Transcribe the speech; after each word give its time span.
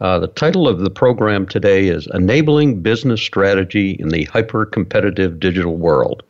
Uh, 0.00 0.18
the 0.18 0.28
title 0.28 0.66
of 0.66 0.80
the 0.80 0.90
program 0.90 1.46
today 1.46 1.88
is 1.88 2.08
Enabling 2.14 2.80
Business 2.80 3.20
Strategy 3.20 3.90
in 3.98 4.08
the 4.08 4.24
Hyper 4.24 4.64
Competitive 4.64 5.38
Digital 5.38 5.76
World. 5.76 6.22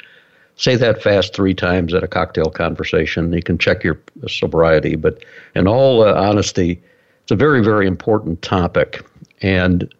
Say 0.57 0.75
that 0.75 1.03
fast 1.03 1.35
three 1.35 1.55
times 1.55 1.95
at 1.95 2.03
a 2.03 2.09
cocktail 2.09 2.51
conversation. 2.51 3.33
You 3.33 3.43
can 3.43 3.59
check 3.59 3.85
your 3.85 3.99
sobriety, 4.27 4.97
but 4.97 5.25
in 5.55 5.69
all 5.69 6.03
uh, 6.03 6.15
honesty, 6.15 6.83
it's 7.23 7.31
a 7.31 7.37
very, 7.37 7.63
very 7.63 7.87
important 7.87 8.43
topic. 8.43 9.05
And 9.41 9.93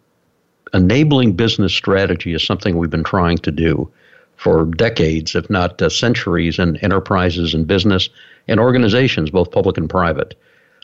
enabling 0.73 1.33
business 1.33 1.73
strategy 1.73 2.33
is 2.33 2.45
something 2.45 2.77
we've 2.77 2.89
been 2.89 3.05
trying 3.05 3.37
to 3.39 3.51
do 3.51 3.89
for 4.35 4.65
decades, 4.65 5.33
if 5.33 5.49
not 5.49 5.81
uh, 5.81 5.87
centuries, 5.87 6.59
in 6.59 6.75
enterprises 6.77 7.53
and 7.53 7.65
business 7.65 8.09
and 8.49 8.59
organizations, 8.59 9.29
both 9.29 9.49
public 9.49 9.77
and 9.77 9.89
private 9.89 10.35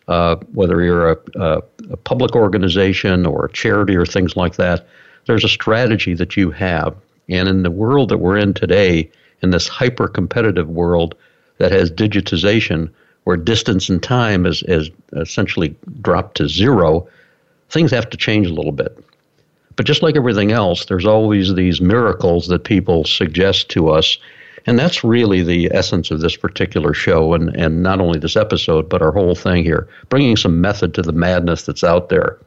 uh, 0.08 0.38
whether 0.54 0.82
you're 0.82 1.12
a, 1.12 1.18
a, 1.36 1.62
a, 1.92 1.98
public 1.98 2.36
organization 2.36 3.26
or 3.26 3.46
a 3.46 3.52
charity 3.52 3.96
or 3.96 4.06
things 4.06 4.36
like 4.36 4.56
that, 4.56 4.88
there's 5.26 5.44
a 5.44 5.50
strategy 5.50 6.14
that 6.14 6.38
you 6.38 6.52
have. 6.52 6.96
And 7.30 7.50
in 7.50 7.64
the 7.64 7.72
world 7.72 8.10
that 8.10 8.20
we're 8.20 8.38
in 8.38 8.54
today, 8.54 9.12
in 9.42 9.50
this 9.50 9.68
hyper 9.68 10.08
competitive 10.08 10.70
world 10.70 11.16
that 11.58 11.72
has 11.72 11.92
digitization, 11.92 12.90
where 13.26 13.36
distance 13.36 13.90
and 13.90 14.02
time 14.02 14.46
is, 14.46 14.64
is 14.64 14.90
essentially 15.14 15.76
dropped 16.02 16.38
to 16.38 16.48
zero, 16.48 17.08
things 17.70 17.92
have 17.92 18.10
to 18.10 18.18
change 18.18 18.48
a 18.48 18.54
little 18.54 18.72
bit. 18.72 18.98
But 19.76 19.86
just 19.86 20.02
like 20.02 20.16
everything 20.16 20.54
else, 20.54 20.86
there's 20.86 21.06
always 21.06 21.54
these 21.54 21.82
miracles 21.82 22.48
that 22.48 22.64
people 22.64 23.04
suggest 23.04 23.70
to 23.70 23.90
us 23.90 24.18
and 24.68 24.78
that's 24.78 25.04
really 25.04 25.42
the 25.42 25.70
essence 25.74 26.12
of 26.12 26.20
this 26.20 26.36
particular 26.36 26.94
show, 26.94 27.34
and, 27.34 27.56
and 27.56 27.82
not 27.82 28.02
only 28.02 28.20
this 28.20 28.36
episode, 28.36 28.90
but 28.90 29.02
our 29.02 29.14
whole 29.14 29.34
thing 29.34 29.64
here, 29.64 29.88
bringing 30.10 30.36
some 30.36 30.60
method 30.60 30.94
to 30.94 31.02
the 31.02 31.14
madness 31.14 31.64
that's 31.64 31.86
out 31.86 32.10
there. 32.10 32.38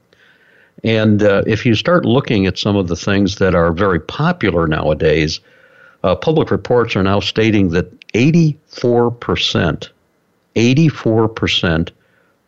And 0.85 1.23
uh, 1.23 1.43
if 1.47 1.65
you 1.65 1.75
start 1.75 2.05
looking 2.05 2.47
at 2.47 2.59
some 2.59 2.77
of 2.77 2.89
the 2.89 2.97
things 2.97 3.37
that 3.37 3.55
are 3.55 3.73
very 3.73 4.01
popular 4.01 4.67
nowadays, 4.67 5.41
uh, 6.05 6.15
public 6.15 6.51
reports 6.51 6.95
are 6.95 7.03
now 7.03 7.21
stating 7.21 7.71
that 7.71 7.99
84%, 8.11 9.89
84% 10.57 11.91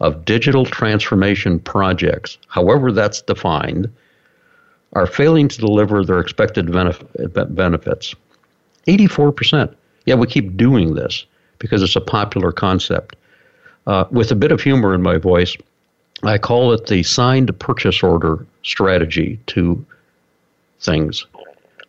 of 0.00 0.24
digital 0.24 0.66
transformation 0.66 1.58
projects, 1.58 2.36
however 2.48 2.92
that's 2.92 3.22
defined, 3.22 3.90
are 4.94 5.06
failing 5.06 5.48
to 5.48 5.58
deliver 5.58 6.04
their 6.04 6.18
expected 6.18 6.66
benef- 6.66 7.54
benefits. 7.54 8.14
84%. 8.86 9.74
Yeah, 10.06 10.14
we 10.14 10.26
keep 10.26 10.56
doing 10.56 10.94
this 10.94 11.24
because 11.58 11.82
it's 11.82 11.96
a 11.96 12.00
popular 12.00 12.52
concept. 12.52 13.16
Uh, 13.86 14.04
with 14.10 14.30
a 14.30 14.36
bit 14.36 14.52
of 14.52 14.60
humor 14.60 14.94
in 14.94 15.02
my 15.02 15.18
voice, 15.18 15.56
I 16.22 16.38
call 16.38 16.72
it 16.72 16.86
the 16.86 17.02
signed 17.02 17.56
purchase 17.58 18.02
order 18.02 18.46
strategy 18.62 19.40
to 19.48 19.84
things. 20.80 21.26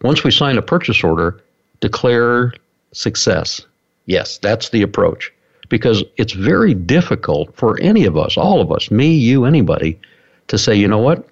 Once 0.02 0.24
we 0.24 0.32
sign 0.32 0.58
a 0.58 0.62
purchase 0.62 1.04
order, 1.04 1.40
declare 1.80 2.54
success. 2.92 3.62
Yes, 4.06 4.38
that's 4.38 4.70
the 4.70 4.82
approach. 4.82 5.32
Because 5.70 6.04
it's 6.18 6.34
very 6.34 6.74
difficult 6.74 7.56
for 7.56 7.80
any 7.80 8.06
of 8.06 8.18
us, 8.18 8.38
all 8.38 8.62
of 8.62 8.72
us, 8.72 8.92
me, 8.92 9.14
you, 9.14 9.46
anybody, 9.46 10.00
to 10.48 10.58
say, 10.58 10.76
you 10.76 10.88
know 10.88 11.00
what? 11.00 11.28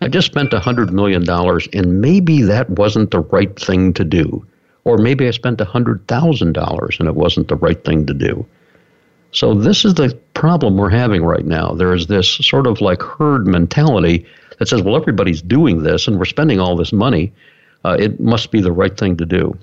I 0.00 0.08
just 0.08 0.26
spent 0.26 0.50
$100 0.50 0.90
million 0.90 1.28
and 1.28 2.00
maybe 2.00 2.42
that 2.42 2.70
wasn't 2.70 3.10
the 3.10 3.20
right 3.20 3.58
thing 3.58 3.92
to 3.94 4.04
do. 4.04 4.44
Or 4.84 4.98
maybe 4.98 5.28
I 5.28 5.30
spent 5.30 5.58
$100,000 5.58 6.98
and 7.00 7.08
it 7.08 7.14
wasn't 7.14 7.48
the 7.48 7.56
right 7.56 7.82
thing 7.84 8.06
to 8.06 8.14
do. 8.14 8.46
So, 9.34 9.54
this 9.54 9.84
is 9.84 9.94
the 9.94 10.18
problem 10.34 10.76
we're 10.76 10.90
having 10.90 11.24
right 11.24 11.44
now. 11.44 11.72
There 11.72 11.94
is 11.94 12.06
this 12.06 12.28
sort 12.28 12.66
of 12.66 12.82
like 12.82 13.00
herd 13.00 13.46
mentality 13.46 14.26
that 14.58 14.68
says, 14.68 14.82
well, 14.82 14.96
everybody's 14.96 15.40
doing 15.40 15.82
this 15.82 16.06
and 16.06 16.18
we're 16.18 16.26
spending 16.26 16.60
all 16.60 16.76
this 16.76 16.92
money. 16.92 17.32
Uh, 17.84 17.96
it 17.98 18.20
must 18.20 18.50
be 18.50 18.60
the 18.60 18.72
right 18.72 18.96
thing 18.96 19.16
to 19.16 19.24
do. 19.24 19.56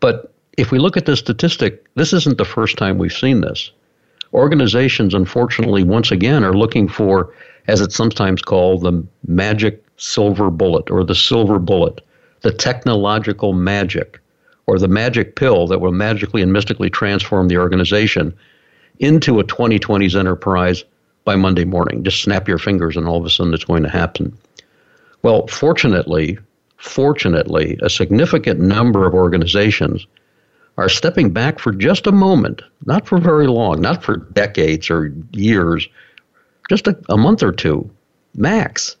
But 0.00 0.32
if 0.56 0.72
we 0.72 0.78
look 0.78 0.96
at 0.96 1.06
the 1.06 1.16
statistic, 1.16 1.86
this 1.94 2.12
isn't 2.12 2.38
the 2.38 2.44
first 2.44 2.76
time 2.76 2.98
we've 2.98 3.12
seen 3.12 3.40
this. 3.40 3.70
Organizations, 4.34 5.14
unfortunately, 5.14 5.84
once 5.84 6.10
again, 6.10 6.44
are 6.44 6.52
looking 6.52 6.88
for, 6.88 7.32
as 7.68 7.80
it's 7.80 7.96
sometimes 7.96 8.42
called, 8.42 8.82
the 8.82 9.06
magic 9.26 9.84
silver 9.96 10.50
bullet 10.50 10.90
or 10.90 11.04
the 11.04 11.14
silver 11.14 11.58
bullet 11.58 12.00
the 12.48 12.54
technological 12.54 13.52
magic 13.52 14.18
or 14.66 14.78
the 14.78 14.88
magic 14.88 15.36
pill 15.36 15.66
that 15.66 15.82
will 15.82 15.92
magically 15.92 16.40
and 16.40 16.50
mystically 16.50 16.88
transform 16.88 17.48
the 17.48 17.58
organization 17.58 18.32
into 19.00 19.38
a 19.38 19.44
2020s 19.44 20.18
enterprise 20.18 20.82
by 21.26 21.36
Monday 21.36 21.66
morning. 21.66 22.02
Just 22.02 22.22
snap 22.22 22.48
your 22.48 22.56
fingers 22.56 22.96
and 22.96 23.06
all 23.06 23.18
of 23.18 23.26
a 23.26 23.28
sudden 23.28 23.52
it's 23.52 23.66
going 23.66 23.82
to 23.82 23.88
happen. 23.90 24.34
Well, 25.22 25.46
fortunately, 25.48 26.38
fortunately, 26.78 27.78
a 27.82 27.90
significant 27.90 28.60
number 28.60 29.06
of 29.06 29.12
organizations 29.12 30.06
are 30.78 30.88
stepping 30.88 31.30
back 31.30 31.58
for 31.58 31.70
just 31.70 32.06
a 32.06 32.12
moment, 32.12 32.62
not 32.86 33.06
for 33.06 33.18
very 33.18 33.46
long, 33.46 33.82
not 33.82 34.02
for 34.02 34.16
decades 34.16 34.88
or 34.88 35.12
years, 35.32 35.86
just 36.70 36.86
a, 36.86 36.98
a 37.10 37.18
month 37.18 37.42
or 37.42 37.52
two 37.52 37.90
max, 38.34 38.96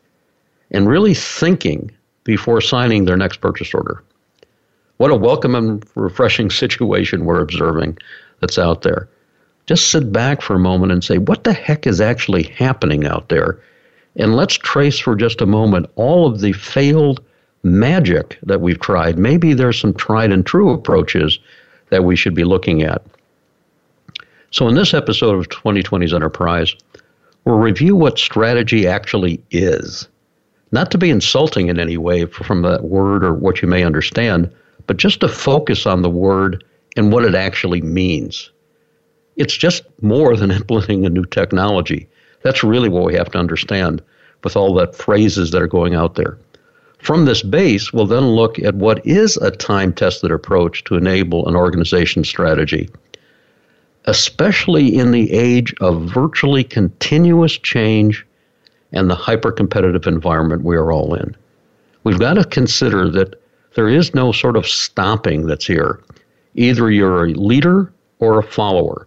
and 0.70 0.86
really 0.86 1.14
thinking 1.14 1.90
before 2.28 2.60
signing 2.60 3.06
their 3.06 3.16
next 3.16 3.38
purchase 3.38 3.72
order. 3.72 4.04
What 4.98 5.10
a 5.10 5.16
welcome 5.16 5.54
and 5.54 5.82
refreshing 5.94 6.50
situation 6.50 7.24
we're 7.24 7.40
observing 7.40 7.96
that's 8.40 8.58
out 8.58 8.82
there. 8.82 9.08
Just 9.64 9.90
sit 9.90 10.12
back 10.12 10.42
for 10.42 10.54
a 10.54 10.58
moment 10.58 10.92
and 10.92 11.02
say, 11.02 11.16
what 11.16 11.44
the 11.44 11.54
heck 11.54 11.86
is 11.86 12.02
actually 12.02 12.42
happening 12.42 13.06
out 13.06 13.30
there? 13.30 13.58
And 14.16 14.36
let's 14.36 14.58
trace 14.58 14.98
for 14.98 15.16
just 15.16 15.40
a 15.40 15.46
moment 15.46 15.88
all 15.96 16.26
of 16.26 16.40
the 16.40 16.52
failed 16.52 17.24
magic 17.62 18.38
that 18.42 18.60
we've 18.60 18.80
tried. 18.80 19.18
Maybe 19.18 19.54
there's 19.54 19.80
some 19.80 19.94
tried 19.94 20.30
and 20.30 20.44
true 20.44 20.68
approaches 20.68 21.38
that 21.88 22.04
we 22.04 22.14
should 22.14 22.34
be 22.34 22.44
looking 22.44 22.82
at. 22.82 23.02
So, 24.50 24.68
in 24.68 24.74
this 24.74 24.92
episode 24.92 25.34
of 25.34 25.48
2020's 25.48 26.12
Enterprise, 26.12 26.76
we'll 27.46 27.56
review 27.56 27.96
what 27.96 28.18
strategy 28.18 28.86
actually 28.86 29.42
is 29.50 30.08
not 30.70 30.90
to 30.90 30.98
be 30.98 31.10
insulting 31.10 31.68
in 31.68 31.78
any 31.78 31.96
way 31.96 32.26
from 32.26 32.62
that 32.62 32.84
word 32.84 33.24
or 33.24 33.32
what 33.32 33.62
you 33.62 33.68
may 33.68 33.82
understand, 33.82 34.52
but 34.86 34.96
just 34.96 35.20
to 35.20 35.28
focus 35.28 35.86
on 35.86 36.02
the 36.02 36.10
word 36.10 36.64
and 36.96 37.12
what 37.12 37.24
it 37.24 37.34
actually 37.34 37.80
means. 37.80 38.50
It's 39.36 39.56
just 39.56 39.84
more 40.02 40.36
than 40.36 40.50
implementing 40.60 41.06
a 41.06 41.10
new 41.10 41.24
technology. 41.24 42.08
That's 42.42 42.64
really 42.64 42.88
what 42.88 43.04
we 43.04 43.14
have 43.14 43.30
to 43.32 43.38
understand 43.38 44.02
with 44.44 44.56
all 44.56 44.74
the 44.74 44.92
phrases 44.92 45.50
that 45.50 45.62
are 45.62 45.66
going 45.68 45.94
out 45.94 46.14
there. 46.14 46.38
From 46.98 47.24
this 47.24 47.42
base, 47.42 47.92
we'll 47.92 48.06
then 48.06 48.28
look 48.28 48.58
at 48.58 48.74
what 48.74 49.04
is 49.06 49.36
a 49.36 49.50
time 49.50 49.92
tested 49.92 50.32
approach 50.32 50.84
to 50.84 50.96
enable 50.96 51.46
an 51.46 51.54
organization 51.54 52.24
strategy, 52.24 52.88
especially 54.06 54.96
in 54.96 55.12
the 55.12 55.32
age 55.32 55.74
of 55.80 56.02
virtually 56.02 56.64
continuous 56.64 57.56
change 57.56 58.26
and 58.92 59.10
the 59.10 59.14
hyper 59.14 59.52
competitive 59.52 60.06
environment 60.06 60.64
we 60.64 60.76
are 60.76 60.92
all 60.92 61.14
in. 61.14 61.36
We've 62.04 62.18
got 62.18 62.34
to 62.34 62.44
consider 62.44 63.08
that 63.10 63.40
there 63.74 63.88
is 63.88 64.14
no 64.14 64.32
sort 64.32 64.56
of 64.56 64.66
stopping 64.66 65.46
that's 65.46 65.66
here. 65.66 66.00
Either 66.54 66.90
you're 66.90 67.26
a 67.26 67.34
leader 67.34 67.92
or 68.18 68.38
a 68.38 68.42
follower. 68.42 69.06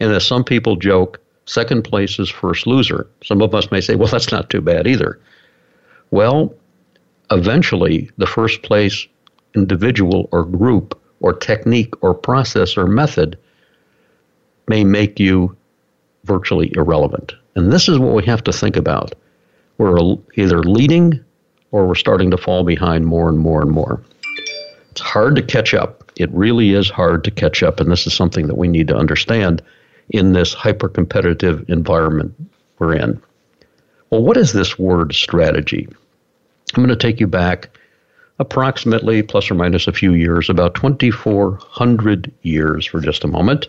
And 0.00 0.12
as 0.12 0.26
some 0.26 0.44
people 0.44 0.76
joke, 0.76 1.20
second 1.46 1.82
place 1.82 2.18
is 2.18 2.28
first 2.28 2.66
loser. 2.66 3.06
Some 3.22 3.40
of 3.40 3.54
us 3.54 3.70
may 3.70 3.80
say, 3.80 3.94
well, 3.94 4.08
that's 4.08 4.32
not 4.32 4.50
too 4.50 4.60
bad 4.60 4.86
either. 4.86 5.20
Well, 6.10 6.54
eventually, 7.30 8.10
the 8.18 8.26
first 8.26 8.62
place 8.62 9.06
individual 9.54 10.28
or 10.32 10.44
group 10.44 11.00
or 11.20 11.32
technique 11.32 11.94
or 12.02 12.12
process 12.12 12.76
or 12.76 12.86
method 12.86 13.38
may 14.68 14.84
make 14.84 15.20
you 15.20 15.56
virtually 16.24 16.72
irrelevant. 16.76 17.34
And 17.54 17.72
this 17.72 17.88
is 17.88 17.98
what 17.98 18.14
we 18.14 18.24
have 18.24 18.44
to 18.44 18.52
think 18.52 18.76
about. 18.76 19.14
We're 19.78 20.16
either 20.36 20.62
leading 20.62 21.24
or 21.70 21.86
we're 21.86 21.94
starting 21.94 22.30
to 22.30 22.36
fall 22.36 22.64
behind 22.64 23.06
more 23.06 23.28
and 23.28 23.38
more 23.38 23.62
and 23.62 23.70
more. 23.70 24.02
It's 24.90 25.00
hard 25.00 25.36
to 25.36 25.42
catch 25.42 25.74
up. 25.74 26.12
It 26.16 26.30
really 26.32 26.72
is 26.74 26.88
hard 26.88 27.24
to 27.24 27.30
catch 27.30 27.62
up. 27.62 27.80
And 27.80 27.90
this 27.90 28.06
is 28.06 28.14
something 28.14 28.46
that 28.46 28.58
we 28.58 28.68
need 28.68 28.88
to 28.88 28.96
understand 28.96 29.62
in 30.10 30.32
this 30.32 30.54
hyper 30.54 30.88
competitive 30.88 31.68
environment 31.68 32.34
we're 32.78 32.94
in. 32.94 33.20
Well, 34.10 34.22
what 34.22 34.36
is 34.36 34.52
this 34.52 34.78
word 34.78 35.14
strategy? 35.14 35.88
I'm 36.76 36.84
going 36.84 36.88
to 36.88 36.96
take 36.96 37.20
you 37.20 37.26
back 37.26 37.76
approximately, 38.38 39.22
plus 39.22 39.50
or 39.50 39.54
minus 39.54 39.86
a 39.86 39.92
few 39.92 40.12
years, 40.12 40.48
about 40.50 40.74
2,400 40.74 42.32
years 42.42 42.86
for 42.86 43.00
just 43.00 43.24
a 43.24 43.28
moment, 43.28 43.68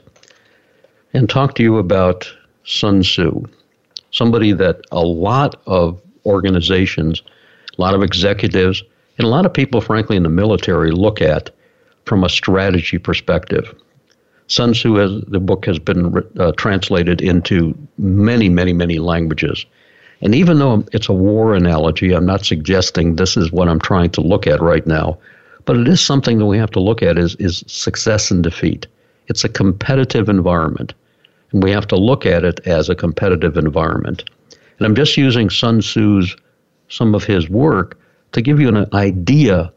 and 1.13 1.29
talk 1.29 1.55
to 1.55 1.63
you 1.63 1.77
about 1.77 2.31
Sun 2.63 3.01
Tzu, 3.01 3.45
somebody 4.15 4.53
that 4.53 4.81
a 4.91 5.01
lot 5.01 5.61
of 5.67 6.01
organizations, 6.25 7.21
a 7.77 7.81
lot 7.81 7.93
of 7.93 8.01
executives, 8.01 8.81
and 9.17 9.25
a 9.25 9.29
lot 9.29 9.45
of 9.45 9.53
people, 9.53 9.81
frankly, 9.81 10.15
in 10.15 10.23
the 10.23 10.29
military 10.29 10.91
look 10.91 11.21
at 11.21 11.51
from 12.05 12.23
a 12.23 12.29
strategy 12.29 12.97
perspective. 12.97 13.73
Sun 14.47 14.73
Tzu, 14.73 14.95
has, 14.95 15.21
the 15.27 15.39
book 15.39 15.65
has 15.65 15.79
been 15.79 16.23
uh, 16.39 16.51
translated 16.53 17.21
into 17.21 17.75
many, 17.97 18.47
many, 18.47 18.73
many 18.73 18.99
languages. 18.99 19.65
And 20.21 20.33
even 20.33 20.59
though 20.59 20.85
it's 20.93 21.09
a 21.09 21.13
war 21.13 21.53
analogy, 21.53 22.13
I'm 22.13 22.25
not 22.25 22.45
suggesting 22.45 23.15
this 23.15 23.35
is 23.35 23.51
what 23.51 23.67
I'm 23.67 23.79
trying 23.79 24.11
to 24.11 24.21
look 24.21 24.47
at 24.47 24.61
right 24.61 24.85
now, 24.87 25.17
but 25.65 25.77
it 25.77 25.87
is 25.87 25.99
something 25.99 26.37
that 26.37 26.45
we 26.45 26.57
have 26.57 26.71
to 26.71 26.79
look 26.79 27.01
at 27.01 27.17
is, 27.17 27.35
is 27.35 27.63
success 27.67 28.31
and 28.31 28.43
defeat. 28.43 28.87
It's 29.27 29.43
a 29.43 29.49
competitive 29.49 30.29
environment, 30.29 30.93
and 31.51 31.63
we 31.63 31.71
have 31.71 31.87
to 31.87 31.95
look 31.95 32.25
at 32.25 32.43
it 32.43 32.59
as 32.65 32.89
a 32.89 32.95
competitive 32.95 33.57
environment. 33.57 34.23
And 34.77 34.85
I'm 34.85 34.95
just 34.95 35.17
using 35.17 35.49
Sun 35.49 35.81
Tzu's, 35.81 36.35
some 36.89 37.15
of 37.15 37.23
his 37.23 37.49
work 37.49 37.99
to 38.33 38.41
give 38.41 38.59
you 38.59 38.67
an 38.67 38.87
idea 38.93 39.71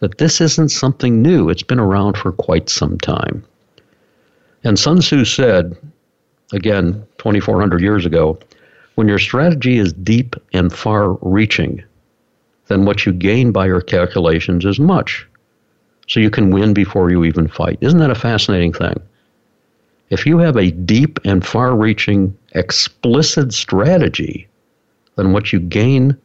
that 0.00 0.18
this 0.18 0.40
isn't 0.40 0.70
something 0.70 1.22
new. 1.22 1.48
It's 1.48 1.62
been 1.62 1.78
around 1.78 2.16
for 2.16 2.32
quite 2.32 2.68
some 2.68 2.98
time. 2.98 3.44
And 4.64 4.78
Sun 4.78 5.00
Tzu 5.00 5.24
said, 5.24 5.76
again, 6.52 7.06
2,400 7.18 7.80
years 7.80 8.04
ago, 8.04 8.38
when 8.96 9.08
your 9.08 9.18
strategy 9.18 9.78
is 9.78 9.92
deep 9.92 10.36
and 10.52 10.72
far 10.72 11.12
reaching, 11.22 11.82
then 12.66 12.84
what 12.84 13.06
you 13.06 13.12
gain 13.12 13.52
by 13.52 13.66
your 13.66 13.80
calculations 13.80 14.64
is 14.64 14.78
much. 14.78 15.26
So 16.08 16.20
you 16.20 16.30
can 16.30 16.50
win 16.50 16.74
before 16.74 17.10
you 17.10 17.24
even 17.24 17.46
fight. 17.46 17.78
Isn't 17.80 18.00
that 18.00 18.10
a 18.10 18.16
fascinating 18.16 18.72
thing? 18.72 19.00
If 20.10 20.26
you 20.26 20.38
have 20.38 20.56
a 20.56 20.72
deep 20.72 21.20
and 21.24 21.46
far 21.46 21.76
reaching, 21.76 22.36
explicit 22.52 23.52
strategy, 23.52 24.48
then 25.16 25.32
what 25.32 25.52
you 25.52 25.60
gain 25.60 26.16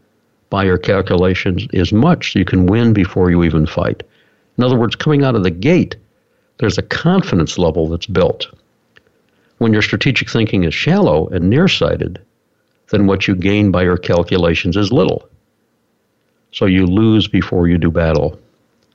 by 0.50 0.64
your 0.64 0.80
calculations 0.80 1.68
is 1.72 1.94
much, 1.94 2.36
you 2.36 2.46
can 2.46 2.66
win 2.66 2.94
before 2.94 3.30
you 3.30 3.44
even 3.44 3.68
fight. 3.68 4.02
In 4.58 4.64
other 4.64 4.78
words, 4.78 4.96
coming 4.96 5.24
out 5.24 5.36
of 5.36 5.44
the 5.44 5.52
gate, 5.52 5.96
there's 6.58 6.80
a 6.80 6.84
confidence 6.84 7.60
level 7.60 7.88
that's 7.88 8.08
built. 8.08 8.48
When 9.60 9.72
your 9.72 9.84
strategic 9.84 10.30
thinking 10.30 10.64
is 10.64 10.74
shallow 10.74 11.28
and 11.28 11.50
nearsighted, 11.50 12.20
then 12.90 13.06
what 13.06 13.28
you 13.28 13.36
gain 13.36 13.70
by 13.70 13.84
your 13.84 13.98
calculations 13.98 14.78
is 14.78 14.92
little. 14.92 15.30
So 16.52 16.66
you 16.66 16.88
lose 16.88 17.28
before 17.28 17.68
you 17.68 17.78
do 17.78 17.92
battle. 17.92 18.40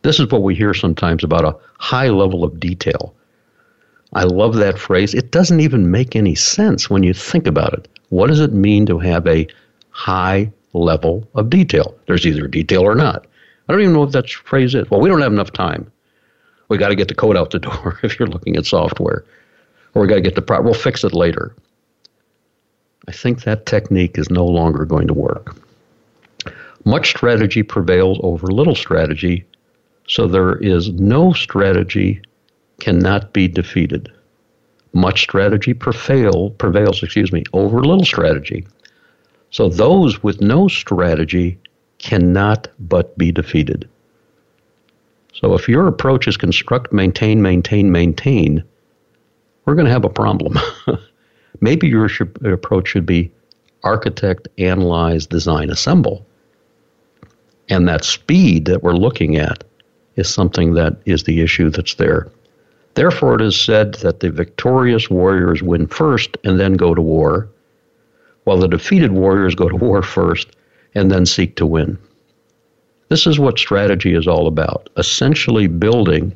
This 0.03 0.19
is 0.19 0.31
what 0.31 0.43
we 0.43 0.55
hear 0.55 0.75
sometimes 0.75 1.23
about 1.23 1.45
a 1.45 1.57
high 1.79 2.09
level 2.09 2.43
of 2.43 2.59
detail. 2.59 3.15
I 4.13 4.25
love 4.25 4.57
that 4.57 4.79
phrase. 4.79 5.15
It 5.15 5.31
doesn't 5.31 5.61
even 5.61 5.91
make 5.91 6.17
any 6.17 6.35
sense 6.35 6.91
when 6.91 7.03
you 7.03 7.15
think 7.15 7.47
about 7.47 7.75
it. 7.75 7.89
What 8.09 8.27
does 8.27 8.41
it 8.41 8.53
mean 8.53 8.87
to 8.87 8.99
have 8.99 9.27
a 9.27 9.47
high 9.91 10.51
level 10.73 11.29
of 11.35 11.51
detail. 11.51 11.95
There's 12.07 12.27
either 12.27 12.47
detail 12.47 12.83
or 12.83 12.95
not. 12.95 13.27
I 13.69 13.73
don't 13.73 13.83
even 13.83 13.93
know 13.93 14.01
what 14.01 14.13
that 14.13 14.31
phrase 14.31 14.75
is. 14.75 14.91
Well, 14.91 15.01
we 15.01 15.09
don't 15.09 15.21
have 15.21 15.33
enough 15.33 15.53
time. 15.53 15.91
We 16.69 16.79
got 16.79 16.89
to 16.89 16.95
get 16.95 17.09
the 17.09 17.15
code 17.15 17.37
out 17.37 17.51
the 17.51 17.59
door 17.59 17.99
if 18.03 18.19
you're 18.19 18.29
looking 18.29 18.57
at 18.57 18.67
software, 18.67 19.25
or 19.95 20.03
we 20.03 20.09
got 20.09 20.17
to 20.17 20.21
get 20.21 20.35
the 20.35 20.43
problem. 20.43 20.67
We'll 20.67 20.81
fix 20.81 21.05
it 21.05 21.13
later. 21.13 21.55
I 23.09 23.13
think 23.13 23.43
that 23.43 23.67
technique 23.67 24.19
is 24.19 24.31
no 24.31 24.47
longer 24.47 24.85
going 24.85 25.09
to 25.09 25.15
work. 25.15 25.57
Much 26.85 27.11
strategy 27.11 27.63
prevails 27.63 28.19
over 28.23 28.47
little 28.47 28.75
strategy, 28.75 29.45
so 30.07 30.27
there 30.27 30.57
is 30.57 30.91
no 30.91 31.33
strategy 31.33 32.23
cannot 32.81 33.33
be 33.33 33.47
defeated. 33.49 34.11
Much 34.93 35.23
strategy 35.23 35.73
prevail, 35.73 36.51
prevails, 36.51 37.03
excuse 37.03 37.33
me, 37.33 37.45
over 37.53 37.81
little 37.83 38.05
strategy. 38.05 38.67
So 39.51 39.69
those 39.69 40.23
with 40.23 40.41
no 40.41 40.69
strategy 40.69 41.59
cannot 41.99 42.69
but 42.79 43.17
be 43.17 43.31
defeated. 43.31 43.89
So 45.35 45.55
if 45.55 45.69
your 45.69 45.87
approach 45.87 46.27
is 46.27 46.37
construct, 46.37 46.93
maintain, 46.93 47.41
maintain, 47.41 47.93
maintain, 47.93 48.65
we're 49.65 49.75
going 49.75 49.87
to 49.87 49.93
have 49.93 50.05
a 50.05 50.11
problem. 50.11 50.59
Maybe 51.61 51.89
your 51.89 52.09
approach 52.45 52.89
should 52.89 53.07
be 53.07 53.31
architect, 53.85 54.49
analyze, 54.59 55.27
design, 55.27 55.71
assemble. 55.71 56.27
And 57.69 57.87
that 57.89 58.05
speed 58.05 58.65
that 58.65 58.83
we're 58.83 58.93
looking 58.93 59.37
at 59.37 59.65
is 60.17 60.29
something 60.29 60.75
that 60.75 60.97
is 61.05 61.25
the 61.25 61.41
issue 61.41 61.71
that's 61.71 61.95
there. 61.95 62.29
Therefore, 62.95 63.37
it 63.37 63.43
is 63.43 63.61
said 63.61 63.95
that 63.97 64.21
the 64.21 64.31
victorious 64.31 65.09
warriors 65.09 65.63
win 65.63 65.87
first 65.87 66.37
and 66.45 66.59
then 66.59 66.75
go 66.75 66.95
to 66.95 67.01
war, 67.01 67.49
while 68.45 68.59
the 68.59 68.69
defeated 68.69 69.13
warriors 69.13 69.55
go 69.55 69.69
to 69.69 69.77
war 69.85 70.03
first 70.03 70.49
and 70.95 71.11
then 71.11 71.25
seek 71.27 71.57
to 71.57 71.67
win. 71.67 71.99
This 73.09 73.27
is 73.27 73.39
what 73.39 73.59
strategy 73.59 74.15
is 74.15 74.27
all 74.27 74.47
about 74.47 74.89
essentially 74.97 75.67
building 75.67 76.33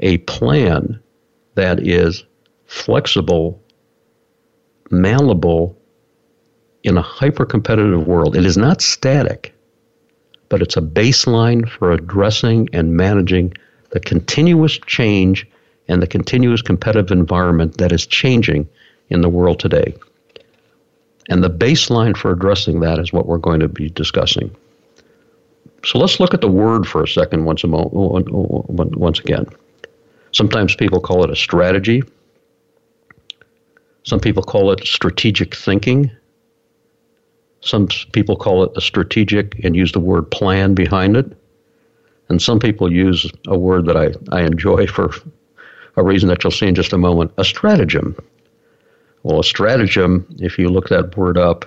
a 0.00 0.18
plan 0.18 0.98
that 1.54 1.80
is 1.80 2.24
flexible, 2.66 3.60
malleable 4.90 5.76
in 6.84 6.96
a 6.96 7.02
hyper 7.02 7.44
competitive 7.44 8.06
world. 8.06 8.36
It 8.36 8.46
is 8.46 8.56
not 8.56 8.80
static, 8.80 9.54
but 10.48 10.62
it's 10.62 10.76
a 10.76 10.82
baseline 10.82 11.68
for 11.68 11.92
addressing 11.92 12.68
and 12.72 12.96
managing 12.96 13.54
the 13.90 14.00
continuous 14.00 14.78
change 14.86 15.46
and 15.88 16.02
the 16.02 16.06
continuous 16.06 16.62
competitive 16.62 17.10
environment 17.10 17.78
that 17.78 17.92
is 17.92 18.06
changing 18.06 18.68
in 19.08 19.20
the 19.20 19.28
world 19.28 19.60
today. 19.60 19.94
And 21.28 21.42
the 21.42 21.50
baseline 21.50 22.16
for 22.16 22.30
addressing 22.30 22.80
that 22.80 22.98
is 22.98 23.12
what 23.12 23.26
we're 23.26 23.38
going 23.38 23.60
to 23.60 23.68
be 23.68 23.90
discussing. 23.90 24.54
So 25.84 25.98
let's 25.98 26.18
look 26.18 26.34
at 26.34 26.40
the 26.40 26.48
word 26.48 26.86
for 26.86 27.02
a 27.02 27.08
second 27.08 27.44
once, 27.44 27.62
a 27.64 27.68
mo- 27.68 27.88
once 28.68 29.20
again. 29.20 29.46
Sometimes 30.32 30.74
people 30.74 31.00
call 31.00 31.24
it 31.24 31.30
a 31.30 31.36
strategy. 31.36 32.02
Some 34.04 34.20
people 34.20 34.42
call 34.42 34.70
it 34.72 34.86
strategic 34.86 35.54
thinking. 35.54 36.10
Some 37.60 37.88
people 38.12 38.36
call 38.36 38.64
it 38.64 38.72
a 38.76 38.80
strategic 38.80 39.64
and 39.64 39.74
use 39.74 39.92
the 39.92 40.00
word 40.00 40.30
plan 40.30 40.74
behind 40.74 41.16
it. 41.16 41.26
And 42.28 42.40
some 42.40 42.58
people 42.58 42.92
use 42.92 43.30
a 43.46 43.58
word 43.58 43.86
that 43.86 43.96
I, 43.96 44.12
I 44.30 44.42
enjoy 44.42 44.86
for 44.86 45.12
a 45.96 46.02
reason 46.02 46.28
that 46.28 46.44
you'll 46.44 46.50
see 46.50 46.66
in 46.66 46.74
just 46.74 46.92
a 46.92 46.98
moment 46.98 47.32
a 47.38 47.44
stratagem. 47.44 48.16
Well, 49.22 49.40
a 49.40 49.44
stratagem, 49.44 50.26
if 50.38 50.58
you 50.58 50.68
look 50.68 50.88
that 50.88 51.16
word 51.16 51.38
up, 51.38 51.64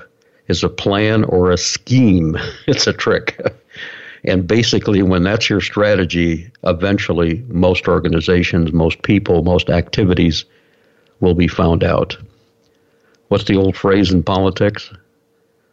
is 0.47 0.63
a 0.63 0.69
plan 0.69 1.23
or 1.25 1.51
a 1.51 1.57
scheme. 1.57 2.37
It's 2.67 2.87
a 2.87 2.93
trick. 2.93 3.39
and 4.23 4.47
basically, 4.47 5.01
when 5.01 5.23
that's 5.23 5.49
your 5.49 5.61
strategy, 5.61 6.51
eventually 6.63 7.43
most 7.47 7.87
organizations, 7.87 8.71
most 8.71 9.01
people, 9.01 9.43
most 9.43 9.69
activities 9.69 10.45
will 11.19 11.33
be 11.35 11.47
found 11.47 11.83
out. 11.83 12.17
What's 13.27 13.45
the 13.45 13.57
old 13.57 13.75
phrase 13.75 14.11
in 14.11 14.23
politics? 14.23 14.91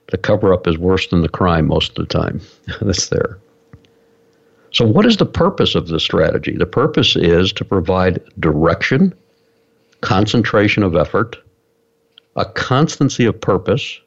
The 0.08 0.18
cover 0.18 0.52
up 0.52 0.66
is 0.66 0.78
worse 0.78 1.08
than 1.08 1.22
the 1.22 1.28
crime 1.28 1.66
most 1.66 1.90
of 1.98 2.06
the 2.06 2.06
time. 2.06 2.40
that's 2.80 3.08
there. 3.08 3.38
So, 4.72 4.84
what 4.84 5.06
is 5.06 5.16
the 5.16 5.26
purpose 5.26 5.74
of 5.74 5.88
this 5.88 6.02
strategy? 6.02 6.56
The 6.56 6.66
purpose 6.66 7.16
is 7.16 7.52
to 7.54 7.64
provide 7.64 8.22
direction, 8.38 9.14
concentration 10.00 10.82
of 10.82 10.96
effort, 10.96 11.36
a 12.36 12.44
constancy 12.44 13.24
of 13.24 13.40
purpose, 13.40 14.00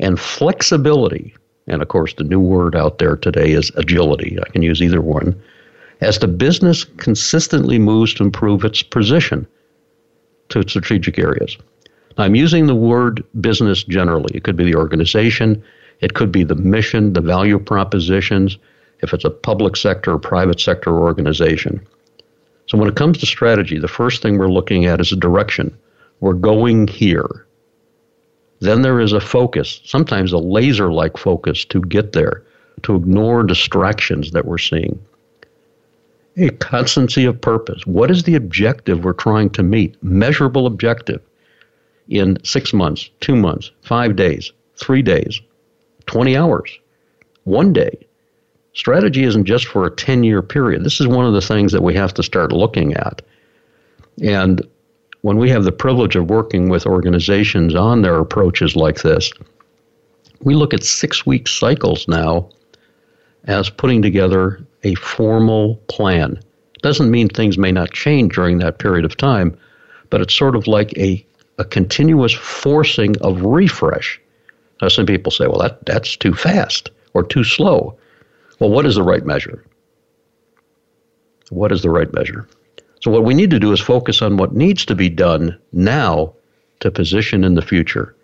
and 0.00 0.18
flexibility. 0.18 1.34
And 1.66 1.82
of 1.82 1.88
course, 1.88 2.14
the 2.14 2.24
new 2.24 2.40
word 2.40 2.74
out 2.74 2.98
there 2.98 3.16
today 3.16 3.52
is 3.52 3.70
agility. 3.76 4.38
I 4.44 4.48
can 4.50 4.62
use 4.62 4.82
either 4.82 5.02
one. 5.02 5.40
As 6.00 6.18
the 6.18 6.28
business 6.28 6.84
consistently 6.84 7.78
moves 7.78 8.14
to 8.14 8.24
improve 8.24 8.64
its 8.64 8.82
position 8.82 9.46
to 10.48 10.66
strategic 10.66 11.18
areas. 11.18 11.56
Now, 12.16 12.24
I'm 12.24 12.34
using 12.34 12.66
the 12.66 12.74
word 12.74 13.22
business 13.40 13.84
generally. 13.84 14.34
It 14.34 14.44
could 14.44 14.56
be 14.56 14.64
the 14.64 14.76
organization, 14.76 15.62
it 16.00 16.14
could 16.14 16.32
be 16.32 16.44
the 16.44 16.54
mission, 16.54 17.12
the 17.12 17.20
value 17.20 17.58
propositions, 17.58 18.56
if 19.00 19.12
it's 19.14 19.24
a 19.24 19.30
public 19.30 19.76
sector 19.76 20.12
or 20.12 20.18
private 20.18 20.60
sector 20.60 20.98
organization. 20.98 21.86
So, 22.66 22.76
when 22.76 22.88
it 22.88 22.96
comes 22.96 23.18
to 23.18 23.26
strategy, 23.26 23.78
the 23.78 23.88
first 23.88 24.22
thing 24.22 24.38
we're 24.38 24.48
looking 24.48 24.86
at 24.86 25.00
is 25.00 25.12
a 25.12 25.16
direction. 25.16 25.76
We're 26.20 26.34
going 26.34 26.88
here. 26.88 27.46
Then 28.60 28.82
there 28.82 29.00
is 29.00 29.12
a 29.12 29.20
focus, 29.20 29.80
sometimes 29.84 30.32
a 30.32 30.38
laser 30.38 30.92
like 30.92 31.16
focus 31.16 31.64
to 31.66 31.80
get 31.80 32.12
there, 32.12 32.42
to 32.82 32.96
ignore 32.96 33.42
distractions 33.44 34.32
that 34.32 34.44
we're 34.44 34.58
seeing. 34.58 34.98
A 36.36 36.50
constancy 36.50 37.24
of 37.24 37.40
purpose. 37.40 37.86
What 37.86 38.10
is 38.10 38.24
the 38.24 38.34
objective 38.34 39.04
we're 39.04 39.12
trying 39.12 39.50
to 39.50 39.62
meet? 39.62 40.00
Measurable 40.02 40.66
objective 40.66 41.20
in 42.08 42.38
six 42.44 42.72
months, 42.72 43.10
two 43.20 43.36
months, 43.36 43.70
five 43.82 44.16
days, 44.16 44.52
three 44.76 45.02
days. 45.02 45.40
20 46.08 46.36
hours, 46.36 46.78
one 47.44 47.72
day. 47.72 48.07
Strategy 48.78 49.24
isn't 49.24 49.44
just 49.44 49.66
for 49.66 49.84
a 49.84 49.90
10 49.90 50.22
year 50.22 50.40
period. 50.40 50.84
This 50.84 51.00
is 51.00 51.08
one 51.08 51.26
of 51.26 51.32
the 51.32 51.40
things 51.40 51.72
that 51.72 51.82
we 51.82 51.94
have 51.94 52.14
to 52.14 52.22
start 52.22 52.52
looking 52.52 52.94
at. 52.94 53.20
And 54.22 54.64
when 55.22 55.36
we 55.36 55.50
have 55.50 55.64
the 55.64 55.72
privilege 55.72 56.14
of 56.14 56.30
working 56.30 56.68
with 56.68 56.86
organizations 56.86 57.74
on 57.74 58.02
their 58.02 58.18
approaches 58.18 58.76
like 58.76 59.02
this, 59.02 59.32
we 60.42 60.54
look 60.54 60.72
at 60.72 60.84
six 60.84 61.26
week 61.26 61.48
cycles 61.48 62.06
now 62.06 62.50
as 63.46 63.68
putting 63.68 64.00
together 64.00 64.64
a 64.84 64.94
formal 64.94 65.74
plan. 65.88 66.40
Doesn't 66.80 67.10
mean 67.10 67.28
things 67.28 67.58
may 67.58 67.72
not 67.72 67.90
change 67.90 68.36
during 68.36 68.58
that 68.58 68.78
period 68.78 69.04
of 69.04 69.16
time, 69.16 69.58
but 70.08 70.20
it's 70.20 70.36
sort 70.36 70.54
of 70.54 70.68
like 70.68 70.96
a, 70.96 71.26
a 71.58 71.64
continuous 71.64 72.32
forcing 72.32 73.20
of 73.22 73.42
refresh. 73.42 74.20
Now, 74.80 74.86
some 74.86 75.04
people 75.04 75.32
say, 75.32 75.48
well, 75.48 75.58
that, 75.58 75.84
that's 75.84 76.16
too 76.16 76.32
fast 76.32 76.92
or 77.12 77.24
too 77.24 77.42
slow. 77.42 77.98
Well, 78.58 78.70
what 78.70 78.86
is 78.86 78.96
the 78.96 79.02
right 79.02 79.24
measure? 79.24 79.64
What 81.50 81.72
is 81.72 81.82
the 81.82 81.90
right 81.90 82.12
measure? 82.12 82.48
So, 83.00 83.10
what 83.10 83.24
we 83.24 83.34
need 83.34 83.50
to 83.50 83.60
do 83.60 83.72
is 83.72 83.80
focus 83.80 84.22
on 84.22 84.36
what 84.36 84.54
needs 84.54 84.84
to 84.86 84.94
be 84.94 85.08
done 85.08 85.58
now 85.72 86.32
to 86.80 86.90
position 86.90 87.44
in 87.44 87.54
the 87.54 87.62
future. 87.62 88.14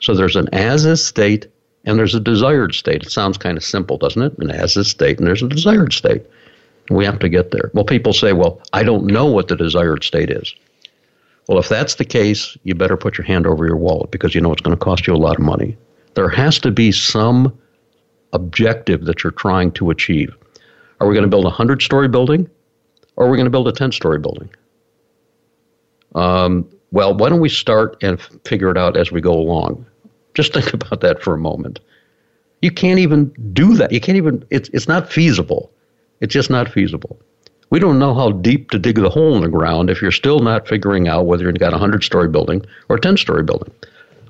So, 0.00 0.14
there's 0.14 0.36
an 0.36 0.48
as 0.52 0.84
is 0.84 1.04
state 1.04 1.46
and 1.84 1.98
there's 1.98 2.14
a 2.14 2.20
desired 2.20 2.74
state. 2.74 3.02
It 3.02 3.10
sounds 3.10 3.38
kind 3.38 3.56
of 3.56 3.64
simple, 3.64 3.96
doesn't 3.96 4.22
it? 4.22 4.38
An 4.38 4.50
as 4.50 4.76
is 4.76 4.88
state 4.88 5.18
and 5.18 5.26
there's 5.26 5.42
a 5.42 5.48
desired 5.48 5.92
state. 5.92 6.22
We 6.90 7.04
have 7.04 7.20
to 7.20 7.28
get 7.28 7.52
there. 7.52 7.70
Well, 7.72 7.84
people 7.84 8.12
say, 8.12 8.32
well, 8.32 8.60
I 8.72 8.82
don't 8.82 9.06
know 9.06 9.26
what 9.26 9.48
the 9.48 9.56
desired 9.56 10.02
state 10.02 10.30
is. 10.30 10.54
Well, 11.48 11.58
if 11.58 11.68
that's 11.68 11.94
the 11.94 12.04
case, 12.04 12.56
you 12.64 12.74
better 12.74 12.96
put 12.96 13.16
your 13.16 13.26
hand 13.26 13.46
over 13.46 13.66
your 13.66 13.76
wallet 13.76 14.10
because 14.10 14.34
you 14.34 14.40
know 14.40 14.52
it's 14.52 14.60
going 14.60 14.76
to 14.76 14.84
cost 14.84 15.06
you 15.06 15.14
a 15.14 15.16
lot 15.16 15.36
of 15.36 15.44
money. 15.44 15.76
There 16.14 16.28
has 16.28 16.58
to 16.60 16.70
be 16.70 16.90
some 16.92 17.56
objective 18.32 19.04
that 19.06 19.22
you're 19.22 19.32
trying 19.32 19.72
to 19.72 19.90
achieve. 19.90 20.34
Are 21.00 21.08
we 21.08 21.14
going 21.14 21.24
to 21.24 21.30
build 21.30 21.44
a 21.44 21.48
100 21.48 21.82
story 21.82 22.08
building 22.08 22.48
or 23.16 23.26
are 23.26 23.30
we 23.30 23.36
going 23.36 23.46
to 23.46 23.50
build 23.50 23.68
a 23.68 23.72
10 23.72 23.92
story 23.92 24.18
building? 24.18 24.50
Um, 26.14 26.68
well, 26.92 27.14
why 27.14 27.28
don't 27.28 27.40
we 27.40 27.48
start 27.48 27.96
and 28.02 28.20
figure 28.44 28.70
it 28.70 28.76
out 28.76 28.96
as 28.96 29.12
we 29.12 29.20
go 29.20 29.32
along? 29.32 29.86
Just 30.34 30.52
think 30.54 30.72
about 30.72 31.00
that 31.00 31.22
for 31.22 31.34
a 31.34 31.38
moment. 31.38 31.80
You 32.62 32.70
can't 32.70 32.98
even 32.98 33.32
do 33.52 33.74
that. 33.76 33.92
You 33.92 34.00
can't 34.00 34.16
even, 34.16 34.44
it's, 34.50 34.68
it's 34.70 34.88
not 34.88 35.10
feasible. 35.10 35.70
It's 36.20 36.32
just 36.32 36.50
not 36.50 36.68
feasible. 36.70 37.18
We 37.70 37.78
don't 37.78 37.98
know 37.98 38.14
how 38.14 38.32
deep 38.32 38.70
to 38.70 38.78
dig 38.78 38.96
the 38.96 39.08
hole 39.08 39.36
in 39.36 39.42
the 39.42 39.48
ground 39.48 39.90
if 39.90 40.02
you're 40.02 40.10
still 40.10 40.40
not 40.40 40.68
figuring 40.68 41.06
out 41.08 41.26
whether 41.26 41.44
you've 41.44 41.58
got 41.58 41.72
a 41.72 41.76
100 41.76 42.02
story 42.02 42.28
building 42.28 42.64
or 42.88 42.96
a 42.96 43.00
10 43.00 43.16
story 43.16 43.44
building. 43.44 43.72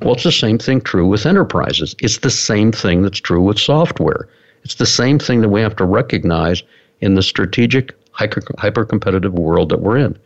Well, 0.02 0.14
it's 0.14 0.24
the 0.24 0.32
same 0.32 0.58
thing 0.58 0.80
true 0.80 1.06
with 1.06 1.26
enterprises. 1.26 1.94
It's 2.00 2.18
the 2.18 2.30
same 2.30 2.72
thing 2.72 3.02
that's 3.02 3.20
true 3.20 3.42
with 3.42 3.58
software. 3.58 4.28
It's 4.64 4.76
the 4.76 4.86
same 4.86 5.18
thing 5.18 5.42
that 5.42 5.50
we 5.50 5.60
have 5.60 5.76
to 5.76 5.84
recognize 5.84 6.62
in 7.00 7.14
the 7.14 7.22
strategic, 7.22 7.94
hyper 8.12 8.84
competitive 8.84 9.34
world 9.34 9.68
that 9.68 9.80
we're 9.80 9.98
in. 9.98 10.18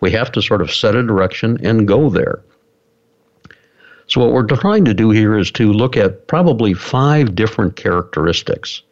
We 0.00 0.10
have 0.12 0.32
to 0.32 0.42
sort 0.42 0.62
of 0.62 0.72
set 0.72 0.96
a 0.96 1.02
direction 1.02 1.58
and 1.64 1.88
go 1.88 2.10
there. 2.10 2.42
So, 4.06 4.20
what 4.20 4.32
we're 4.32 4.46
trying 4.46 4.84
to 4.84 4.94
do 4.94 5.10
here 5.10 5.38
is 5.38 5.50
to 5.52 5.72
look 5.72 5.96
at 5.96 6.26
probably 6.26 6.74
five 6.74 7.34
different 7.34 7.76
characteristics. 7.76 8.82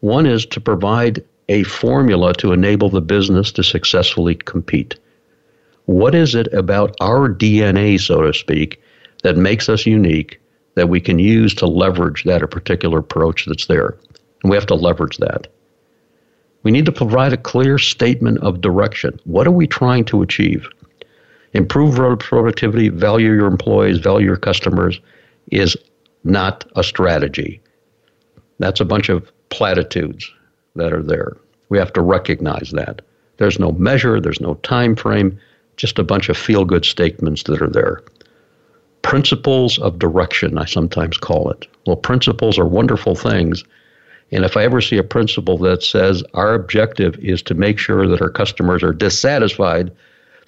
One 0.00 0.26
is 0.26 0.46
to 0.46 0.60
provide 0.60 1.24
a 1.48 1.64
formula 1.64 2.32
to 2.34 2.52
enable 2.52 2.88
the 2.88 3.00
business 3.00 3.50
to 3.52 3.64
successfully 3.64 4.36
compete. 4.36 4.96
What 5.86 6.14
is 6.14 6.34
it 6.34 6.52
about 6.52 6.94
our 7.00 7.28
DNA, 7.28 7.98
so 7.98 8.22
to 8.22 8.32
speak, 8.32 8.80
that 9.22 9.36
makes 9.36 9.68
us 9.68 9.86
unique 9.86 10.40
that 10.74 10.88
we 10.88 11.00
can 11.00 11.18
use 11.18 11.54
to 11.54 11.66
leverage 11.66 12.24
that 12.24 12.48
particular 12.50 12.98
approach 12.98 13.46
that's 13.46 13.66
there? 13.66 13.96
And 14.42 14.50
we 14.50 14.56
have 14.56 14.66
to 14.66 14.74
leverage 14.74 15.18
that. 15.18 15.48
We 16.62 16.70
need 16.70 16.86
to 16.86 16.92
provide 16.92 17.32
a 17.32 17.38
clear 17.38 17.78
statement 17.78 18.38
of 18.38 18.60
direction. 18.60 19.18
What 19.24 19.46
are 19.46 19.52
we 19.52 19.66
trying 19.66 20.04
to 20.06 20.22
achieve? 20.22 20.68
Improve 21.52 21.96
productivity, 22.20 22.90
value 22.90 23.32
your 23.32 23.46
employees, 23.46 23.98
value 23.98 24.26
your 24.26 24.36
customers 24.36 25.00
is 25.50 25.76
not 26.22 26.64
a 26.76 26.84
strategy. 26.84 27.60
That's 28.58 28.80
a 28.80 28.84
bunch 28.84 29.08
of 29.08 29.30
platitudes 29.48 30.30
that 30.76 30.92
are 30.92 31.02
there. 31.02 31.36
We 31.70 31.78
have 31.78 31.92
to 31.94 32.02
recognize 32.02 32.70
that. 32.72 33.02
There's 33.38 33.58
no 33.58 33.72
measure, 33.72 34.20
there's 34.20 34.40
no 34.40 34.54
time 34.56 34.94
frame, 34.94 35.40
just 35.76 35.98
a 35.98 36.04
bunch 36.04 36.28
of 36.28 36.36
feel 36.36 36.64
good 36.64 36.84
statements 36.84 37.42
that 37.44 37.62
are 37.62 37.70
there. 37.70 38.02
Principles 39.10 39.76
of 39.80 39.98
direction, 39.98 40.56
I 40.56 40.66
sometimes 40.66 41.18
call 41.18 41.50
it. 41.50 41.66
Well, 41.84 41.96
principles 41.96 42.60
are 42.60 42.64
wonderful 42.64 43.16
things. 43.16 43.64
And 44.30 44.44
if 44.44 44.56
I 44.56 44.62
ever 44.62 44.80
see 44.80 44.98
a 44.98 45.02
principle 45.02 45.58
that 45.58 45.82
says 45.82 46.22
our 46.34 46.54
objective 46.54 47.16
is 47.16 47.42
to 47.42 47.54
make 47.54 47.76
sure 47.76 48.06
that 48.06 48.22
our 48.22 48.30
customers 48.30 48.84
are 48.84 48.92
dissatisfied, 48.92 49.90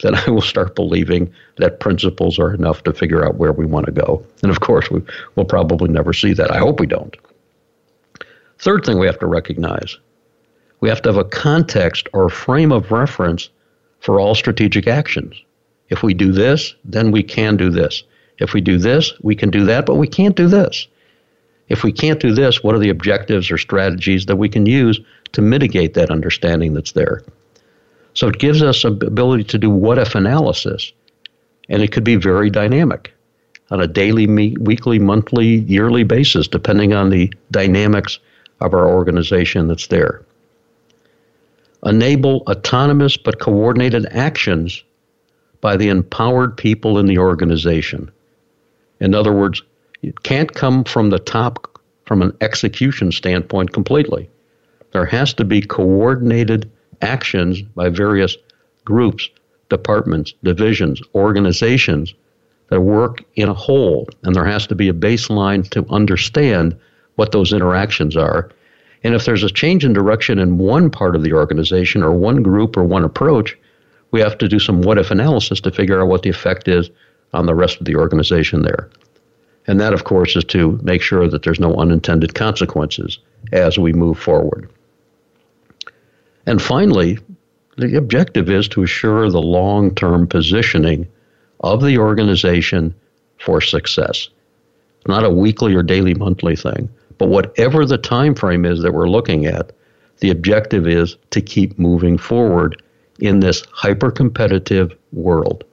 then 0.02 0.14
I 0.14 0.31
will 0.31 0.42
start 0.42 0.76
believing 0.76 1.35
that 1.57 1.81
principles 1.81 2.38
are 2.38 2.54
enough 2.54 2.85
to 2.85 2.92
figure 2.92 3.26
out 3.26 3.35
where 3.35 3.50
we 3.50 3.66
want 3.66 3.87
to 3.87 3.92
go. 3.92 4.25
And 4.45 4.52
of 4.52 4.61
course, 4.61 4.88
we 4.92 5.02
will 5.35 5.45
probably 5.45 5.88
never 5.88 6.12
see 6.12 6.33
that. 6.35 6.52
I 6.52 6.59
hope 6.59 6.78
we 6.78 6.87
don't. 6.87 7.16
Third 8.61 8.85
thing 8.85 9.00
we 9.00 9.07
have 9.07 9.19
to 9.19 9.26
recognize 9.26 9.99
we 10.78 10.88
have 10.88 11.02
to 11.02 11.09
have 11.09 11.19
a 11.19 11.25
context 11.25 12.09
or 12.12 12.26
a 12.26 12.31
frame 12.31 12.71
of 12.71 12.92
reference 12.92 13.50
for 13.99 14.21
all 14.21 14.37
strategic 14.37 14.87
actions. 14.87 15.35
If 15.88 16.04
we 16.04 16.14
do 16.14 16.31
this, 16.31 16.76
then 16.85 17.11
we 17.11 17.25
can 17.25 17.57
do 17.57 17.69
this. 17.69 18.04
If 18.42 18.52
we 18.52 18.61
do 18.61 18.76
this, 18.76 19.12
we 19.22 19.37
can 19.37 19.50
do 19.50 19.64
that, 19.66 19.87
but 19.87 19.94
we 19.94 20.08
can't 20.08 20.37
do 20.37 20.49
this. 20.49 20.88
If 21.68 21.84
we 21.84 21.92
can't 21.92 22.20
do 22.20 22.34
this, 22.34 22.62
what 22.62 22.75
are 22.75 22.80
the 22.80 22.90
objectives 22.90 23.50
or 23.50 23.56
strategies 23.56 24.26
that 24.26 24.37
we 24.37 24.49
can 24.49 24.66
use 24.66 25.00
to 25.32 25.40
mitigate 25.40 25.94
that 25.94 26.11
understanding 26.11 26.75
that's 26.75 26.92
there? 26.92 27.22
So 28.14 28.28
it 28.28 28.38
gives 28.38 28.62
us 28.62 28.84
ability 28.84 29.44
to 29.44 29.58
do 29.58 29.70
what 29.70 29.99
if 29.99 30.14
analysis, 30.14 30.92
and 31.68 31.80
it 31.80 31.92
could 31.92 32.04
be 32.04 32.16
very 32.16 32.50
dynamic 32.50 33.14
on 33.70 33.80
a 33.80 33.87
daily, 33.87 34.26
weekly, 34.58 34.99
monthly, 34.99 35.61
yearly 35.61 36.02
basis, 36.02 36.46
depending 36.46 36.92
on 36.92 37.08
the 37.08 37.32
dynamics 37.50 38.18
of 38.61 38.75
our 38.75 38.87
organization 38.87 39.68
that's 39.68 39.87
there. 39.87 40.22
Enable 41.84 42.42
autonomous 42.49 43.16
but 43.16 43.40
coordinated 43.40 44.04
actions 44.11 44.84
by 45.62 45.76
the 45.76 45.88
empowered 45.88 46.56
people 46.56 46.99
in 46.99 47.06
the 47.06 47.18
organization. 47.18 48.11
In 49.02 49.16
other 49.16 49.32
words, 49.32 49.62
it 50.02 50.23
can't 50.23 50.54
come 50.54 50.85
from 50.85 51.11
the 51.11 51.18
top 51.18 51.80
from 52.06 52.23
an 52.23 52.37
execution 52.40 53.11
standpoint 53.11 53.73
completely. 53.73 54.30
There 54.92 55.04
has 55.06 55.35
to 55.35 55.44
be 55.44 55.61
coordinated 55.61 56.71
actions 57.00 57.62
by 57.62 57.88
various 57.88 58.37
groups, 58.85 59.28
departments, 59.68 60.35
divisions, 60.44 61.02
organizations 61.16 62.14
that 62.68 62.80
work 62.80 63.25
in 63.35 63.49
a 63.49 63.54
whole. 63.54 64.09
And 64.23 64.37
there 64.37 64.44
has 64.44 64.68
to 64.68 64.76
be 64.76 64.88
a 64.88 64.94
baseline 64.94 65.68
to 65.71 65.85
understand 65.90 66.78
what 67.16 67.32
those 67.32 67.52
interactions 67.52 68.16
are. 68.16 68.50
And 69.02 69.16
if 69.16 69.25
there's 69.25 69.42
a 69.42 69.50
change 69.50 69.85
in 69.85 69.92
direction 69.92 70.38
in 70.38 70.59
one 70.59 70.90
part 70.90 71.16
of 71.16 71.25
the 71.25 71.32
organization 71.32 72.04
or 72.04 72.12
one 72.12 72.44
group 72.44 72.76
or 72.76 72.85
one 72.85 73.02
approach, 73.02 73.59
we 74.12 74.21
have 74.21 74.38
to 74.38 74.49
do 74.49 74.61
some 74.61 74.80
what 74.80 74.99
if 74.99 75.11
analysis 75.11 75.61
to 75.62 75.73
figure 75.73 76.00
out 76.00 76.06
what 76.06 76.23
the 76.23 76.30
effect 76.30 76.68
is 76.68 76.88
on 77.32 77.46
the 77.46 77.54
rest 77.54 77.78
of 77.78 77.86
the 77.86 77.96
organization 77.96 78.62
there. 78.62 78.90
And 79.66 79.80
that, 79.80 79.92
of 79.92 80.04
course, 80.04 80.36
is 80.36 80.44
to 80.44 80.78
make 80.82 81.02
sure 81.02 81.28
that 81.28 81.42
there's 81.42 81.60
no 81.60 81.74
unintended 81.76 82.34
consequences 82.34 83.18
as 83.52 83.78
we 83.78 83.92
move 83.92 84.18
forward. 84.18 84.68
And 86.46 86.60
finally, 86.60 87.18
the 87.76 87.96
objective 87.96 88.50
is 88.50 88.68
to 88.68 88.82
assure 88.82 89.30
the 89.30 89.40
long 89.40 89.94
term 89.94 90.26
positioning 90.26 91.06
of 91.60 91.82
the 91.82 91.98
organization 91.98 92.94
for 93.38 93.60
success. 93.60 94.28
It's 94.98 95.06
Not 95.06 95.24
a 95.24 95.30
weekly 95.30 95.74
or 95.74 95.82
daily, 95.82 96.14
monthly 96.14 96.56
thing, 96.56 96.88
but 97.18 97.28
whatever 97.28 97.86
the 97.86 97.98
time 97.98 98.34
frame 98.34 98.64
is 98.64 98.82
that 98.82 98.92
we're 98.92 99.08
looking 99.08 99.46
at, 99.46 99.72
the 100.18 100.30
objective 100.30 100.86
is 100.86 101.16
to 101.30 101.40
keep 101.40 101.78
moving 101.78 102.18
forward 102.18 102.82
in 103.18 103.40
this 103.40 103.62
hyper 103.72 104.10
competitive 104.10 104.96
world. 105.12 105.64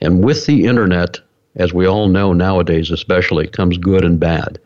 And 0.00 0.24
with 0.24 0.46
the 0.46 0.66
internet, 0.66 1.20
as 1.56 1.72
we 1.72 1.86
all 1.86 2.08
know 2.08 2.32
nowadays, 2.32 2.90
especially, 2.90 3.46
comes 3.46 3.78
good 3.78 4.04
and 4.04 4.20
bad. 4.20 4.58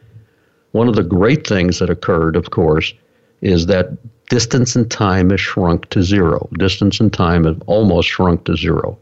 One 0.73 0.89
of 0.89 0.97
the 0.97 1.03
great 1.03 1.47
things 1.47 1.79
that 1.79 1.91
occurred, 1.91 2.37
of 2.37 2.51
course, 2.51 2.93
is 3.41 3.67
that 3.67 3.97
distance 4.29 4.77
and 4.77 4.91
time 4.91 5.31
has 5.31 5.41
shrunk 5.41 5.89
to 5.91 6.03
zero. 6.03 6.49
Distance 6.59 7.01
and 7.01 7.13
time 7.13 7.45
have 7.45 7.63
almost 7.67 8.09
shrunk 8.09 8.45
to 8.45 8.57
zero. 8.57 8.99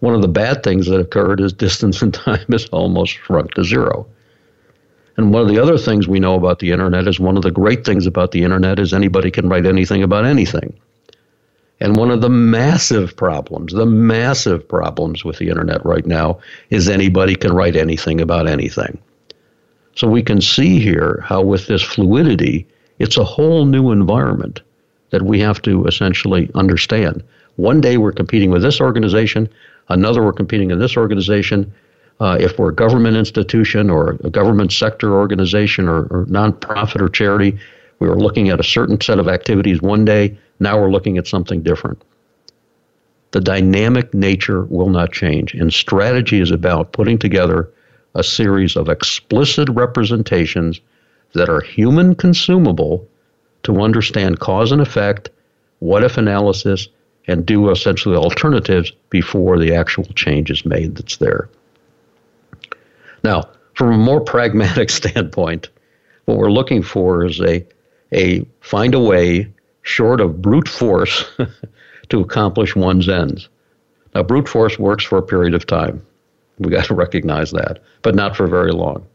One 0.00 0.14
of 0.14 0.22
the 0.22 0.28
bad 0.28 0.64
things 0.64 0.86
that 0.86 0.98
occurred 0.98 1.40
is 1.40 1.52
distance 1.52 2.02
and 2.02 2.12
time 2.28 2.44
has 2.50 2.66
almost 2.66 3.12
shrunk 3.12 3.54
to 3.54 3.64
zero. 3.64 4.06
And 5.16 5.32
one 5.32 5.42
of 5.42 5.48
the 5.48 5.62
other 5.62 5.78
things 5.78 6.08
we 6.08 6.20
know 6.20 6.34
about 6.34 6.58
the 6.58 6.72
internet 6.72 7.06
is 7.06 7.20
one 7.20 7.36
of 7.36 7.42
the 7.42 7.50
great 7.50 7.84
things 7.84 8.06
about 8.06 8.32
the 8.32 8.42
internet 8.42 8.78
is 8.78 8.94
anybody 8.94 9.30
can 9.30 9.48
write 9.48 9.66
anything 9.66 10.02
about 10.02 10.24
anything. 10.24 10.74
And 11.82 11.96
one 11.96 12.12
of 12.12 12.20
the 12.20 12.30
massive 12.30 13.16
problems, 13.16 13.72
the 13.72 13.86
massive 13.86 14.68
problems 14.68 15.24
with 15.24 15.38
the 15.38 15.48
internet 15.48 15.84
right 15.84 16.06
now 16.06 16.38
is 16.70 16.88
anybody 16.88 17.34
can 17.34 17.52
write 17.52 17.74
anything 17.74 18.20
about 18.20 18.46
anything. 18.46 18.96
So 19.96 20.06
we 20.06 20.22
can 20.22 20.40
see 20.40 20.78
here 20.78 21.24
how, 21.26 21.42
with 21.42 21.66
this 21.66 21.82
fluidity, 21.82 22.68
it's 23.00 23.16
a 23.16 23.24
whole 23.24 23.64
new 23.64 23.90
environment 23.90 24.60
that 25.10 25.22
we 25.22 25.40
have 25.40 25.60
to 25.62 25.84
essentially 25.86 26.48
understand. 26.54 27.24
One 27.56 27.80
day 27.80 27.96
we're 27.96 28.12
competing 28.12 28.52
with 28.52 28.62
this 28.62 28.80
organization, 28.80 29.48
another 29.88 30.22
we're 30.22 30.32
competing 30.32 30.70
in 30.70 30.78
this 30.78 30.96
organization. 30.96 31.74
Uh, 32.20 32.36
if 32.38 32.60
we're 32.60 32.70
a 32.70 32.74
government 32.74 33.16
institution 33.16 33.90
or 33.90 34.10
a 34.22 34.30
government 34.30 34.70
sector 34.70 35.14
organization 35.14 35.88
or, 35.88 36.04
or 36.12 36.26
nonprofit 36.26 37.00
or 37.00 37.08
charity, 37.08 37.58
we 38.02 38.08
were 38.08 38.18
looking 38.18 38.48
at 38.48 38.58
a 38.58 38.64
certain 38.64 39.00
set 39.00 39.20
of 39.20 39.28
activities 39.28 39.80
one 39.80 40.04
day. 40.04 40.36
Now 40.58 40.76
we're 40.76 40.90
looking 40.90 41.18
at 41.18 41.28
something 41.28 41.62
different. 41.62 42.02
The 43.30 43.40
dynamic 43.40 44.12
nature 44.12 44.64
will 44.64 44.90
not 44.90 45.12
change, 45.12 45.54
and 45.54 45.72
strategy 45.72 46.40
is 46.40 46.50
about 46.50 46.92
putting 46.92 47.16
together 47.16 47.70
a 48.16 48.24
series 48.24 48.74
of 48.74 48.88
explicit 48.88 49.68
representations 49.68 50.80
that 51.34 51.48
are 51.48 51.60
human 51.60 52.16
consumable 52.16 53.06
to 53.62 53.80
understand 53.80 54.40
cause 54.40 54.72
and 54.72 54.82
effect, 54.82 55.30
what 55.78 56.02
if 56.02 56.18
analysis, 56.18 56.88
and 57.28 57.46
do 57.46 57.70
essentially 57.70 58.16
alternatives 58.16 58.90
before 59.10 59.60
the 59.60 59.76
actual 59.76 60.04
change 60.16 60.50
is 60.50 60.66
made 60.66 60.96
that's 60.96 61.18
there. 61.18 61.48
Now, 63.22 63.44
from 63.74 63.92
a 63.92 63.96
more 63.96 64.20
pragmatic 64.34 64.90
standpoint, 64.90 65.68
what 66.24 66.36
we're 66.36 66.50
looking 66.50 66.82
for 66.82 67.24
is 67.24 67.40
a, 67.40 67.64
a 68.12 68.46
find 68.60 68.94
a 68.94 69.00
way 69.00 69.52
short 69.82 70.20
of 70.20 70.40
brute 70.40 70.68
force 70.68 71.24
to 72.08 72.20
accomplish 72.20 72.76
one's 72.76 73.08
ends. 73.08 73.48
Now, 74.14 74.22
brute 74.22 74.48
force 74.48 74.78
works 74.78 75.04
for 75.04 75.18
a 75.18 75.22
period 75.22 75.54
of 75.54 75.66
time. 75.66 76.04
We 76.58 76.70
got 76.70 76.84
to 76.86 76.94
recognize 76.94 77.50
that, 77.52 77.82
but 78.02 78.14
not 78.14 78.36
for 78.36 78.46
very 78.46 78.72
long. 78.72 79.06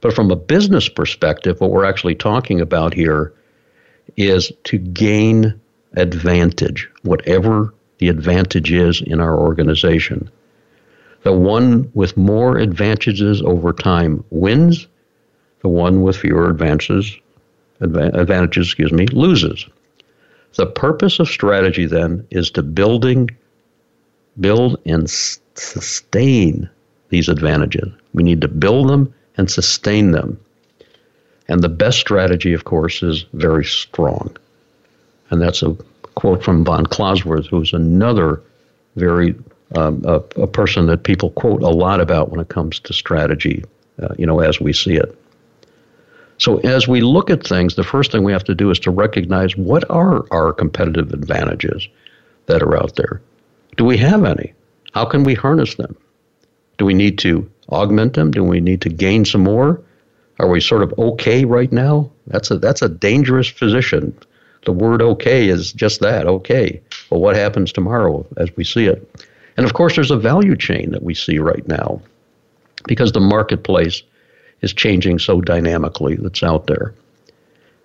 But 0.00 0.14
from 0.14 0.30
a 0.30 0.36
business 0.36 0.88
perspective, 0.88 1.60
what 1.60 1.70
we're 1.70 1.84
actually 1.84 2.14
talking 2.14 2.60
about 2.60 2.94
here 2.94 3.34
is 4.16 4.50
to 4.64 4.78
gain 4.78 5.60
advantage, 5.94 6.88
whatever 7.02 7.74
the 7.98 8.08
advantage 8.08 8.72
is 8.72 9.02
in 9.02 9.20
our 9.20 9.38
organization. 9.38 10.30
The 11.22 11.32
one 11.32 11.90
with 11.92 12.16
more 12.16 12.56
advantages 12.56 13.42
over 13.42 13.74
time 13.74 14.24
wins. 14.30 14.86
The 15.60 15.68
one 15.68 16.00
with 16.02 16.16
fewer 16.16 16.48
advances, 16.48 17.14
advantages, 17.80 18.66
excuse 18.66 18.92
me, 18.92 19.06
loses. 19.06 19.66
The 20.56 20.66
purpose 20.66 21.20
of 21.20 21.28
strategy 21.28 21.86
then 21.86 22.26
is 22.30 22.50
to 22.52 22.62
building, 22.62 23.30
build 24.38 24.80
and 24.84 25.08
sustain 25.08 26.68
these 27.08 27.28
advantages. 27.28 27.92
We 28.12 28.22
need 28.22 28.40
to 28.40 28.48
build 28.48 28.88
them 28.88 29.14
and 29.36 29.50
sustain 29.50 30.10
them. 30.10 30.38
And 31.48 31.62
the 31.62 31.68
best 31.68 31.98
strategy, 31.98 32.52
of 32.52 32.64
course, 32.64 33.02
is 33.02 33.24
very 33.32 33.64
strong. 33.64 34.36
And 35.30 35.40
that's 35.40 35.62
a 35.62 35.76
quote 36.14 36.42
from 36.42 36.64
von 36.64 36.86
Clausewitz, 36.86 37.46
who's 37.48 37.72
another 37.72 38.42
very 38.96 39.34
um, 39.76 40.02
a, 40.04 40.16
a, 40.40 40.46
person 40.46 40.86
that 40.86 41.04
people 41.04 41.30
quote 41.30 41.62
a 41.62 41.68
lot 41.68 42.00
about 42.00 42.30
when 42.30 42.40
it 42.40 42.48
comes 42.48 42.80
to 42.80 42.92
strategy, 42.92 43.64
uh, 44.02 44.14
you 44.18 44.26
know, 44.26 44.40
as 44.40 44.60
we 44.60 44.72
see 44.72 44.94
it. 44.94 45.16
So 46.40 46.56
as 46.60 46.88
we 46.88 47.02
look 47.02 47.28
at 47.28 47.46
things, 47.46 47.74
the 47.74 47.84
first 47.84 48.10
thing 48.10 48.24
we 48.24 48.32
have 48.32 48.44
to 48.44 48.54
do 48.54 48.70
is 48.70 48.78
to 48.80 48.90
recognize 48.90 49.56
what 49.58 49.88
are 49.90 50.24
our 50.30 50.54
competitive 50.54 51.12
advantages 51.12 51.86
that 52.46 52.62
are 52.62 52.76
out 52.76 52.96
there. 52.96 53.20
Do 53.76 53.84
we 53.84 53.98
have 53.98 54.24
any? 54.24 54.54
How 54.92 55.04
can 55.04 55.22
we 55.22 55.34
harness 55.34 55.74
them? 55.74 55.94
Do 56.78 56.86
we 56.86 56.94
need 56.94 57.18
to 57.18 57.48
augment 57.68 58.14
them? 58.14 58.30
Do 58.30 58.42
we 58.42 58.58
need 58.58 58.80
to 58.80 58.88
gain 58.88 59.26
some 59.26 59.42
more? 59.42 59.82
Are 60.38 60.48
we 60.48 60.60
sort 60.60 60.82
of 60.82 60.98
okay 60.98 61.44
right 61.44 61.70
now? 61.70 62.10
That's 62.26 62.50
a 62.50 62.56
that's 62.56 62.80
a 62.80 62.88
dangerous 62.88 63.50
position. 63.50 64.18
The 64.64 64.72
word 64.72 65.02
okay 65.02 65.48
is 65.48 65.74
just 65.74 66.00
that, 66.00 66.26
okay. 66.26 66.80
Well, 67.10 67.20
what 67.20 67.36
happens 67.36 67.70
tomorrow 67.70 68.26
as 68.38 68.48
we 68.56 68.64
see 68.64 68.86
it? 68.86 69.26
And 69.58 69.66
of 69.66 69.74
course, 69.74 69.94
there's 69.94 70.10
a 70.10 70.16
value 70.16 70.56
chain 70.56 70.92
that 70.92 71.02
we 71.02 71.14
see 71.14 71.38
right 71.38 71.66
now 71.68 72.00
because 72.86 73.12
the 73.12 73.20
marketplace 73.20 74.02
is 74.62 74.72
changing 74.72 75.18
so 75.18 75.40
dynamically 75.40 76.16
that's 76.16 76.42
out 76.42 76.66
there. 76.66 76.94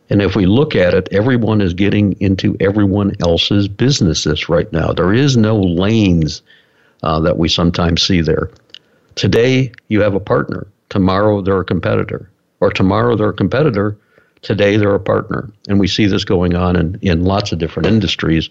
And 0.10 0.22
if 0.22 0.36
we 0.36 0.46
look 0.46 0.76
at 0.76 0.94
it, 0.94 1.10
everyone 1.12 1.62
is 1.62 1.74
getting 1.74 2.14
into 2.20 2.56
everyone 2.60 3.16
else's 3.22 3.68
businesses 3.68 4.50
right 4.50 4.72
now. 4.72 4.94
There 4.94 5.14
is 5.14 5.36
no 5.36 5.60
lanes 5.60 6.42
uh, 7.02 7.20
that 7.22 7.38
we 7.38 7.50
sometimes 7.50 8.04
see 8.04 8.22
there. 8.22 8.50
Today, 9.16 9.72
you 9.88 10.02
have 10.02 10.14
a 10.14 10.20
partner. 10.20 10.68
Tomorrow, 10.90 11.42
they're 11.42 11.62
a 11.62 11.66
competitor. 11.66 12.30
Or 12.60 12.70
tomorrow, 12.70 13.16
they're 13.16 13.30
a 13.30 13.34
competitor. 13.34 13.98
Today, 14.42 14.78
they're 14.78 14.94
a 14.94 15.00
partner. 15.00 15.50
And 15.68 15.80
we 15.80 15.88
see 15.88 16.06
this 16.06 16.24
going 16.24 16.54
on 16.54 16.76
in, 16.76 17.00
in 17.02 17.24
lots 17.24 17.52
of 17.52 17.58
different 17.58 17.88
industries, 17.88 18.50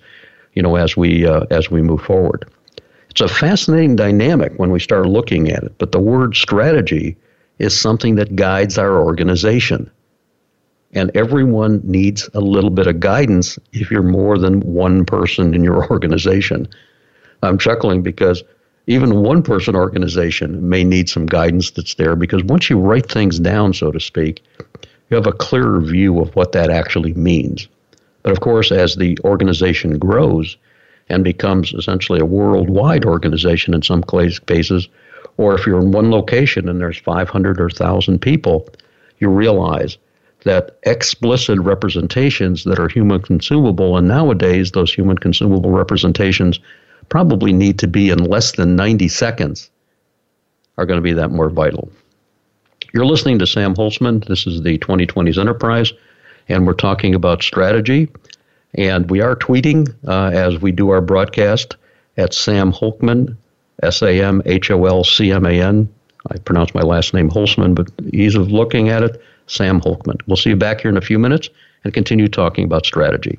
you 0.55 0.63
know, 0.63 0.75
as 0.77 0.97
we, 0.97 1.27
uh, 1.27 1.45
as 1.51 1.71
we 1.71 1.83
move 1.83 2.03
forward. 2.03 2.47
It's 3.11 3.21
a 3.21 3.29
fascinating 3.29 3.95
dynamic 3.95 4.55
when 4.57 4.71
we 4.71 4.81
start 4.81 5.07
looking 5.07 5.51
at 5.51 5.63
it. 5.63 5.79
But 5.79 5.93
the 5.93 6.01
word 6.01 6.35
strategy 6.35 7.17
is 7.59 7.79
something 7.79 8.17
that 8.17 8.37
guides 8.37 8.79
our 8.79 9.01
organization. 9.01 9.91
And 10.93 11.11
everyone 11.15 11.81
needs 11.85 12.29
a 12.35 12.41
little 12.41 12.71
bit 12.71 12.87
of 12.87 13.01
guidance 13.01 13.59
if 13.73 13.91
you're 13.91 14.03
more 14.03 14.39
than 14.39 14.61
one 14.61 15.05
person 15.05 15.55
in 15.55 15.65
your 15.65 15.87
organization. 15.91 16.69
I'm 17.43 17.59
chuckling 17.59 18.03
because 18.03 18.43
even 18.87 19.23
one 19.23 19.43
person 19.43 19.75
organization 19.75 20.69
may 20.69 20.85
need 20.85 21.09
some 21.09 21.27
guidance 21.27 21.71
that's 21.71 21.95
there 21.95 22.17
because 22.17 22.45
once 22.45 22.69
you 22.69 22.79
write 22.79 23.11
things 23.11 23.39
down, 23.39 23.73
so 23.73 23.91
to 23.91 24.01
speak, 24.01 24.43
you 25.11 25.17
have 25.17 25.27
a 25.27 25.33
clearer 25.33 25.81
view 25.81 26.21
of 26.21 26.35
what 26.37 26.53
that 26.53 26.71
actually 26.71 27.15
means. 27.15 27.69
But 28.23 28.33
of 28.33 28.41
course, 28.41 28.73
as 28.73 28.97
the 28.97 29.19
organization 29.25 29.99
grows 29.99 30.57
and 31.09 31.23
becomes 31.25 31.73
essentially 31.75 32.21
a 32.21 32.25
worldwide 32.25 33.05
organization 33.05 33.75
in 33.75 33.83
some 33.83 34.03
cases, 34.03 34.89
or 35.37 35.55
if 35.55 35.67
you're 35.67 35.81
in 35.81 35.93
one 35.93 36.11
location 36.11 36.69
and 36.69 36.81
there's 36.81 36.99
500 36.99 37.61
or 37.61 37.65
1,000 37.65 38.21
people, 38.21 38.69
you 39.19 39.29
realize 39.29 39.99
that 40.45 40.79
explicit 40.85 41.59
representations 41.59 42.65
that 42.65 42.79
are 42.79 42.89
human 42.89 43.21
consumable, 43.21 43.97
and 43.97 44.07
nowadays 44.07 44.73
those 44.73 44.93
human 44.93 45.17
consumable 45.17 45.71
representations 45.71 46.61
probably 47.09 47.53
need 47.53 47.79
to 47.79 47.87
be 47.87 48.11
in 48.11 48.19
less 48.19 48.53
than 48.53 48.77
90 48.77 49.09
seconds 49.09 49.71
are 50.77 50.87
going 50.87 50.99
to 50.99 51.03
be 51.03 51.13
that 51.13 51.31
more 51.31 51.49
vital. 51.49 51.91
You're 52.93 53.07
listening 53.07 53.39
to 53.41 53.47
Sam 53.47 53.75
Holzman. 53.75 54.27
This 54.27 54.47
is 54.47 54.63
the 54.63 54.79
2020s 54.79 55.39
Enterprise, 55.39 55.93
and 56.49 56.67
we're 56.67 56.75
talking 56.75 57.15
about 57.15 57.43
strategy. 57.43 58.09
And 58.75 59.09
we 59.11 59.21
are 59.21 59.37
tweeting 59.37 59.95
uh, 60.07 60.31
as 60.37 60.61
we 60.61 60.73
do 60.73 60.91
our 60.91 61.01
broadcast 61.01 61.77
at 62.17 62.35
Sam 62.35 62.73
Holcman, 62.73 63.37
S 63.83 64.03
A 64.03 64.23
M 64.23 64.43
H 64.45 64.71
O 64.71 64.85
L 64.87 65.05
C 65.05 65.33
M 65.33 65.47
A 65.47 65.61
N. 65.61 65.93
I 66.31 66.39
pronounce 66.39 66.75
my 66.75 66.81
last 66.81 67.13
name 67.13 67.29
Holzman, 67.29 67.75
but 67.75 67.91
ease 68.13 68.35
of 68.35 68.51
looking 68.51 68.89
at 68.89 69.03
it, 69.03 69.21
Sam 69.47 69.81
Holcman. 69.81 70.21
We'll 70.27 70.37
see 70.37 70.51
you 70.51 70.57
back 70.57 70.81
here 70.81 70.91
in 70.91 70.97
a 70.97 71.03
few 71.03 71.19
minutes 71.19 71.51
and 71.85 71.93
continue 71.93 72.29
talking 72.29 72.65
about 72.65 72.87
strategy. 72.87 73.37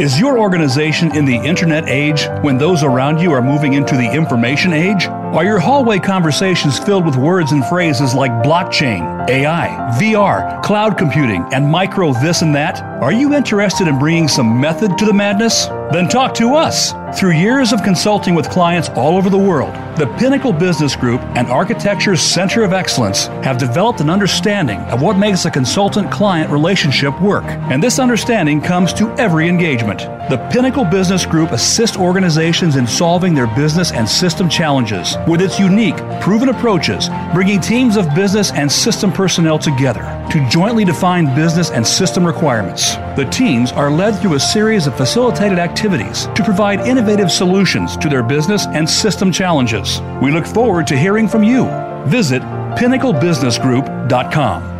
Is 0.00 0.18
your 0.18 0.38
organization 0.38 1.14
in 1.14 1.26
the 1.26 1.36
internet 1.36 1.88
age 1.88 2.26
when 2.40 2.58
those 2.58 2.82
around 2.82 3.20
you 3.20 3.30
are 3.32 3.42
moving 3.42 3.74
into 3.74 3.96
the 3.96 4.10
information 4.10 4.72
age? 4.72 5.06
Are 5.32 5.46
your 5.46 5.58
hallway 5.58 5.98
conversations 5.98 6.78
filled 6.78 7.06
with 7.06 7.16
words 7.16 7.52
and 7.52 7.64
phrases 7.64 8.12
like 8.12 8.30
blockchain, 8.44 9.30
AI, 9.30 9.68
VR, 9.98 10.62
cloud 10.62 10.98
computing, 10.98 11.42
and 11.54 11.66
micro 11.66 12.12
this 12.12 12.42
and 12.42 12.54
that? 12.54 12.91
Are 13.02 13.10
you 13.10 13.34
interested 13.34 13.88
in 13.88 13.98
bringing 13.98 14.28
some 14.28 14.60
method 14.60 14.96
to 14.98 15.04
the 15.04 15.12
madness? 15.12 15.66
Then 15.92 16.06
talk 16.06 16.34
to 16.34 16.54
us. 16.54 16.92
Through 17.18 17.32
years 17.32 17.72
of 17.72 17.82
consulting 17.82 18.36
with 18.36 18.48
clients 18.48 18.90
all 18.90 19.16
over 19.16 19.28
the 19.28 19.36
world, 19.36 19.74
the 19.96 20.06
Pinnacle 20.20 20.52
Business 20.52 20.94
Group 20.94 21.20
and 21.34 21.48
Architecture's 21.48 22.20
Center 22.20 22.62
of 22.62 22.72
Excellence 22.72 23.26
have 23.42 23.58
developed 23.58 24.00
an 24.00 24.08
understanding 24.08 24.78
of 24.82 25.02
what 25.02 25.18
makes 25.18 25.44
a 25.46 25.50
consultant 25.50 26.12
client 26.12 26.48
relationship 26.52 27.20
work. 27.20 27.42
And 27.44 27.82
this 27.82 27.98
understanding 27.98 28.60
comes 28.60 28.92
to 28.94 29.10
every 29.18 29.48
engagement. 29.48 29.98
The 30.30 30.38
Pinnacle 30.52 30.84
Business 30.84 31.26
Group 31.26 31.50
assists 31.50 31.96
organizations 31.96 32.76
in 32.76 32.86
solving 32.86 33.34
their 33.34 33.48
business 33.48 33.90
and 33.90 34.08
system 34.08 34.48
challenges 34.48 35.16
with 35.26 35.42
its 35.42 35.58
unique, 35.58 35.96
proven 36.20 36.50
approaches, 36.50 37.08
bringing 37.34 37.60
teams 37.60 37.96
of 37.96 38.14
business 38.14 38.52
and 38.52 38.70
system 38.70 39.10
personnel 39.10 39.58
together 39.58 40.21
to 40.30 40.46
jointly 40.48 40.84
define 40.84 41.34
business 41.34 41.70
and 41.70 41.86
system 41.86 42.26
requirements. 42.26 42.96
The 43.16 43.28
teams 43.30 43.72
are 43.72 43.90
led 43.90 44.20
through 44.20 44.34
a 44.34 44.40
series 44.40 44.86
of 44.86 44.94
facilitated 44.96 45.58
activities 45.58 46.26
to 46.34 46.44
provide 46.44 46.80
innovative 46.80 47.30
solutions 47.30 47.96
to 47.98 48.08
their 48.08 48.22
business 48.22 48.66
and 48.66 48.88
system 48.88 49.30
challenges. 49.32 50.00
We 50.22 50.30
look 50.30 50.46
forward 50.46 50.86
to 50.88 50.96
hearing 50.96 51.28
from 51.28 51.42
you. 51.42 51.66
Visit 52.06 52.42
pinnaclebusinessgroup.com. 52.42 54.72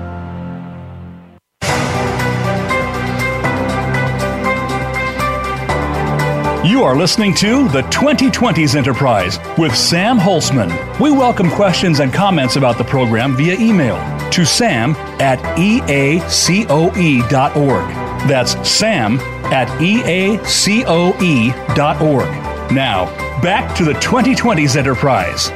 You 6.65 6.85
are 6.85 6.97
listening 6.97 7.35
to 7.35 7.69
the 7.69 7.83
2020s 7.83 8.77
Enterprise 8.77 9.39
with 9.59 9.77
Sam 9.77 10.19
Holzman. 10.19 10.71
We 10.99 11.11
welcome 11.11 11.51
questions 11.51 12.01
and 12.01 12.11
comments 12.13 12.57
about 12.57 12.79
the 12.79 12.85
program 12.85 13.37
via 13.37 13.59
email 13.59 14.22
to 14.33 14.45
sam 14.45 14.97
at 15.21 15.39
eacoe.org. 15.57 16.29
That's 18.29 18.69
sam 18.69 19.19
at 19.53 19.69
eacoe.org. 19.79 20.43
Now, 22.73 23.05
back 23.43 23.77
to 23.77 23.85
the 23.85 23.93
2020s 23.95 24.77
Enterprise. 24.77 25.51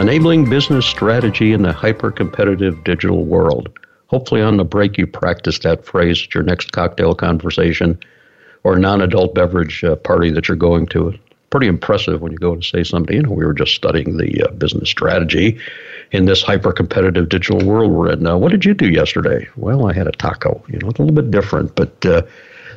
Enabling 0.00 0.48
business 0.48 0.86
strategy 0.86 1.52
in 1.52 1.62
the 1.62 1.72
hyper 1.72 2.10
competitive 2.10 2.82
digital 2.84 3.24
world. 3.24 3.68
Hopefully, 4.08 4.42
on 4.42 4.56
the 4.56 4.64
break, 4.64 4.98
you 4.98 5.06
practice 5.06 5.58
that 5.60 5.84
phrase 5.84 6.24
at 6.24 6.34
your 6.34 6.42
next 6.42 6.72
cocktail 6.72 7.14
conversation 7.14 7.98
or 8.64 8.78
non 8.78 9.00
adult 9.00 9.34
beverage 9.34 9.84
uh, 9.84 9.96
party 9.96 10.30
that 10.30 10.48
you're 10.48 10.56
going 10.56 10.86
to. 10.86 11.14
Pretty 11.54 11.68
impressive 11.68 12.20
when 12.20 12.32
you 12.32 12.38
go 12.38 12.56
to 12.56 12.62
say 12.62 12.82
something, 12.82 13.14
you 13.14 13.22
know, 13.22 13.30
we 13.30 13.44
were 13.44 13.54
just 13.54 13.76
studying 13.76 14.16
the 14.16 14.42
uh, 14.42 14.50
business 14.54 14.90
strategy 14.90 15.56
in 16.10 16.24
this 16.24 16.42
hyper 16.42 16.72
competitive 16.72 17.28
digital 17.28 17.64
world 17.64 17.92
we're 17.92 18.10
in 18.10 18.24
now. 18.24 18.36
What 18.36 18.50
did 18.50 18.64
you 18.64 18.74
do 18.74 18.88
yesterday? 18.88 19.48
Well, 19.54 19.86
I 19.86 19.92
had 19.92 20.08
a 20.08 20.10
taco, 20.10 20.60
you 20.66 20.80
know, 20.80 20.88
it's 20.88 20.98
a 20.98 21.02
little 21.02 21.14
bit 21.14 21.30
different, 21.30 21.76
but 21.76 22.04
uh, 22.04 22.22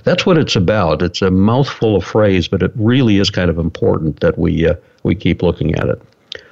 that's 0.03 0.27
what 0.27 0.37
it's 0.37 0.55
about. 0.55 1.01
It's 1.01 1.23
a 1.23 1.31
mouthful 1.31 1.95
of 1.95 2.03
phrase, 2.03 2.47
but 2.47 2.61
it 2.61 2.71
really 2.75 3.17
is 3.17 3.31
kind 3.31 3.49
of 3.49 3.57
important 3.57 4.19
that 4.19 4.37
we, 4.37 4.67
uh, 4.67 4.75
we 5.01 5.15
keep 5.15 5.41
looking 5.41 5.73
at 5.73 5.89
it. 5.89 5.99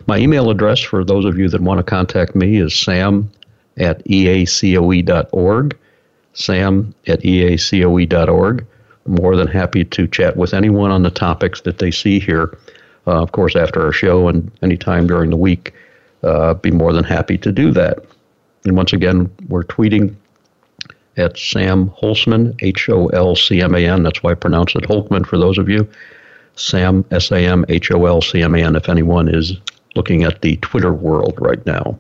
My 0.08 0.18
email 0.18 0.50
address 0.50 0.80
for 0.80 1.04
those 1.04 1.26
of 1.26 1.38
you 1.38 1.48
that 1.50 1.62
want 1.62 1.78
to 1.78 1.84
contact 1.84 2.36
me 2.36 2.58
is 2.58 2.76
sam 2.76 3.30
at 3.78 4.04
eacoe.org. 4.06 5.78
Sam 6.34 6.96
at 7.06 7.22
eacoe.org. 7.22 8.66
More 9.06 9.36
than 9.36 9.48
happy 9.48 9.84
to 9.86 10.08
chat 10.08 10.36
with 10.36 10.54
anyone 10.54 10.92
on 10.92 11.04
the 11.04 11.12
topics 11.12 11.62
that 11.62 11.78
they 11.78 11.92
see 11.92 12.20
here. 12.20 12.58
Uh, 13.08 13.22
of 13.22 13.32
course, 13.32 13.56
after 13.56 13.86
our 13.86 13.92
show 13.92 14.28
and 14.28 14.52
anytime 14.64 15.06
during 15.06 15.30
the 15.30 15.38
week, 15.38 15.74
uh, 16.24 16.56
be 16.56 16.72
more 16.72 16.92
than 16.92 17.04
happy 17.04 17.38
to 17.38 17.52
do 17.52 17.72
that. 17.72 18.00
And 18.66 18.76
once 18.76 18.94
again, 18.94 19.30
we're 19.48 19.64
tweeting 19.64 20.16
at 21.18 21.38
Sam 21.38 21.92
Holzman, 21.92 22.56
H 22.62 22.90
O 22.90 23.08
L 23.08 23.36
C 23.36 23.62
M 23.62 23.76
A 23.76 23.86
N. 23.86 24.04
That's 24.04 24.24
why 24.24 24.32
I 24.32 24.36
pronounce 24.36 24.76
it 24.76 24.84
Holcman 24.84 25.26
for 25.26 25.38
those 25.38 25.58
of 25.58 25.70
you. 25.70 25.88
Sam, 26.56 27.06
S 27.12 27.32
A 27.32 27.38
M 27.38 27.66
H 27.70 27.92
O 27.92 28.06
L 28.06 28.22
C 28.22 28.42
M 28.42 28.56
A 28.56 28.64
N, 28.64 28.76
if 28.76 28.90
anyone 28.90 29.28
is 29.28 29.58
looking 29.96 30.24
at 30.24 30.42
the 30.42 30.58
Twitter 30.58 30.94
world 30.94 31.38
right 31.40 31.64
now. 31.66 31.98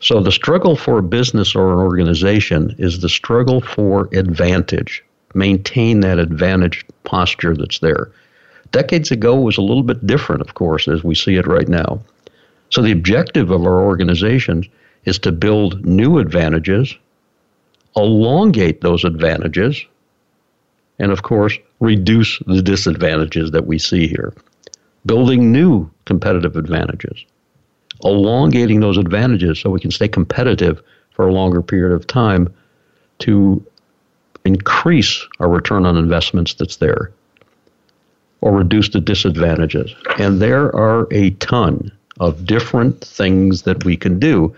So 0.00 0.20
the 0.20 0.32
struggle 0.32 0.74
for 0.74 0.98
a 0.98 1.02
business 1.02 1.54
or 1.54 1.72
an 1.72 1.78
organization 1.78 2.74
is 2.78 3.00
the 3.00 3.08
struggle 3.08 3.60
for 3.60 4.08
advantage. 4.12 5.04
Maintain 5.34 6.00
that 6.00 6.18
advantage 6.18 6.84
posture 7.04 7.56
that's 7.56 7.78
there. 7.78 8.10
Decades 8.70 9.10
ago 9.10 9.38
was 9.38 9.58
a 9.58 9.62
little 9.62 9.82
bit 9.82 10.06
different, 10.06 10.40
of 10.40 10.54
course, 10.54 10.88
as 10.88 11.04
we 11.04 11.14
see 11.14 11.36
it 11.36 11.46
right 11.46 11.68
now. 11.68 12.00
So 12.70 12.80
the 12.80 12.92
objective 12.92 13.50
of 13.50 13.66
our 13.66 13.82
organizations 13.82 14.66
is 15.04 15.18
to 15.20 15.32
build 15.32 15.84
new 15.84 16.18
advantages, 16.18 16.96
elongate 17.96 18.80
those 18.80 19.04
advantages, 19.04 19.84
and 20.98 21.12
of 21.12 21.22
course, 21.22 21.58
reduce 21.80 22.38
the 22.46 22.62
disadvantages 22.62 23.50
that 23.50 23.66
we 23.66 23.78
see 23.78 24.06
here. 24.06 24.32
Building 25.04 25.52
new 25.52 25.90
competitive 26.06 26.56
advantages 26.56 27.24
elongating 28.04 28.80
those 28.80 28.98
advantages 28.98 29.58
so 29.58 29.70
we 29.70 29.80
can 29.80 29.90
stay 29.90 30.08
competitive 30.08 30.82
for 31.10 31.28
a 31.28 31.32
longer 31.32 31.62
period 31.62 31.94
of 31.94 32.06
time 32.06 32.52
to 33.18 33.64
increase 34.44 35.26
our 35.40 35.48
return 35.48 35.86
on 35.86 35.96
investments 35.96 36.54
that's 36.54 36.76
there 36.76 37.12
or 38.40 38.52
reduce 38.52 38.88
the 38.88 39.00
disadvantages. 39.00 39.94
And 40.18 40.40
there 40.40 40.74
are 40.74 41.06
a 41.12 41.30
ton 41.30 41.92
of 42.20 42.44
different 42.44 43.02
things 43.02 43.62
that 43.62 43.84
we 43.84 43.96
can 43.96 44.18
do. 44.18 44.54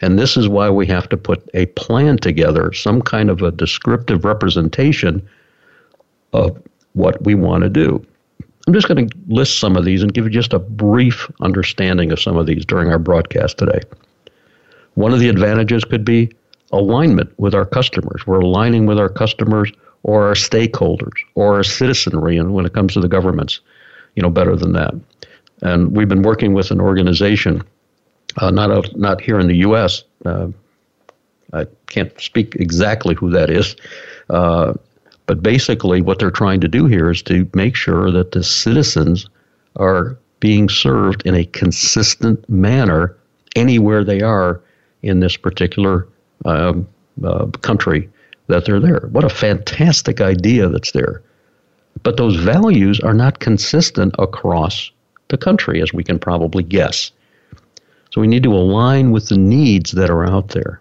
And 0.00 0.18
this 0.18 0.36
is 0.36 0.48
why 0.48 0.70
we 0.70 0.86
have 0.86 1.08
to 1.08 1.16
put 1.16 1.48
a 1.54 1.66
plan 1.66 2.16
together, 2.18 2.72
some 2.72 3.02
kind 3.02 3.30
of 3.30 3.42
a 3.42 3.50
descriptive 3.50 4.24
representation 4.24 5.26
of 6.32 6.60
what 6.92 7.22
we 7.24 7.34
want 7.34 7.62
to 7.64 7.70
do. 7.70 8.04
I'm 8.66 8.72
just 8.72 8.88
going 8.88 9.08
to 9.08 9.16
list 9.28 9.58
some 9.58 9.76
of 9.76 9.84
these 9.84 10.02
and 10.02 10.14
give 10.14 10.24
you 10.24 10.30
just 10.30 10.52
a 10.52 10.58
brief 10.58 11.30
understanding 11.40 12.12
of 12.12 12.20
some 12.20 12.36
of 12.36 12.46
these 12.46 12.64
during 12.64 12.90
our 12.90 12.98
broadcast 12.98 13.58
today. 13.58 13.80
One 14.94 15.12
of 15.12 15.20
the 15.20 15.28
advantages 15.28 15.84
could 15.84 16.04
be 16.04 16.32
alignment 16.74 17.32
with 17.38 17.54
our 17.54 17.64
customers. 17.64 18.26
We're 18.26 18.40
aligning 18.40 18.86
with 18.86 18.98
our 18.98 19.08
customers 19.08 19.72
or 20.02 20.26
our 20.26 20.34
stakeholders 20.34 21.16
or 21.34 21.54
our 21.54 21.64
citizenry, 21.64 22.36
and 22.36 22.52
when 22.52 22.66
it 22.66 22.74
comes 22.74 22.92
to 22.94 23.00
the 23.00 23.08
governments, 23.08 23.60
you 24.16 24.22
know, 24.22 24.30
better 24.30 24.56
than 24.56 24.72
that. 24.72 24.94
And 25.62 25.96
we've 25.96 26.08
been 26.08 26.22
working 26.22 26.52
with 26.52 26.70
an 26.70 26.80
organization, 26.80 27.62
uh, 28.38 28.50
not 28.50 28.70
a, 28.70 28.98
not 28.98 29.20
here 29.20 29.38
in 29.38 29.46
the 29.46 29.56
U.S. 29.58 30.04
Uh, 30.24 30.48
I 31.52 31.66
can't 31.86 32.12
speak 32.20 32.56
exactly 32.56 33.14
who 33.14 33.30
that 33.30 33.48
is. 33.48 33.76
Uh, 34.28 34.74
but 35.26 35.42
basically, 35.42 36.02
what 36.02 36.18
they're 36.18 36.30
trying 36.30 36.60
to 36.60 36.68
do 36.68 36.86
here 36.86 37.10
is 37.10 37.22
to 37.22 37.48
make 37.54 37.76
sure 37.76 38.10
that 38.10 38.32
the 38.32 38.42
citizens 38.42 39.26
are 39.76 40.18
being 40.40 40.68
served 40.68 41.22
in 41.24 41.34
a 41.34 41.46
consistent 41.46 42.46
manner 42.48 43.16
anywhere 43.56 44.04
they 44.04 44.20
are 44.20 44.60
in 45.02 45.20
this 45.20 45.36
particular 45.36 46.06
um, 46.44 46.86
uh, 47.22 47.46
country 47.62 48.08
that 48.48 48.64
they're 48.64 48.80
there. 48.80 49.08
What 49.10 49.24
a 49.24 49.30
fantastic 49.30 50.20
idea 50.20 50.68
that's 50.68 50.92
there. 50.92 51.22
But 52.02 52.16
those 52.16 52.36
values 52.36 53.00
are 53.00 53.14
not 53.14 53.38
consistent 53.38 54.14
across 54.18 54.90
the 55.28 55.38
country, 55.38 55.80
as 55.80 55.92
we 55.92 56.04
can 56.04 56.18
probably 56.18 56.62
guess. 56.62 57.12
So 58.10 58.20
we 58.20 58.26
need 58.26 58.42
to 58.42 58.54
align 58.54 59.10
with 59.10 59.28
the 59.28 59.38
needs 59.38 59.92
that 59.92 60.10
are 60.10 60.26
out 60.26 60.48
there 60.48 60.80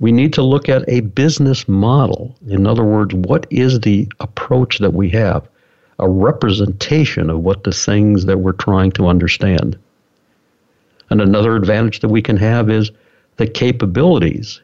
we 0.00 0.10
need 0.10 0.32
to 0.32 0.42
look 0.42 0.68
at 0.68 0.88
a 0.88 1.00
business 1.00 1.68
model. 1.68 2.34
In 2.48 2.66
other 2.66 2.84
words, 2.84 3.14
what 3.14 3.46
is 3.50 3.80
the 3.80 4.10
approach 4.18 4.78
that 4.78 4.94
we 4.94 5.10
have? 5.10 5.46
A 5.98 6.08
representation 6.08 7.28
of 7.28 7.40
what 7.40 7.64
the 7.64 7.72
things 7.72 8.24
that 8.24 8.38
we're 8.38 8.52
trying 8.52 8.92
to 8.92 9.06
understand. 9.06 9.78
And 11.10 11.20
another 11.20 11.54
advantage 11.54 12.00
that 12.00 12.08
we 12.08 12.22
can 12.22 12.38
have 12.38 12.70
is 12.70 12.90
the 13.40 13.46
capabilities 13.46 14.60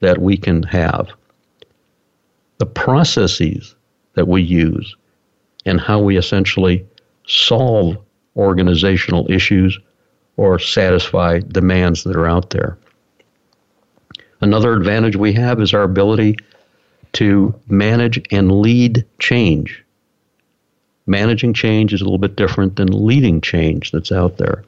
that 0.00 0.20
we 0.20 0.36
can 0.36 0.64
have, 0.64 1.10
the 2.58 2.66
processes 2.66 3.76
that 4.14 4.26
we 4.26 4.42
use, 4.42 4.96
and 5.64 5.80
how 5.80 6.00
we 6.00 6.16
essentially 6.16 6.84
solve 7.28 7.96
organizational 8.36 9.30
issues 9.30 9.78
or 10.36 10.58
satisfy 10.58 11.38
demands 11.38 12.02
that 12.02 12.16
are 12.16 12.26
out 12.26 12.50
there. 12.50 12.76
Another 14.40 14.72
advantage 14.72 15.14
we 15.14 15.32
have 15.32 15.60
is 15.60 15.72
our 15.72 15.84
ability 15.84 16.36
to 17.12 17.54
manage 17.68 18.20
and 18.32 18.60
lead 18.60 19.06
change. 19.20 19.84
Managing 21.06 21.54
change 21.54 21.94
is 21.94 22.00
a 22.00 22.04
little 22.04 22.18
bit 22.18 22.34
different 22.34 22.74
than 22.74 22.88
leading 23.06 23.40
change 23.40 23.92
that's 23.92 24.10
out 24.10 24.38
there. 24.38 24.64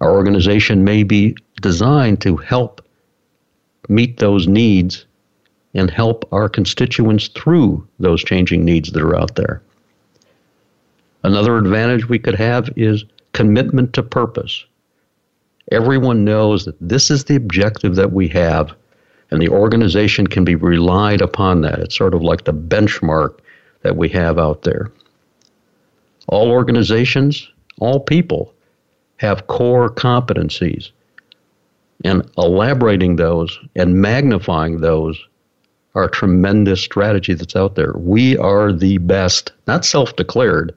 Our 0.00 0.12
organization 0.12 0.82
may 0.82 1.02
be 1.02 1.36
designed 1.60 2.20
to 2.22 2.36
help 2.36 2.84
meet 3.88 4.18
those 4.18 4.46
needs 4.46 5.06
and 5.74 5.90
help 5.90 6.28
our 6.32 6.48
constituents 6.48 7.28
through 7.28 7.86
those 7.98 8.22
changing 8.24 8.64
needs 8.64 8.90
that 8.92 9.02
are 9.02 9.16
out 9.16 9.34
there. 9.34 9.62
Another 11.22 11.56
advantage 11.56 12.08
we 12.08 12.18
could 12.18 12.34
have 12.34 12.70
is 12.76 13.04
commitment 13.32 13.92
to 13.94 14.02
purpose. 14.02 14.64
Everyone 15.70 16.24
knows 16.24 16.64
that 16.64 16.76
this 16.80 17.10
is 17.10 17.24
the 17.24 17.36
objective 17.36 17.96
that 17.96 18.12
we 18.12 18.28
have 18.28 18.74
and 19.30 19.42
the 19.42 19.48
organization 19.48 20.26
can 20.26 20.44
be 20.44 20.54
relied 20.54 21.20
upon 21.20 21.60
that. 21.62 21.78
It's 21.80 21.96
sort 21.96 22.14
of 22.14 22.22
like 22.22 22.44
the 22.44 22.54
benchmark 22.54 23.38
that 23.82 23.96
we 23.96 24.08
have 24.10 24.38
out 24.38 24.62
there. 24.62 24.90
All 26.28 26.50
organizations, 26.50 27.48
all 27.78 28.00
people 28.00 28.54
have 29.18 29.46
core 29.46 29.90
competencies, 29.90 30.90
and 32.04 32.28
elaborating 32.38 33.16
those 33.16 33.58
and 33.76 34.00
magnifying 34.00 34.80
those 34.80 35.18
are 35.94 36.04
a 36.04 36.10
tremendous 36.10 36.80
strategy 36.80 37.34
that's 37.34 37.56
out 37.56 37.74
there. 37.74 37.92
We 37.96 38.36
are 38.38 38.72
the 38.72 38.98
best, 38.98 39.52
not 39.66 39.84
self 39.84 40.14
declared, 40.16 40.74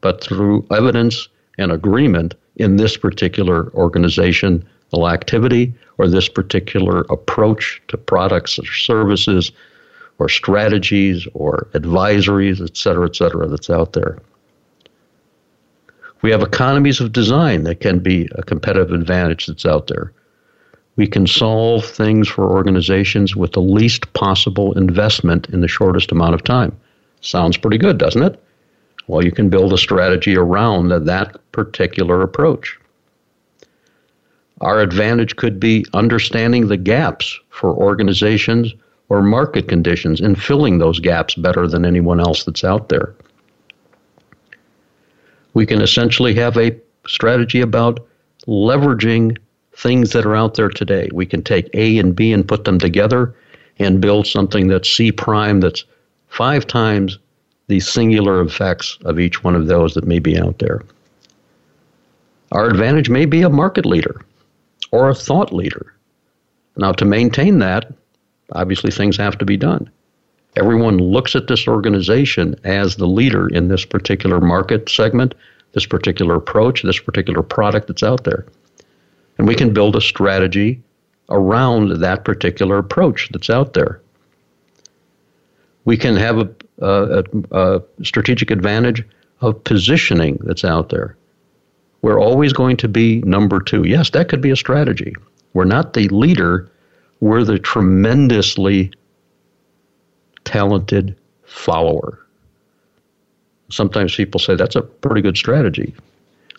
but 0.00 0.22
through 0.22 0.66
evidence 0.70 1.28
and 1.58 1.70
agreement 1.70 2.34
in 2.56 2.76
this 2.76 2.96
particular 2.96 3.72
organization 3.74 4.64
activity 5.02 5.74
or 5.98 6.08
this 6.08 6.28
particular 6.28 7.00
approach 7.10 7.82
to 7.88 7.96
products 7.96 8.58
or 8.58 8.66
services 8.66 9.50
or 10.18 10.28
strategies 10.28 11.26
or 11.34 11.66
advisories, 11.74 12.64
et 12.64 12.76
cetera, 12.76 13.06
et 13.06 13.16
cetera, 13.16 13.48
that's 13.48 13.70
out 13.70 13.94
there. 13.94 14.18
We 16.22 16.30
have 16.30 16.42
economies 16.42 17.00
of 17.00 17.12
design 17.12 17.64
that 17.64 17.80
can 17.80 17.98
be 17.98 18.28
a 18.36 18.42
competitive 18.42 18.92
advantage 18.92 19.46
that's 19.46 19.66
out 19.66 19.88
there. 19.88 20.12
We 20.96 21.06
can 21.06 21.26
solve 21.26 21.84
things 21.84 22.28
for 22.28 22.50
organizations 22.50 23.34
with 23.34 23.52
the 23.52 23.60
least 23.60 24.12
possible 24.12 24.76
investment 24.78 25.48
in 25.50 25.60
the 25.60 25.68
shortest 25.68 26.12
amount 26.12 26.34
of 26.34 26.44
time. 26.44 26.76
Sounds 27.20 27.56
pretty 27.56 27.78
good, 27.78 27.98
doesn't 27.98 28.22
it? 28.22 28.40
Well, 29.06 29.24
you 29.24 29.32
can 29.32 29.50
build 29.50 29.72
a 29.72 29.78
strategy 29.78 30.36
around 30.36 30.88
that 30.88 31.36
particular 31.52 32.22
approach. 32.22 32.78
Our 34.60 34.80
advantage 34.80 35.36
could 35.36 35.58
be 35.58 35.84
understanding 35.92 36.68
the 36.68 36.76
gaps 36.76 37.38
for 37.50 37.74
organizations 37.74 38.72
or 39.08 39.20
market 39.20 39.68
conditions 39.68 40.20
and 40.20 40.40
filling 40.40 40.78
those 40.78 41.00
gaps 41.00 41.34
better 41.34 41.66
than 41.66 41.84
anyone 41.84 42.20
else 42.20 42.44
that's 42.44 42.64
out 42.64 42.88
there. 42.88 43.14
We 45.52 45.66
can 45.66 45.82
essentially 45.82 46.34
have 46.34 46.56
a 46.56 46.76
strategy 47.06 47.60
about 47.60 48.06
leveraging 48.46 49.36
things 49.76 50.12
that 50.12 50.26
are 50.26 50.36
out 50.36 50.54
there 50.54 50.68
today. 50.68 51.08
We 51.12 51.26
can 51.26 51.42
take 51.42 51.68
A 51.74 51.98
and 51.98 52.14
B 52.14 52.32
and 52.32 52.46
put 52.46 52.64
them 52.64 52.78
together 52.78 53.34
and 53.78 54.00
build 54.00 54.26
something 54.26 54.68
that's 54.68 54.88
C 54.88 55.10
prime 55.10 55.60
that's 55.60 55.84
five 56.28 56.66
times 56.66 57.18
the 57.66 57.80
singular 57.80 58.40
effects 58.40 58.98
of 59.04 59.18
each 59.18 59.42
one 59.42 59.54
of 59.54 59.66
those 59.66 59.94
that 59.94 60.06
may 60.06 60.18
be 60.18 60.38
out 60.38 60.58
there. 60.58 60.82
Our 62.52 62.66
advantage 62.66 63.08
may 63.08 63.24
be 63.24 63.42
a 63.42 63.50
market 63.50 63.86
leader 63.86 64.20
or 64.92 65.08
a 65.08 65.14
thought 65.14 65.52
leader. 65.52 65.94
Now, 66.76 66.92
to 66.92 67.04
maintain 67.04 67.58
that, 67.60 67.92
obviously 68.52 68.90
things 68.90 69.16
have 69.16 69.38
to 69.38 69.44
be 69.44 69.56
done. 69.56 69.90
Everyone 70.56 70.98
looks 70.98 71.34
at 71.34 71.48
this 71.48 71.66
organization 71.66 72.54
as 72.62 72.96
the 72.96 73.08
leader 73.08 73.48
in 73.48 73.68
this 73.68 73.84
particular 73.84 74.40
market 74.40 74.88
segment, 74.88 75.34
this 75.72 75.86
particular 75.86 76.36
approach, 76.36 76.82
this 76.82 77.00
particular 77.00 77.42
product 77.42 77.88
that's 77.88 78.04
out 78.04 78.22
there. 78.24 78.46
And 79.38 79.46
we 79.46 79.54
can 79.54 79.72
build 79.72 79.96
a 79.96 80.00
strategy 80.00 80.82
around 81.30 82.00
that 82.00 82.24
particular 82.24 82.78
approach 82.78 83.28
that's 83.30 83.50
out 83.50 83.74
there. 83.74 84.00
We 85.84 85.96
can 85.96 86.16
have 86.16 86.38
a, 86.38 86.50
a, 86.80 87.24
a 87.50 87.82
strategic 88.02 88.50
advantage 88.50 89.04
of 89.40 89.62
positioning 89.64 90.38
that's 90.42 90.64
out 90.64 90.88
there. 90.88 91.16
We're 92.02 92.20
always 92.20 92.52
going 92.52 92.76
to 92.78 92.88
be 92.88 93.20
number 93.22 93.60
two. 93.60 93.84
Yes, 93.84 94.10
that 94.10 94.28
could 94.28 94.40
be 94.40 94.50
a 94.50 94.56
strategy. 94.56 95.14
We're 95.52 95.64
not 95.64 95.94
the 95.94 96.08
leader, 96.08 96.70
we're 97.20 97.44
the 97.44 97.58
tremendously 97.58 98.92
talented 100.44 101.16
follower. 101.44 102.18
Sometimes 103.70 104.14
people 104.14 104.38
say 104.38 104.54
that's 104.54 104.76
a 104.76 104.82
pretty 104.82 105.22
good 105.22 105.36
strategy 105.36 105.94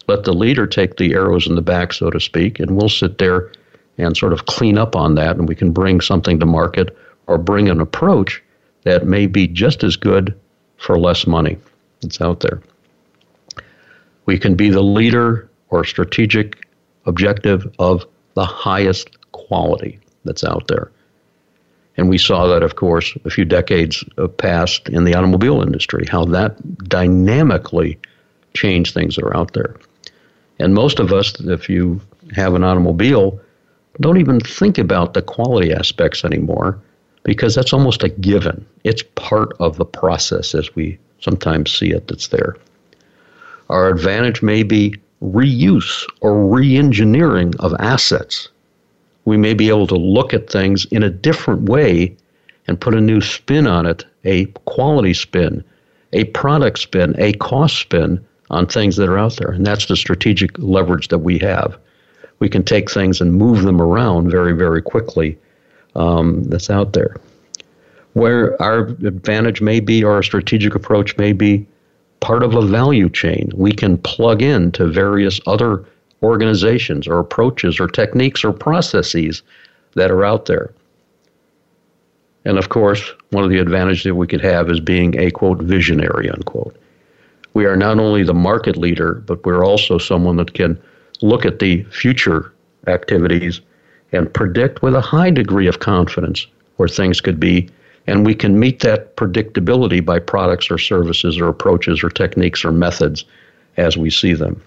let 0.08 0.24
the 0.24 0.34
leader 0.34 0.68
take 0.68 0.98
the 0.98 1.14
arrows 1.14 1.48
in 1.48 1.56
the 1.56 1.62
back, 1.62 1.94
so 1.94 2.10
to 2.10 2.20
speak, 2.20 2.60
and 2.60 2.76
we'll 2.78 2.90
sit 2.90 3.18
there 3.18 3.52
and 3.98 4.16
sort 4.16 4.34
of 4.34 4.46
clean 4.46 4.78
up 4.78 4.96
on 4.96 5.16
that, 5.16 5.38
and 5.38 5.48
we 5.48 5.56
can 5.56 5.72
bring 5.72 6.02
something 6.02 6.40
to 6.40 6.46
market 6.46 6.96
or 7.28 7.38
bring 7.38 7.70
an 7.70 7.80
approach 7.80 8.44
that 8.84 9.08
may 9.08 9.26
be 9.26 9.48
just 9.48 9.84
as 9.84 9.96
good 9.96 10.38
for 10.78 11.00
less 11.00 11.26
money. 11.26 11.58
It's 12.04 12.22
out 12.22 12.42
there. 12.42 12.62
We 14.26 14.38
can 14.38 14.56
be 14.56 14.70
the 14.70 14.84
leader 14.84 15.50
or 15.70 15.84
strategic 15.84 16.68
objective 17.06 17.74
of 17.80 18.06
the 18.36 18.46
highest 18.46 19.10
quality 19.32 20.00
that's 20.24 20.44
out 20.44 20.68
there. 20.68 20.92
And 21.98 22.10
we 22.10 22.18
saw 22.18 22.48
that, 22.48 22.62
of 22.62 22.76
course, 22.76 23.18
a 23.24 23.30
few 23.30 23.46
decades 23.46 24.04
past 24.38 24.90
in 24.90 25.06
the 25.06 25.16
automobile 25.16 25.62
industry, 25.62 26.06
how 26.10 26.26
that 26.26 26.58
dynamically 26.90 27.98
changed 28.54 28.94
things 28.94 29.16
that 29.16 29.24
are 29.24 29.36
out 29.36 29.54
there. 29.54 29.78
And 30.60 30.74
most 30.74 31.00
of 31.00 31.12
us, 31.12 31.40
if 31.42 31.70
you 31.70 32.02
have 32.34 32.54
an 32.54 32.64
automobile, 32.64 33.40
don't 34.02 34.18
even 34.18 34.40
think 34.40 34.78
about 34.78 35.14
the 35.14 35.22
quality 35.22 35.74
aspects 35.74 36.24
anymore 36.26 36.80
because 37.24 37.56
that's 37.56 37.74
almost 37.74 38.04
a 38.04 38.10
given. 38.10 38.66
It's 38.84 39.04
part 39.16 39.54
of 39.60 39.78
the 39.78 39.86
process 39.86 40.54
as 40.54 40.74
we 40.76 40.98
sometimes 41.20 41.76
see 41.76 41.92
it 41.92 42.08
that's 42.08 42.28
there. 42.28 42.56
Our 43.70 43.90
advantage 43.90 44.42
may 44.42 44.64
be 44.64 44.96
reuse 45.24 46.06
or 46.22 46.46
re 46.46 46.78
engineering 46.78 47.54
of 47.60 47.74
assets. 47.80 48.50
We 49.26 49.38
may 49.38 49.54
be 49.54 49.70
able 49.70 49.88
to 49.88 49.96
look 49.96 50.34
at 50.34 50.50
things 50.50 50.86
in 50.86 51.02
a 51.02 51.10
different 51.10 51.64
way 51.64 52.16
and 52.68 52.80
put 52.80 52.94
a 52.94 53.02
new 53.02 53.22
spin 53.22 53.68
on 53.68 53.86
it 53.86 54.06
a 54.24 54.46
quality 54.66 55.14
spin, 55.14 55.64
a 56.14 56.24
product 56.26 56.80
spin, 56.80 57.16
a 57.20 57.34
cost 57.34 57.78
spin 57.78 58.26
on 58.50 58.68
things 58.68 58.96
that 58.98 59.10
are 59.10 59.18
out 59.18 59.38
there. 59.38 59.52
And 59.52 59.66
that's 59.66 59.88
the 59.88 59.96
strategic 59.96 60.58
leverage 60.60 61.08
that 61.10 61.20
we 61.20 61.40
have. 61.40 61.78
We 62.40 62.50
can 62.50 62.64
take 62.64 62.92
things 62.92 63.22
and 63.22 63.34
move 63.34 63.64
them 63.64 63.82
around 63.82 64.30
very, 64.30 64.54
very 64.54 64.82
quickly 64.82 65.38
um, 65.96 66.44
that's 66.44 66.70
out 66.70 66.94
there. 66.94 67.16
Where 68.14 68.62
our 68.62 68.88
advantage 68.88 69.62
may 69.62 69.80
be, 69.80 70.04
or 70.04 70.14
our 70.14 70.24
strategic 70.24 70.76
approach 70.76 71.18
may 71.18 71.34
be 71.34 71.66
part 72.20 72.44
of 72.44 72.56
a 72.56 72.66
value 72.66 73.10
chain. 73.10 73.52
We 73.56 73.72
can 73.72 73.98
plug 73.98 74.42
in 74.42 74.72
to 74.74 74.88
various 74.88 75.40
other 75.48 75.86
organizations 76.24 77.08
or 77.08 77.20
approaches 77.20 77.80
or 77.80 77.88
techniques 77.88 78.44
or 78.44 78.52
processes 78.52 79.42
that 79.96 80.12
are 80.12 80.24
out 80.24 80.46
there. 80.46 80.74
And 82.46 82.58
of 82.58 82.70
course, 82.70 83.12
one 83.32 83.44
of 83.44 83.50
the 83.50 83.60
advantages 83.60 84.04
that 84.04 84.16
we 84.16 84.28
could 84.28 84.42
have 84.42 84.70
is 84.70 84.80
being 84.80 85.18
a 85.20 85.32
quote 85.32 85.60
visionary 85.60 86.30
unquote 86.30 86.76
we 87.56 87.66
are 87.66 87.78
not 87.78 88.00
only 88.00 88.22
the 88.22 88.34
market 88.34 88.76
leader, 88.76 89.16
but 89.26 89.44
we're 89.46 89.66
also 89.66 89.98
someone 89.98 90.36
that 90.36 90.54
can 90.54 90.80
look 91.22 91.46
at 91.46 91.60
the 91.60 91.84
future 91.86 92.54
activities 92.86 93.62
and 94.12 94.32
predict 94.32 94.84
with 94.84 94.94
a 94.94 95.02
high 95.02 95.32
degree 95.32 95.66
of 95.66 95.80
confidence 95.80 96.46
where 96.76 96.90
things 96.90 97.22
could 97.22 97.40
be. 97.40 97.70
And 98.08 98.26
we 98.26 98.36
can 98.36 98.60
meet 98.60 98.82
that 98.82 99.16
predictability 99.16 100.06
by 100.06 100.20
products 100.20 100.70
or 100.70 100.78
services 100.78 101.40
or 101.40 101.48
approaches 101.48 102.04
or 102.04 102.10
techniques 102.10 102.64
or 102.66 102.72
methods 102.72 103.24
as 103.78 103.98
we 103.98 104.10
see 104.10 104.34
them. 104.34 104.62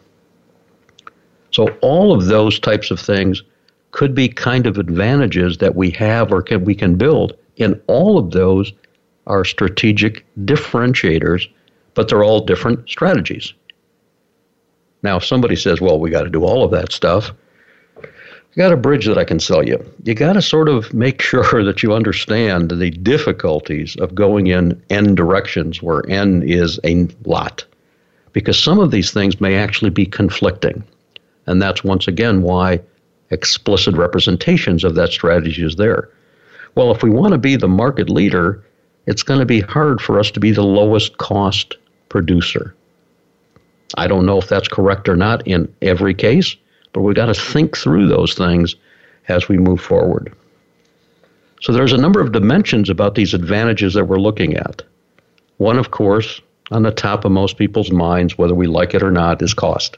So, 1.51 1.69
all 1.83 2.13
of 2.13 2.27
those 2.27 2.59
types 2.59 2.91
of 2.91 2.99
things 2.99 3.43
could 3.91 4.15
be 4.15 4.29
kind 4.29 4.67
of 4.67 4.79
advantages 4.79 5.59
that 5.59 5.77
we 5.77 5.91
have 5.91 6.33
or 6.33 6.43
can, 6.43 6.65
we 6.65 6.75
can 6.75 6.97
build. 6.97 7.37
And 7.59 7.81
all 7.87 8.19
of 8.19 8.31
those 8.31 8.73
are 9.27 9.45
strategic 9.45 10.25
differentiators 10.45 11.49
but 11.99 12.07
they're 12.07 12.23
all 12.23 12.39
different 12.39 12.89
strategies. 12.89 13.55
Now, 15.03 15.17
if 15.17 15.25
somebody 15.25 15.57
says, 15.57 15.81
well, 15.81 15.99
we 15.99 16.11
got 16.11 16.23
to 16.23 16.31
do 16.31 16.45
all 16.45 16.63
of 16.63 16.71
that 16.71 16.93
stuff, 16.93 17.33
I 18.01 18.07
got 18.57 18.73
a 18.73 18.77
bridge 18.77 19.07
that 19.07 19.19
I 19.19 19.25
can 19.25 19.41
sell 19.41 19.67
you. 19.67 19.85
You 20.05 20.15
got 20.15 20.35
to 20.35 20.43
sort 20.43 20.69
of 20.69 20.95
make 20.95 21.21
sure 21.31 21.65
that 21.65 21.83
you 21.83 21.93
understand 21.93 22.71
the 22.71 22.91
difficulties 22.91 23.97
of 23.97 24.15
going 24.15 24.47
in 24.47 24.81
N 24.91 25.17
directions 25.17 25.83
where 25.83 26.09
N 26.09 26.45
is 26.47 26.79
a 26.85 27.09
lot. 27.25 27.65
Because 28.33 28.63
some 28.63 28.79
of 28.79 28.93
these 28.93 29.11
things 29.11 29.41
may 29.41 29.57
actually 29.57 29.91
be 29.91 30.07
conflicting. 30.07 30.85
And 31.49 31.61
that's 31.61 31.83
once 31.83 32.07
again 32.07 32.43
why 32.43 32.81
explicit 33.31 33.97
representations 33.97 34.85
of 34.85 34.95
that 34.95 35.11
strategy 35.11 35.65
is 35.65 35.75
there. 35.75 36.11
Well, 36.77 36.93
if 36.93 37.03
we 37.03 37.11
want 37.11 37.33
to 37.33 37.39
be 37.39 37.57
the 37.57 37.67
market 37.67 38.09
leader, 38.09 38.65
it's 39.07 39.25
going 39.25 39.41
to 39.41 39.47
be 39.47 39.63
hard 39.63 40.01
for 40.01 40.21
us 40.21 40.31
to 40.31 40.39
be 40.39 40.53
the 40.53 40.63
lowest 40.63 41.19
cost 41.19 41.77
producer. 42.09 42.75
I 43.97 44.07
don't 44.07 44.27
know 44.27 44.39
if 44.39 44.49
that's 44.49 44.69
correct 44.69 45.09
or 45.09 45.17
not 45.17 45.47
in 45.47 45.73
every 45.83 46.15
case, 46.15 46.57
but 46.93 47.01
we've 47.01 47.17
got 47.17 47.27
to 47.27 47.35
think 47.35 47.77
through 47.77 48.09
those 48.09 48.35
things 48.35 48.77
as 49.29 49.49
we 49.49 49.59
move 49.59 49.81
forward. 49.81 50.35
So 51.61 51.73
there's 51.73 51.93
a 51.93 51.99
number 51.99 52.21
of 52.21 52.33
dimensions 52.33 52.89
about 52.89 53.15
these 53.15 53.35
advantages 53.35 53.95
that 53.95 54.05
we're 54.05 54.21
looking 54.21 54.57
at. 54.57 54.83
One, 55.57 55.79
of 55.79 55.91
course, 55.91 56.41
on 56.71 56.83
the 56.83 56.93
top 56.93 57.25
of 57.25 57.33
most 57.33 57.57
people's 57.57 57.91
minds, 57.91 58.39
whether 58.39 58.55
we 58.55 58.67
like 58.67 58.95
it 58.95 59.03
or 59.03 59.11
not, 59.11 59.43
is 59.43 59.55
cost. 59.55 59.97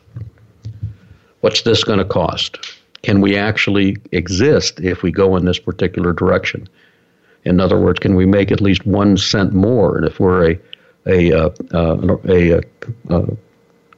What's 1.40 1.62
this 1.62 1.84
going 1.84 1.98
to 1.98 2.04
cost? 2.04 2.58
Can 3.02 3.20
we 3.20 3.36
actually 3.36 3.96
exist 4.12 4.80
if 4.80 5.02
we 5.02 5.10
go 5.10 5.36
in 5.36 5.44
this 5.44 5.58
particular 5.58 6.12
direction? 6.12 6.68
In 7.44 7.60
other 7.60 7.78
words, 7.78 7.98
can 7.98 8.14
we 8.14 8.26
make 8.26 8.52
at 8.52 8.60
least 8.60 8.86
one 8.86 9.16
cent 9.16 9.52
more? 9.52 9.96
And 9.96 10.06
if 10.06 10.20
we're 10.20 10.52
a 10.52 10.60
a, 11.10 11.32
uh, 11.32 11.50
uh, 11.72 12.16
a, 12.28 12.50
a, 12.52 12.60
uh, 13.10 13.26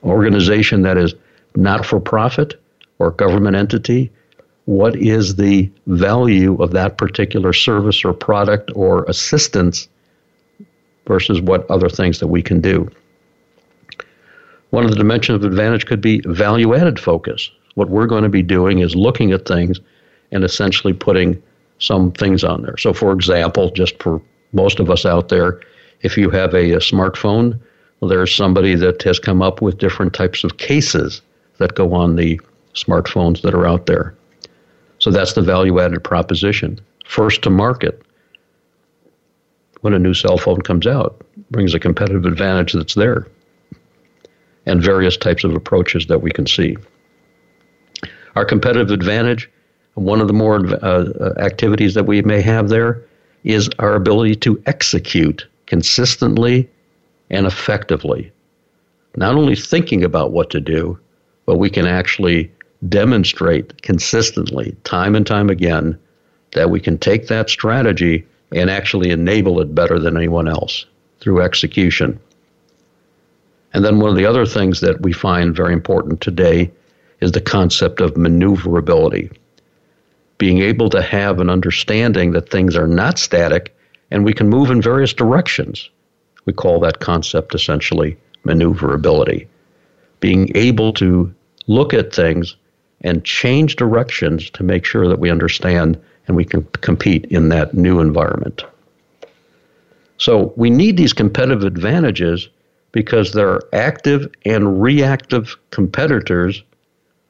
organization 0.02 0.82
that 0.82 0.96
is 0.96 1.14
not 1.54 1.84
for 1.84 2.00
profit 2.00 2.60
or 2.98 3.10
government 3.10 3.56
entity, 3.56 4.10
what 4.64 4.96
is 4.96 5.36
the 5.36 5.70
value 5.86 6.60
of 6.62 6.70
that 6.72 6.98
particular 6.98 7.52
service 7.52 8.04
or 8.04 8.12
product 8.12 8.70
or 8.74 9.04
assistance 9.04 9.88
versus 11.06 11.40
what 11.40 11.68
other 11.70 11.88
things 11.88 12.20
that 12.20 12.28
we 12.28 12.42
can 12.42 12.60
do. 12.60 12.88
One 14.70 14.84
of 14.84 14.90
the 14.90 14.96
dimensions 14.96 15.36
of 15.36 15.44
advantage 15.44 15.86
could 15.86 16.00
be 16.00 16.22
value 16.26 16.74
added 16.74 16.98
focus. 16.98 17.50
What 17.74 17.90
we're 17.90 18.06
going 18.06 18.22
to 18.22 18.28
be 18.28 18.42
doing 18.42 18.78
is 18.78 18.94
looking 18.94 19.32
at 19.32 19.46
things 19.46 19.80
and 20.30 20.44
essentially 20.44 20.92
putting 20.92 21.42
some 21.78 22.12
things 22.12 22.44
on 22.44 22.62
there. 22.62 22.76
So, 22.78 22.92
for 22.92 23.12
example, 23.12 23.70
just 23.70 24.00
for 24.02 24.22
most 24.52 24.78
of 24.80 24.90
us 24.90 25.04
out 25.04 25.28
there, 25.28 25.60
if 26.02 26.16
you 26.16 26.30
have 26.30 26.54
a, 26.54 26.72
a 26.72 26.78
smartphone, 26.78 27.58
well, 28.00 28.08
there's 28.08 28.34
somebody 28.34 28.74
that 28.74 29.02
has 29.02 29.18
come 29.18 29.42
up 29.42 29.62
with 29.62 29.78
different 29.78 30.12
types 30.12 30.44
of 30.44 30.58
cases 30.58 31.22
that 31.58 31.74
go 31.74 31.94
on 31.94 32.16
the 32.16 32.40
smartphones 32.74 33.42
that 33.42 33.54
are 33.54 33.66
out 33.66 33.86
there. 33.86 34.14
So 34.98 35.10
that's 35.10 35.34
the 35.34 35.42
value 35.42 35.80
added 35.80 36.02
proposition. 36.02 36.80
First 37.06 37.42
to 37.42 37.50
market. 37.50 38.02
When 39.80 39.94
a 39.94 39.98
new 39.98 40.14
cell 40.14 40.38
phone 40.38 40.62
comes 40.62 40.86
out, 40.86 41.20
brings 41.50 41.74
a 41.74 41.80
competitive 41.80 42.24
advantage 42.24 42.72
that's 42.72 42.94
there. 42.94 43.26
And 44.64 44.80
various 44.80 45.16
types 45.16 45.42
of 45.42 45.54
approaches 45.54 46.06
that 46.06 46.22
we 46.22 46.30
can 46.30 46.46
see. 46.46 46.76
Our 48.36 48.44
competitive 48.44 48.90
advantage, 48.90 49.50
one 49.94 50.20
of 50.20 50.28
the 50.28 50.32
more 50.32 50.64
uh, 50.84 51.34
activities 51.38 51.94
that 51.94 52.04
we 52.04 52.22
may 52.22 52.40
have 52.40 52.68
there, 52.68 53.04
is 53.44 53.68
our 53.80 53.94
ability 53.94 54.36
to 54.36 54.62
execute 54.66 55.46
consistently 55.72 56.68
and 57.30 57.46
effectively. 57.46 58.30
Not 59.16 59.36
only 59.36 59.56
thinking 59.56 60.04
about 60.04 60.30
what 60.30 60.50
to 60.50 60.60
do, 60.60 60.98
but 61.46 61.56
we 61.56 61.70
can 61.70 61.86
actually 61.86 62.52
demonstrate 62.90 63.80
consistently, 63.80 64.76
time 64.84 65.14
and 65.16 65.26
time 65.26 65.48
again, 65.48 65.98
that 66.52 66.68
we 66.68 66.78
can 66.78 66.98
take 66.98 67.28
that 67.28 67.48
strategy 67.48 68.26
and 68.54 68.68
actually 68.68 69.08
enable 69.08 69.60
it 69.60 69.74
better 69.74 69.98
than 69.98 70.14
anyone 70.14 70.46
else 70.46 70.84
through 71.20 71.40
execution. 71.40 72.20
And 73.72 73.82
then 73.82 73.98
one 73.98 74.10
of 74.10 74.16
the 74.16 74.26
other 74.26 74.44
things 74.44 74.80
that 74.80 75.00
we 75.00 75.14
find 75.14 75.56
very 75.56 75.72
important 75.72 76.20
today 76.20 76.70
is 77.22 77.32
the 77.32 77.40
concept 77.40 78.02
of 78.02 78.18
maneuverability. 78.18 79.30
Being 80.36 80.58
able 80.58 80.90
to 80.90 81.00
have 81.00 81.40
an 81.40 81.48
understanding 81.48 82.32
that 82.32 82.50
things 82.50 82.76
are 82.76 82.86
not 82.86 83.18
static 83.18 83.74
and 84.12 84.24
we 84.24 84.34
can 84.34 84.48
move 84.48 84.70
in 84.70 84.82
various 84.82 85.14
directions. 85.14 85.88
We 86.44 86.52
call 86.52 86.78
that 86.80 87.00
concept 87.00 87.54
essentially 87.54 88.16
maneuverability. 88.44 89.48
Being 90.20 90.54
able 90.54 90.92
to 90.94 91.34
look 91.66 91.94
at 91.94 92.14
things 92.14 92.54
and 93.00 93.24
change 93.24 93.76
directions 93.76 94.50
to 94.50 94.62
make 94.62 94.84
sure 94.84 95.08
that 95.08 95.18
we 95.18 95.30
understand 95.30 95.98
and 96.28 96.36
we 96.36 96.44
can 96.44 96.62
compete 96.82 97.24
in 97.26 97.48
that 97.48 97.72
new 97.74 98.00
environment. 98.00 98.62
So 100.18 100.52
we 100.56 100.68
need 100.68 100.98
these 100.98 101.14
competitive 101.14 101.64
advantages 101.64 102.48
because 102.92 103.32
there 103.32 103.48
are 103.48 103.62
active 103.72 104.30
and 104.44 104.82
reactive 104.82 105.56
competitors 105.70 106.62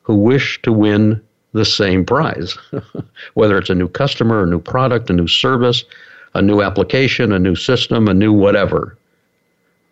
who 0.03 0.17
wish 0.17 0.61
to 0.63 0.73
win 0.73 1.23
the 1.53 1.65
same 1.65 2.05
prize, 2.05 2.59
whether 3.35 3.57
it's 3.57 3.71
a 3.71 3.75
new 3.75 3.89
customer, 3.89 4.43
a 4.43 4.47
new 4.47 4.59
product, 4.59 5.11
a 5.11 5.13
new 5.13 5.29
service, 5.29 5.85
a 6.35 6.43
new 6.43 6.63
application, 6.63 7.33
a 7.33 7.39
new 7.39 7.55
system, 7.55 8.09
a 8.09 8.15
new 8.15 8.33
whatever. 8.33 8.97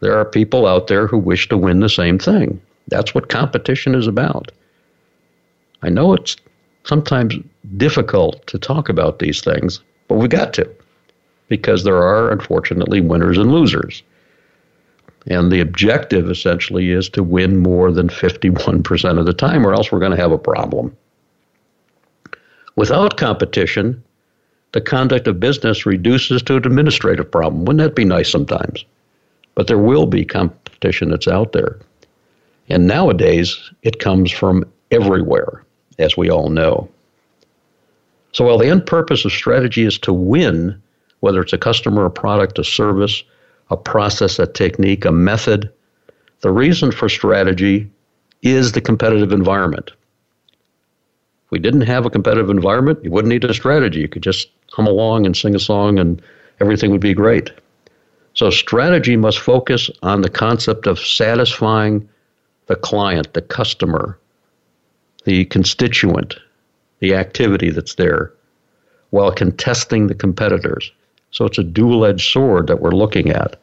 There 0.01 0.19
are 0.19 0.25
people 0.25 0.67
out 0.67 0.87
there 0.87 1.07
who 1.07 1.19
wish 1.19 1.49
to 1.49 1.59
win 1.59 1.81
the 1.81 1.89
same 1.89 2.19
thing. 2.19 2.61
That's 2.89 3.15
what 3.15 3.29
competition 3.29 3.95
is 3.95 4.07
about. 4.07 4.51
I 5.83 5.91
know 5.91 6.15
it's 6.15 6.37
sometimes 6.85 7.35
difficult 7.77 8.47
to 8.47 8.59
talk 8.59 8.89
about 8.89 9.19
these 9.19 9.41
things, 9.41 9.81
but 10.09 10.17
we 10.17 10.29
got 10.29 10.55
to 10.55 10.69
because 11.49 11.85
there 11.85 12.03
are 12.03 12.31
unfortunately 12.31 13.01
winners 13.01 13.37
and 13.37 13.53
losers. 13.53 14.03
And 15.27 15.53
the 15.53 15.61
objective 15.61 16.31
essentially 16.31 16.93
is 16.93 17.09
to 17.11 17.23
win 17.23 17.59
more 17.59 17.93
than 17.93 18.09
51% 18.09 19.19
of 19.19 19.27
the 19.27 19.35
time, 19.35 19.67
or 19.67 19.75
else 19.75 19.93
we're 19.93 19.99
going 19.99 20.13
to 20.13 20.23
have 20.23 20.33
a 20.33 20.39
problem. 20.39 20.97
Without 22.77 23.19
competition, 23.19 24.03
the 24.73 24.81
conduct 24.81 25.27
of 25.27 25.41
business 25.41 25.85
reduces 25.85 26.43
to 26.43 26.57
an 26.57 26.67
administrative 26.67 27.31
problem. 27.31 27.65
Wouldn't 27.65 27.83
that 27.83 27.97
be 27.97 28.05
nice 28.05 28.31
sometimes? 28.31 28.85
But 29.55 29.67
there 29.67 29.79
will 29.79 30.07
be 30.07 30.25
competition 30.25 31.11
that's 31.11 31.29
out 31.29 31.53
there. 31.53 31.79
And 32.69 32.87
nowadays, 32.87 33.71
it 33.83 33.99
comes 33.99 34.31
from 34.31 34.65
everywhere 34.91 35.65
as 35.99 36.17
we 36.17 36.31
all 36.31 36.51
know. 36.51 36.89
So 38.33 38.45
while 38.45 38.59
the 38.59 38.69
end 38.69 38.87
purpose 38.87 39.25
of 39.25 39.33
strategy 39.33 39.85
is 39.85 39.99
to 39.99 40.13
win, 40.13 40.81
whether 41.19 41.41
it's 41.41 41.53
a 41.53 41.59
customer, 41.59 42.05
a 42.05 42.11
product, 42.11 42.59
a 42.59 42.65
service, 42.65 43.25
a 43.71 43.77
process, 43.77 44.39
a 44.39 44.47
technique, 44.47 45.05
a 45.05 45.13
method, 45.13 45.71
the 46.41 46.51
reason 46.51 46.93
for 46.93 47.09
strategy 47.09 47.91
is 48.43 48.73
the 48.73 48.81
competitive 48.81 49.33
environment. 49.33 49.91
If 51.45 51.51
we 51.51 51.59
didn't 51.59 51.83
have 51.83 52.07
a 52.07 52.11
competitive 52.11 52.51
environment, 52.51 53.01
you 53.03 53.11
wouldn't 53.11 53.31
need 53.31 53.45
a 53.45 53.53
strategy. 53.53 54.01
You 54.01 54.09
could 54.09 54.23
just 54.23 54.49
hum 54.73 54.87
along 54.87 55.27
and 55.27 55.37
sing 55.37 55.55
a 55.55 55.61
song 55.61 55.99
and 55.99 56.23
everything 56.61 56.91
would 56.91 57.01
be 57.01 57.15
great. 57.15 57.51
So 58.35 58.51
strategy 58.51 59.17
must 59.17 59.39
focus 59.39 59.91
on 60.03 60.23
the 60.23 60.31
concept 60.31 60.87
of 60.87 60.99
satisfying 60.99 62.09
the 62.67 62.77
client, 62.77 63.33
the 63.35 63.43
customer, 63.43 64.19
the 65.25 65.45
constituent, 65.47 66.37
the 67.01 67.15
activity 67.15 67.71
that's 67.71 67.97
there, 67.97 68.33
while 69.11 69.33
contesting 69.33 70.07
the 70.07 70.15
competitors. 70.15 70.93
So 71.33 71.45
it's 71.45 71.59
a 71.59 71.65
dual 71.65 72.05
edged 72.05 72.31
sword 72.31 72.69
that 72.69 72.81
we're 72.81 72.91
looking 72.93 73.31
at. 73.31 73.61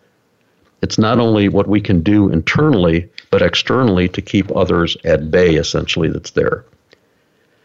It's 0.82 0.98
not 0.98 1.20
only 1.20 1.50
what 1.50 1.67
we 1.67 1.82
can 1.82 2.02
do 2.02 2.30
internally, 2.30 3.10
but 3.32 3.41
externally 3.41 4.08
to 4.10 4.22
keep 4.22 4.56
others 4.56 4.96
at 5.06 5.32
bay, 5.32 5.56
essentially, 5.56 6.10
that's 6.10 6.32
there. 6.32 6.65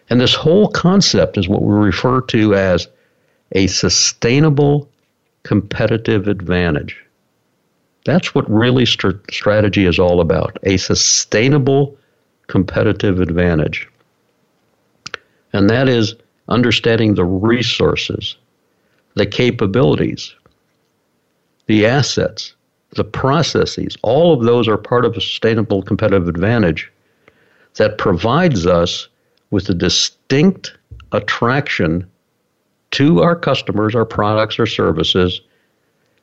And 0.08 0.20
this 0.20 0.34
whole 0.34 0.68
concept 0.68 1.36
is 1.36 1.48
what 1.48 1.62
we 1.62 1.74
refer 1.74 2.20
to 2.22 2.54
as 2.54 2.88
a 3.52 3.66
sustainable 3.66 4.88
competitive 5.42 6.28
advantage. 6.28 6.96
That's 8.04 8.34
what 8.34 8.50
really 8.50 8.86
st- 8.86 9.20
strategy 9.30 9.86
is 9.86 9.98
all 9.98 10.20
about 10.20 10.58
a 10.64 10.76
sustainable 10.76 11.96
competitive 12.48 13.20
advantage. 13.20 13.88
And 15.52 15.68
that 15.70 15.88
is 15.88 16.14
understanding 16.48 17.14
the 17.14 17.24
resources, 17.24 18.36
the 19.14 19.26
capabilities, 19.26 20.34
the 21.66 21.86
assets, 21.86 22.54
the 22.94 23.04
processes. 23.04 23.96
All 24.02 24.32
of 24.32 24.44
those 24.44 24.68
are 24.68 24.76
part 24.76 25.04
of 25.04 25.16
a 25.16 25.20
sustainable 25.20 25.82
competitive 25.82 26.28
advantage 26.28 26.90
that 27.76 27.98
provides 27.98 28.66
us 28.66 29.08
with 29.50 29.68
a 29.68 29.74
distinct 29.74 30.72
attraction 31.12 32.06
to 32.92 33.22
our 33.22 33.34
customers, 33.34 33.94
our 33.94 34.04
products, 34.04 34.58
or 34.58 34.66
services, 34.66 35.40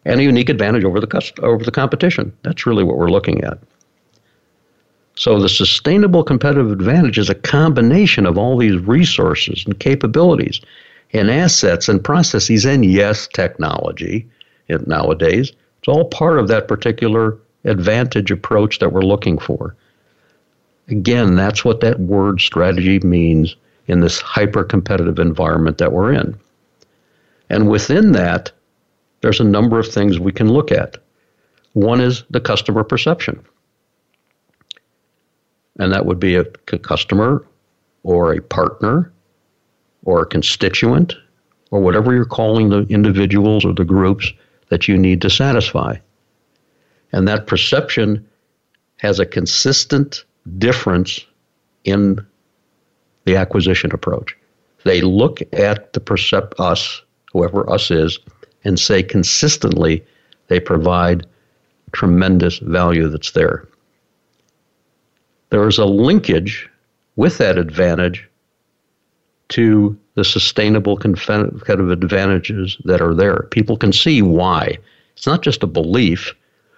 and 0.06 0.20
a 0.20 0.24
unique 0.24 0.50
advantage 0.50 0.84
over 0.84 1.00
the, 1.00 1.32
over 1.42 1.64
the 1.64 1.72
competition. 1.72 2.36
That's 2.44 2.66
really 2.66 2.84
what 2.84 2.98
we're 2.98 3.12
looking 3.12 3.44
at. 3.44 3.60
So 5.16 5.40
the 5.40 5.50
sustainable 5.50 6.24
competitive 6.24 6.72
advantage 6.72 7.18
is 7.18 7.30
a 7.30 7.36
combination 7.36 8.26
of 8.26 8.38
all 8.38 8.58
these 8.58 8.78
resources 8.78 9.64
and 9.66 9.78
capabilities 9.78 10.62
and 11.12 11.30
assets 11.30 11.90
and 11.90 12.02
processes 12.02 12.66
and 12.66 12.86
yes, 12.86 13.28
technology 13.28 14.26
nowadays. 14.86 15.52
It's 15.80 15.88
all 15.88 16.06
part 16.06 16.40
of 16.40 16.48
that 16.48 16.68
particular 16.68 17.38
advantage 17.66 18.32
approach 18.32 18.80
that 18.80 18.94
we're 18.94 19.02
looking 19.02 19.38
for. 19.38 19.76
Again, 20.88 21.36
that's 21.36 21.66
what 21.66 21.82
that 21.82 22.00
word 22.00 22.40
strategy 22.40 23.00
means 23.00 23.56
in 23.88 24.00
this 24.00 24.22
hyper 24.22 24.64
competitive 24.64 25.20
environment 25.20 25.80
that 25.80 25.92
we're 25.92 26.14
in. 26.14 26.40
And 27.50 27.70
within 27.70 28.12
that, 28.14 28.52
there's 29.22 29.40
a 29.40 29.46
number 29.46 29.80
of 29.80 29.88
things 29.88 30.20
we 30.20 30.32
can 30.32 30.52
look 30.52 30.72
at. 30.72 30.98
One 31.74 32.02
is 32.02 32.24
the 32.30 32.40
customer 32.40 32.84
perception 32.84 33.44
and 35.80 35.94
that 35.94 36.06
would 36.06 36.20
be 36.20 36.36
a 36.36 36.44
customer 36.44 37.46
or 38.04 38.34
a 38.34 38.42
partner 38.42 39.12
or 40.04 40.22
a 40.22 40.26
constituent 40.26 41.16
or 41.72 41.80
whatever 41.80 42.14
you're 42.14 42.26
calling 42.26 42.70
the 42.70 42.82
individuals 42.90 43.66
or 43.66 43.74
the 43.74 43.86
groups 43.86 44.32
that 44.68 44.88
you 44.88 44.98
need 44.98 45.22
to 45.22 45.30
satisfy. 45.30 45.96
And 47.12 47.28
that 47.28 47.48
perception 47.48 48.28
has 48.98 49.20
a 49.20 49.26
consistent 49.26 50.26
difference 50.58 51.26
in 51.86 52.26
the 53.26 53.38
acquisition 53.38 53.92
approach. 53.94 54.36
They 54.84 55.02
look 55.02 55.42
at 55.54 55.94
the 55.94 56.00
percept 56.00 56.60
us, 56.60 57.02
whoever 57.34 57.70
us 57.70 57.92
is, 57.92 58.20
and 58.64 58.80
say 58.80 59.04
consistently 59.04 60.04
they 60.48 60.60
provide 60.60 61.26
tremendous 61.92 62.60
value 62.60 63.08
that's 63.08 63.32
there 63.32 63.68
there 65.50 65.68
is 65.68 65.78
a 65.78 65.86
linkage 65.86 66.70
with 67.16 67.38
that 67.40 67.58
advantage 67.58 68.28
to 69.50 69.98
the 70.16 70.24
sustainable 70.24 70.98
kind 70.98 71.18
of 71.80 71.90
advantages 71.90 72.78
that 72.86 73.02
are 73.02 73.16
there. 73.16 73.48
People 73.52 73.78
can 73.78 73.92
see 73.92 74.22
why. 74.22 74.78
It's 75.16 75.26
not 75.26 75.42
just 75.42 75.64
a 75.64 75.68
belief 75.68 76.36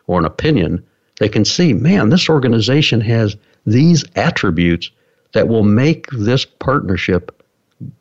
or 0.08 0.20
an 0.20 0.26
opinion. 0.26 0.84
They 1.20 1.28
can 1.28 1.43
see, 1.43 1.74
man, 1.74 2.10
this 2.10 2.30
organization 2.30 3.02
has 3.02 3.36
these 3.66 4.06
attributes 4.16 4.89
that 5.34 5.47
will 5.47 5.64
make 5.64 6.08
this 6.12 6.45
partnership 6.45 7.43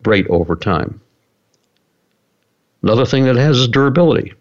great 0.02 0.26
over 0.28 0.54
time. 0.54 1.00
Another 2.82 3.04
thing 3.04 3.24
that 3.24 3.36
has 3.36 3.58
is 3.58 3.68
durability. 3.68 4.32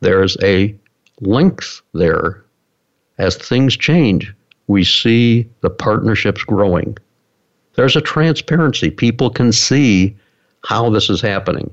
There's 0.00 0.36
a 0.42 0.74
length 1.20 1.82
there 1.94 2.44
as 3.18 3.36
things 3.36 3.76
change 3.76 4.34
we 4.66 4.84
see 4.84 5.48
the 5.60 5.70
partnerships 5.70 6.42
growing. 6.42 6.96
There's 7.74 7.96
a 7.96 8.00
transparency. 8.00 8.90
People 8.90 9.30
can 9.30 9.52
see 9.52 10.16
how 10.64 10.90
this 10.90 11.08
is 11.08 11.20
happening. 11.20 11.72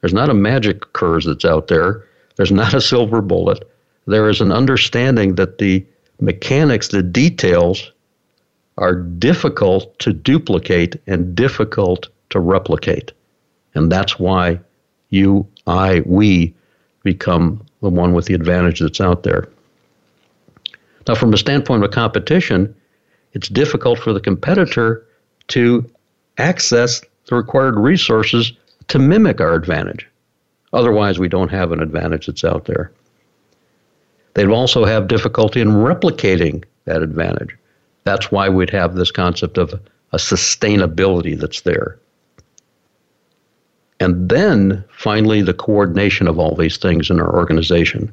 There's 0.00 0.14
not 0.14 0.30
a 0.30 0.34
magic 0.34 0.92
curse 0.92 1.26
that's 1.26 1.44
out 1.44 1.68
there. 1.68 2.04
There's 2.36 2.52
not 2.52 2.74
a 2.74 2.80
silver 2.80 3.20
bullet. 3.20 3.62
There 4.06 4.28
is 4.28 4.40
an 4.40 4.52
understanding 4.52 5.36
that 5.36 5.58
the 5.58 5.86
mechanics, 6.20 6.88
the 6.88 7.02
details, 7.02 7.92
are 8.76 8.94
difficult 8.94 9.98
to 10.00 10.12
duplicate 10.12 11.00
and 11.06 11.34
difficult 11.34 12.08
to 12.30 12.40
replicate. 12.40 13.12
And 13.74 13.90
that's 13.90 14.18
why 14.18 14.60
you, 15.14 15.46
I, 15.66 16.02
we 16.04 16.54
become 17.02 17.64
the 17.80 17.88
one 17.88 18.12
with 18.12 18.26
the 18.26 18.34
advantage 18.34 18.80
that's 18.80 19.00
out 19.00 19.22
there. 19.22 19.48
Now, 21.06 21.14
from 21.14 21.32
a 21.32 21.38
standpoint 21.38 21.84
of 21.84 21.90
competition, 21.90 22.74
it's 23.32 23.48
difficult 23.48 23.98
for 23.98 24.12
the 24.12 24.20
competitor 24.20 25.06
to 25.48 25.88
access 26.38 27.02
the 27.26 27.36
required 27.36 27.76
resources 27.76 28.52
to 28.88 28.98
mimic 28.98 29.40
our 29.40 29.54
advantage. 29.54 30.08
Otherwise, 30.72 31.18
we 31.18 31.28
don't 31.28 31.50
have 31.50 31.72
an 31.72 31.80
advantage 31.80 32.26
that's 32.26 32.44
out 32.44 32.64
there. 32.64 32.90
They'd 34.34 34.48
also 34.48 34.84
have 34.84 35.08
difficulty 35.08 35.60
in 35.60 35.68
replicating 35.68 36.64
that 36.86 37.02
advantage. 37.02 37.56
That's 38.02 38.32
why 38.32 38.48
we'd 38.48 38.70
have 38.70 38.94
this 38.94 39.10
concept 39.10 39.58
of 39.58 39.72
a 40.12 40.16
sustainability 40.16 41.38
that's 41.38 41.60
there. 41.62 41.98
And 44.04 44.28
then 44.28 44.84
finally, 44.98 45.40
the 45.40 45.54
coordination 45.54 46.28
of 46.28 46.38
all 46.38 46.54
these 46.54 46.76
things 46.76 47.08
in 47.08 47.18
our 47.18 47.34
organization. 47.34 48.12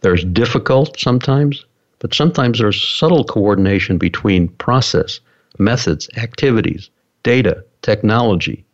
There's 0.00 0.24
difficult 0.24 0.98
sometimes, 0.98 1.66
but 1.98 2.14
sometimes 2.14 2.58
there's 2.58 2.82
subtle 2.82 3.24
coordination 3.24 3.98
between 3.98 4.48
process, 4.48 5.20
methods, 5.58 6.08
activities, 6.16 6.88
data, 7.22 7.62
technology, 7.82 8.64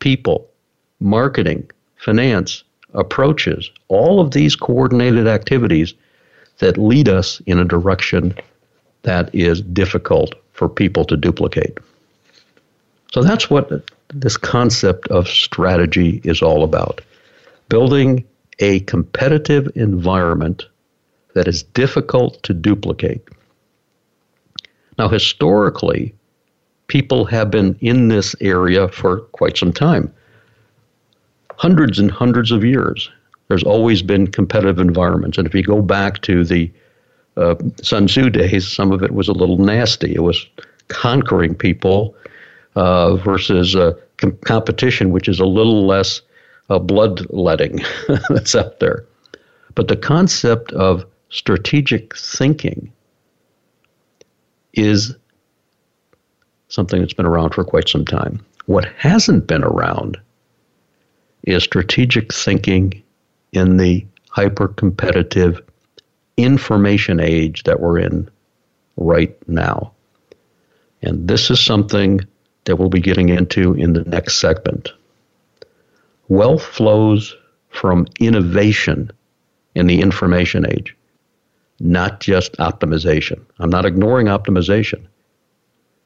people, 0.00 0.50
marketing, 0.98 1.70
finance, 1.98 2.64
approaches, 2.94 3.70
all 3.86 4.18
of 4.18 4.32
these 4.32 4.56
coordinated 4.56 5.28
activities 5.28 5.94
that 6.58 6.76
lead 6.76 7.08
us 7.08 7.40
in 7.46 7.60
a 7.60 7.64
direction 7.64 8.34
that 9.02 9.32
is 9.32 9.60
difficult 9.60 10.34
for 10.52 10.68
people 10.68 11.04
to 11.04 11.16
duplicate. 11.16 11.78
So 13.12 13.22
that's 13.22 13.48
what 13.48 13.70
this 14.12 14.36
concept 14.36 15.08
of 15.08 15.28
strategy 15.28 16.20
is 16.24 16.42
all 16.42 16.64
about 16.64 17.00
building 17.68 18.24
a 18.58 18.80
competitive 18.80 19.70
environment 19.74 20.66
that 21.34 21.48
is 21.48 21.62
difficult 21.62 22.42
to 22.42 22.52
duplicate. 22.52 23.26
Now, 24.98 25.08
historically, 25.08 26.14
people 26.88 27.24
have 27.24 27.50
been 27.50 27.76
in 27.80 28.08
this 28.08 28.36
area 28.40 28.88
for 28.88 29.20
quite 29.20 29.56
some 29.56 29.72
time 29.72 30.12
hundreds 31.56 31.98
and 31.98 32.10
hundreds 32.10 32.50
of 32.50 32.64
years. 32.64 33.08
There's 33.48 33.62
always 33.62 34.02
been 34.02 34.26
competitive 34.26 34.80
environments. 34.80 35.38
And 35.38 35.46
if 35.46 35.54
you 35.54 35.62
go 35.62 35.80
back 35.80 36.20
to 36.22 36.44
the 36.44 36.70
uh, 37.36 37.54
Sun 37.80 38.06
Tzu 38.06 38.30
days, 38.30 38.66
some 38.66 38.90
of 38.90 39.02
it 39.02 39.12
was 39.12 39.28
a 39.28 39.32
little 39.32 39.58
nasty. 39.58 40.14
It 40.14 40.22
was 40.22 40.44
conquering 40.88 41.54
people 41.54 42.16
uh, 42.76 43.16
versus 43.16 43.76
uh, 43.76 43.92
com- 44.16 44.36
competition, 44.44 45.10
which 45.10 45.28
is 45.28 45.40
a 45.40 45.44
little 45.44 45.86
less 45.86 46.20
uh, 46.70 46.78
bloodletting 46.78 47.80
that's 48.28 48.54
out 48.54 48.80
there. 48.80 49.04
But 49.74 49.88
the 49.88 49.96
concept 49.96 50.72
of 50.72 51.04
strategic 51.30 52.16
thinking 52.16 52.92
is 54.74 55.14
something 56.68 57.00
that's 57.00 57.14
been 57.14 57.26
around 57.26 57.54
for 57.54 57.64
quite 57.64 57.88
some 57.88 58.04
time. 58.04 58.44
What 58.66 58.86
hasn't 58.96 59.46
been 59.46 59.64
around 59.64 60.18
is 61.44 61.64
strategic 61.64 62.32
thinking 62.32 63.02
in 63.52 63.76
the 63.76 64.06
hyper 64.30 64.68
competitive 64.68 65.60
information 66.36 67.20
age 67.20 67.64
that 67.64 67.80
we're 67.80 67.98
in 67.98 68.30
right 68.96 69.36
now. 69.48 69.92
And 71.02 71.28
this 71.28 71.50
is 71.50 71.60
something 71.60 72.20
that 72.64 72.76
we'll 72.76 72.88
be 72.88 73.00
getting 73.00 73.28
into 73.28 73.74
in 73.74 73.92
the 73.92 74.04
next 74.04 74.40
segment. 74.40 74.90
Wealth 76.28 76.62
flows 76.62 77.36
from 77.70 78.06
innovation 78.20 79.10
in 79.74 79.86
the 79.86 80.00
information 80.00 80.66
age, 80.70 80.96
not 81.80 82.20
just 82.20 82.52
optimization. 82.58 83.40
I'm 83.58 83.70
not 83.70 83.86
ignoring 83.86 84.26
optimization, 84.26 85.06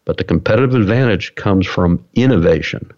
but 0.04 0.16
the 0.16 0.24
competitive 0.24 0.74
advantage 0.74 1.34
comes 1.34 1.66
from 1.66 2.04
innovation. 2.14 2.90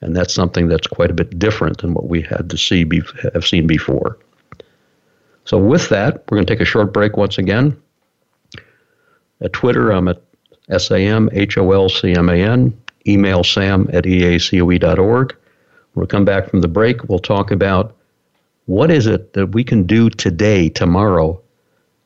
And 0.00 0.16
that's 0.16 0.32
something 0.32 0.68
that's 0.68 0.86
quite 0.86 1.10
a 1.10 1.14
bit 1.14 1.38
different 1.38 1.78
than 1.78 1.92
what 1.92 2.08
we 2.08 2.22
had 2.22 2.48
to 2.50 2.56
see 2.56 2.88
have 3.34 3.46
seen 3.46 3.66
before. 3.66 4.18
So 5.44 5.58
with 5.58 5.88
that, 5.90 6.24
we're 6.30 6.36
going 6.36 6.46
to 6.46 6.52
take 6.54 6.62
a 6.62 6.64
short 6.64 6.92
break 6.92 7.16
once 7.16 7.36
again. 7.36 7.80
At 9.42 9.52
Twitter, 9.52 9.90
I'm 9.90 10.08
at 10.08 10.22
S-A-M-H-O-L-C-M-A-N. 10.70 12.80
Email 13.06 13.44
sam 13.44 13.88
at 13.92 14.04
eacoe.org. 14.04 15.36
When 15.92 16.02
we 16.02 16.06
come 16.06 16.24
back 16.24 16.50
from 16.50 16.60
the 16.60 16.68
break, 16.68 17.08
we'll 17.08 17.18
talk 17.18 17.50
about 17.50 17.96
what 18.66 18.90
is 18.90 19.06
it 19.06 19.32
that 19.32 19.48
we 19.48 19.64
can 19.64 19.84
do 19.84 20.10
today, 20.10 20.68
tomorrow, 20.68 21.40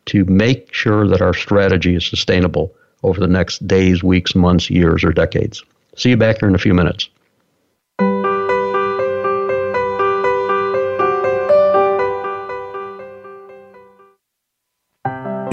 to 0.07 0.25
make 0.25 0.73
sure 0.73 1.07
that 1.09 1.21
our 1.21 1.35
strategy 1.35 1.95
is 1.95 2.07
sustainable 2.07 2.75
over 3.03 3.21
the 3.21 3.27
next 3.27 3.67
days, 3.67 4.03
weeks, 4.03 4.35
months, 4.35 4.71
years, 4.71 5.05
or 5.05 5.13
decades. 5.13 5.63
See 5.97 6.11
you 6.11 6.17
back 6.17 6.41
here 6.41 6.49
in 6.49 6.55
a 6.55 6.59
few 6.59 6.75
minutes. 6.75 7.09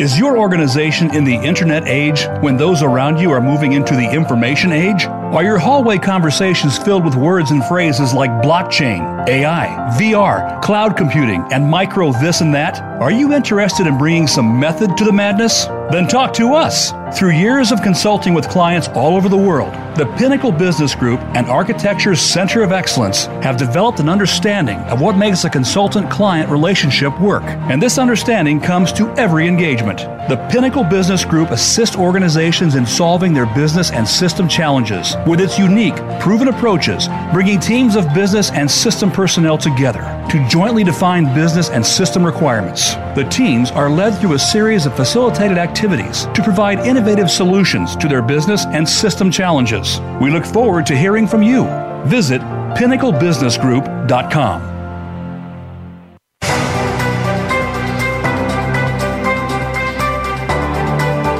Is 0.02 0.18
your 0.18 0.36
organization 0.36 1.14
in 1.16 1.26
the 1.26 1.36
internet 1.36 1.88
age 1.88 2.26
when 2.40 2.58
those 2.58 2.82
around 2.82 3.20
you 3.20 3.30
are 3.30 3.40
moving 3.40 3.74
into 3.74 3.96
the 3.96 4.12
information 4.12 4.72
age? 4.72 5.06
Are 5.06 5.44
your 5.44 5.60
hallway 5.60 6.00
conversations 6.00 6.76
filled 6.76 7.06
with 7.06 7.14
words 7.14 7.52
and 7.52 7.64
phrases 7.66 8.12
like 8.12 8.32
blockchain, 8.42 9.30
AI, 9.30 9.68
VR, 10.00 10.60
cloud 10.64 10.98
computing, 10.98 11.48
and 11.52 11.70
micro 11.70 12.14
this 12.14 12.42
and 12.42 12.52
that? 12.56 12.82
Are 13.00 13.12
you 13.12 13.32
interested 13.32 13.86
in 13.86 14.00
bringing 14.00 14.26
some 14.26 14.60
method 14.60 14.98
to 14.98 15.06
the 15.06 15.14
madness? 15.14 15.68
Then 15.92 16.08
talk 16.08 16.34
to 16.36 16.54
us. 16.54 16.94
Through 17.18 17.32
years 17.32 17.74
of 17.74 17.82
consulting 17.82 18.34
with 18.34 18.48
clients 18.48 18.88
all 18.90 19.18
over 19.18 19.28
the 19.28 19.36
world, 19.36 19.74
the 19.98 20.06
Pinnacle 20.18 20.54
Business 20.54 20.96
Group 20.96 21.20
and 21.36 21.48
Architecture's 21.48 22.22
Center 22.22 22.64
of 22.64 22.72
Excellence 22.72 23.26
have 23.44 23.58
developed 23.58 24.00
an 24.00 24.08
understanding 24.08 24.78
of 24.90 25.02
what 25.02 25.18
makes 25.18 25.44
a 25.44 25.50
consultant 25.50 26.10
client 26.10 26.50
relationship 26.50 27.20
work. 27.20 27.44
And 27.44 27.84
this 27.84 27.98
understanding 27.98 28.62
comes 28.62 28.94
to 28.94 29.10
every 29.16 29.50
engagement. 29.50 30.00
The 30.30 30.38
Pinnacle 30.50 30.86
Business 30.86 31.26
Group 31.26 31.52
assists 31.52 31.98
organizations 31.98 32.76
in 32.76 32.86
solving 32.86 33.34
their 33.34 33.54
business 33.54 33.92
and 33.92 34.08
system 34.08 34.48
challenges 34.48 35.18
with 35.28 35.42
its 35.42 35.60
unique, 35.60 35.98
proven 36.22 36.48
approaches, 36.48 37.10
bringing 37.34 37.60
teams 37.60 37.98
of 37.98 38.14
business 38.14 38.50
and 38.52 38.72
system 38.72 39.12
personnel 39.12 39.58
together 39.58 40.11
to 40.32 40.44
jointly 40.48 40.82
define 40.82 41.36
business 41.36 41.70
and 41.70 41.86
system 41.86 42.26
requirements. 42.26 42.96
The 43.16 43.28
teams 43.30 43.70
are 43.72 43.90
led 43.90 44.18
through 44.18 44.36
a 44.36 44.40
series 44.40 44.86
of 44.86 44.96
facilitated 44.96 45.58
activities 45.58 46.28
to 46.28 46.42
provide 46.42 46.80
innovative 46.88 47.30
solutions 47.30 47.98
to 47.98 48.08
their 48.08 48.22
business 48.22 48.66
and 48.68 48.88
system 48.88 49.30
challenges. 49.30 50.00
We 50.22 50.32
look 50.32 50.46
forward 50.46 50.86
to 50.86 50.96
hearing 50.96 51.28
from 51.28 51.44
you. 51.44 51.66
Visit 52.06 52.40
pinnaclebusinessgroup.com. 52.40 54.72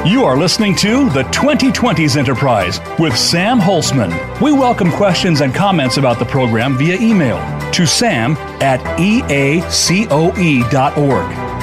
You 0.06 0.26
are 0.26 0.36
listening 0.36 0.76
to 0.76 1.08
the 1.08 1.22
2020s 1.22 2.18
Enterprise 2.18 2.78
with 2.98 3.16
Sam 3.16 3.58
Holcman. 3.58 4.12
We 4.42 4.52
welcome 4.52 4.92
questions 4.92 5.40
and 5.40 5.54
comments 5.54 5.96
about 5.96 6.18
the 6.18 6.26
program 6.26 6.76
via 6.76 7.00
email 7.00 7.61
to 7.72 7.86
sam 7.86 8.36
at 8.62 8.80
eacoe.org. 8.98 9.62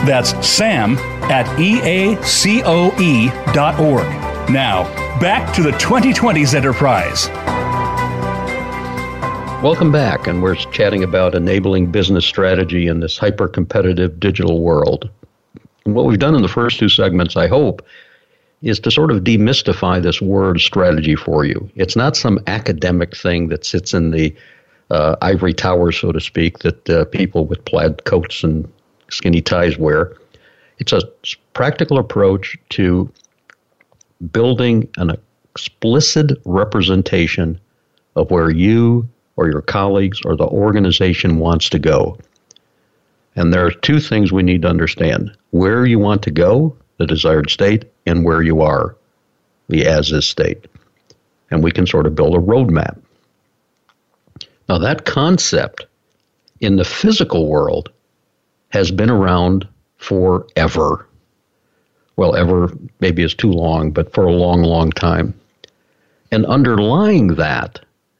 That's 0.07 0.47
sam 0.47 0.97
at 1.29 1.45
eacoe.org. 1.57 2.19
Now, 4.49 4.83
back 5.19 5.53
to 5.55 5.61
the 5.61 5.71
2020s 5.71 6.53
Enterprise. 6.55 7.29
Welcome 9.61 9.91
back, 9.91 10.25
and 10.25 10.41
we're 10.41 10.55
chatting 10.55 11.03
about 11.03 11.35
enabling 11.35 11.91
business 11.91 12.25
strategy 12.25 12.87
in 12.87 13.01
this 13.01 13.17
hyper 13.17 13.47
competitive 13.47 14.19
digital 14.19 14.61
world. 14.61 15.09
And 15.85 15.93
what 15.93 16.05
we've 16.05 16.17
done 16.17 16.33
in 16.33 16.41
the 16.41 16.47
first 16.47 16.79
two 16.79 16.87
segments, 16.87 17.35
I 17.35 17.47
hope, 17.47 17.85
is 18.61 18.79
to 18.79 18.91
sort 18.91 19.11
of 19.11 19.23
demystify 19.23 20.01
this 20.01 20.21
word 20.21 20.61
strategy 20.61 21.15
for 21.15 21.45
you. 21.45 21.69
It's 21.75 21.95
not 21.95 22.15
some 22.15 22.39
academic 22.47 23.15
thing 23.15 23.49
that 23.49 23.65
sits 23.65 23.93
in 23.93 24.11
the 24.11 24.33
uh, 24.89 25.15
ivory 25.21 25.53
tower, 25.53 25.91
so 25.91 26.11
to 26.11 26.19
speak, 26.19 26.59
that 26.59 26.89
uh, 26.89 27.05
people 27.05 27.45
with 27.45 27.63
plaid 27.65 28.03
coats 28.05 28.43
and 28.43 28.71
skinny 29.09 29.41
ties 29.41 29.77
wear. 29.77 30.15
It's 30.79 30.93
a 30.93 31.01
practical 31.53 31.97
approach 31.97 32.57
to 32.69 33.11
building 34.31 34.89
an, 34.97 35.17
explicit 35.59 36.31
representation 36.45 37.59
of 38.15 38.31
where 38.31 38.49
you 38.49 39.07
or 39.35 39.49
your 39.49 39.61
colleagues 39.61 40.21
or 40.25 40.35
the 40.35 40.47
organization 40.47 41.39
wants 41.39 41.69
to 41.69 41.79
go. 41.79 42.17
And 43.35 43.53
there 43.53 43.65
are 43.65 43.71
two 43.71 43.99
things 43.99 44.31
we 44.31 44.43
need 44.43 44.61
to 44.63 44.69
understand 44.69 45.35
where 45.51 45.85
you 45.85 45.99
want 45.99 46.23
to 46.23 46.31
go, 46.31 46.75
the 46.97 47.05
desired 47.05 47.49
state, 47.49 47.85
and 48.05 48.23
where 48.23 48.41
you 48.41 48.61
are, 48.61 48.95
the 49.67 49.85
as 49.85 50.11
is 50.11 50.27
state. 50.27 50.65
And 51.51 51.63
we 51.63 51.71
can 51.71 51.85
sort 51.85 52.05
of 52.05 52.15
build 52.15 52.35
a 52.35 52.39
roadmap. 52.39 52.97
Now, 54.69 54.77
that 54.77 55.05
concept 55.05 55.87
in 56.61 56.75
the 56.75 56.85
physical 56.85 57.47
world 57.47 57.89
has 58.69 58.91
been 58.91 59.09
around 59.09 59.67
forever. 59.97 61.07
Well, 62.17 62.35
ever 62.35 62.71
maybe 62.99 63.23
is 63.23 63.33
too 63.33 63.51
long, 63.51 63.89
but 63.89 64.13
for 64.13 64.25
a 64.25 64.31
long, 64.31 64.61
long 64.61 64.91
time. 64.91 65.33
And 66.31 66.45
underlying 66.45 67.35
that 67.35 67.79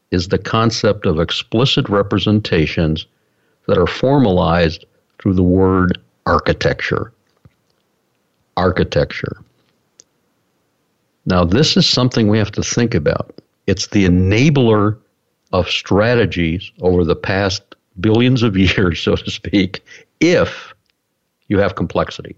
is 0.09 0.29
the 0.29 0.39
concept 0.39 1.05
of 1.05 1.19
explicit 1.19 1.87
representations 1.87 3.05
that 3.67 3.77
are 3.77 3.85
formalized 3.85 4.85
through 5.19 5.35
the 5.35 5.43
word 5.43 5.99
architecture. 6.25 7.13
Architecture. 8.57 9.37
Now, 11.27 11.45
this 11.45 11.77
is 11.77 11.87
something 11.87 12.27
we 12.27 12.39
have 12.39 12.51
to 12.53 12.63
think 12.63 12.95
about. 12.95 13.35
It's 13.67 13.87
the 13.87 14.05
enabler 14.05 14.97
of 15.51 15.69
strategies 15.69 16.71
over 16.81 17.03
the 17.03 17.15
past 17.15 17.63
billions 17.99 18.43
of 18.43 18.55
years, 18.57 19.01
so 19.01 19.15
to 19.15 19.31
speak, 19.31 19.83
if 20.19 20.73
you 21.47 21.59
have 21.59 21.75
complexity. 21.75 22.35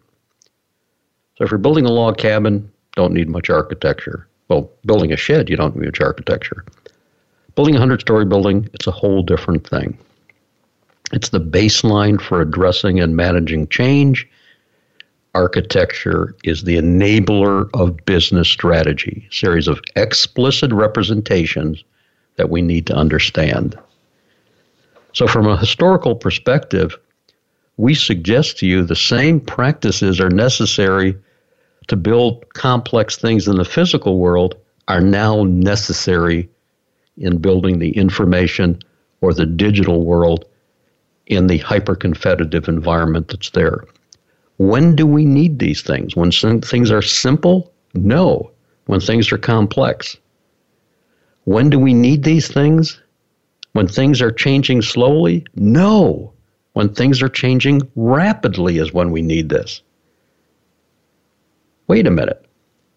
So, 1.38 1.46
if 1.46 1.52
you're 1.52 1.58
building 1.58 1.86
a 1.86 1.92
log 1.92 2.18
cabin, 2.18 2.72
don't 2.96 3.14
need 3.14 3.30
much 3.30 3.50
architecture. 3.50 4.28
Well, 4.48 4.70
building 4.86 5.12
a 5.12 5.18
shed, 5.18 5.50
you 5.50 5.56
don't 5.56 5.76
need 5.76 5.86
much 5.86 6.02
architecture. 6.02 6.66
Building 7.56 7.76
a 7.76 7.80
100 7.80 8.02
story 8.02 8.26
building, 8.26 8.70
it's 8.74 8.88
a 8.88 8.92
whole 8.92 9.24
different 9.24 9.68
thing. 9.68 9.98
It's 11.12 11.30
the 11.30 11.42
baseline 11.42 12.22
for 12.22 12.42
addressing 12.42 13.00
and 13.00 13.16
managing 13.16 13.68
change. 13.68 14.28
Architecture 15.36 16.36
is 16.44 16.64
the 16.64 16.78
enabler 16.78 17.70
of 17.74 17.98
business 18.06 18.50
strategy, 18.50 19.28
series 19.32 19.68
of 19.68 19.82
explicit 19.96 20.72
representations 20.72 21.84
that 22.42 22.50
we 22.50 22.64
need 22.64 22.88
to 22.88 22.96
understand. 22.96 23.78
So, 25.14 25.28
from 25.28 25.46
a 25.46 25.58
historical 25.58 26.16
perspective, 26.16 26.98
we 27.78 27.94
suggest 27.94 28.58
to 28.58 28.66
you 28.66 28.82
the 28.82 28.96
same 28.96 29.40
practices 29.40 30.20
are 30.20 30.32
necessary 30.32 31.16
to 31.86 31.96
build 31.96 32.52
complex 32.56 33.16
things 33.16 33.48
in 33.48 33.58
the 33.58 33.64
physical 33.66 34.18
world 34.18 34.56
are 34.88 35.02
now 35.02 35.44
necessary 35.44 36.50
in 37.18 37.38
building 37.38 37.78
the 37.78 37.92
information 37.92 38.80
or 39.22 39.36
the 39.36 39.46
digital 39.46 40.04
world 40.04 40.46
in 41.28 41.46
the 41.46 41.60
hyper 41.60 41.94
competitive 41.94 42.68
environment 42.68 43.28
that's 43.28 43.52
there. 43.52 43.84
When 44.58 44.96
do 44.96 45.06
we 45.06 45.26
need 45.26 45.60
these 45.60 45.84
things? 45.84 46.16
When 46.16 46.32
things 46.32 46.90
are 46.90 47.04
simple? 47.04 47.72
No. 47.94 48.50
When 48.88 49.00
things 49.00 49.32
are 49.32 49.38
complex. 49.38 50.18
When 51.46 51.70
do 51.70 51.80
we 51.80 51.94
need 51.94 52.24
these 52.24 52.48
things? 52.48 53.02
When 53.74 53.88
things 53.88 54.22
are 54.22 54.32
changing 54.32 54.82
slowly? 54.82 55.46
No. 55.56 56.34
When 56.74 56.90
things 56.90 57.22
are 57.22 57.30
changing 57.30 57.82
rapidly 57.96 58.78
is 58.78 58.94
when 58.94 59.12
we 59.12 59.22
need 59.22 59.50
this. 59.50 59.82
Wait 61.88 62.08
a 62.08 62.12
minute. 62.12 62.46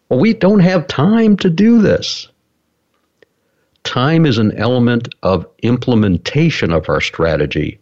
Well, 0.08 0.20
we 0.20 0.34
don't 0.34 0.60
have 0.60 0.86
time 0.86 1.36
to 1.38 1.50
do 1.50 1.80
this. 1.80 2.28
Time 3.82 4.26
is 4.26 4.38
an 4.38 4.52
element 4.56 5.08
of 5.22 5.46
implementation 5.62 6.72
of 6.72 6.88
our 6.88 7.00
strategy, 7.00 7.78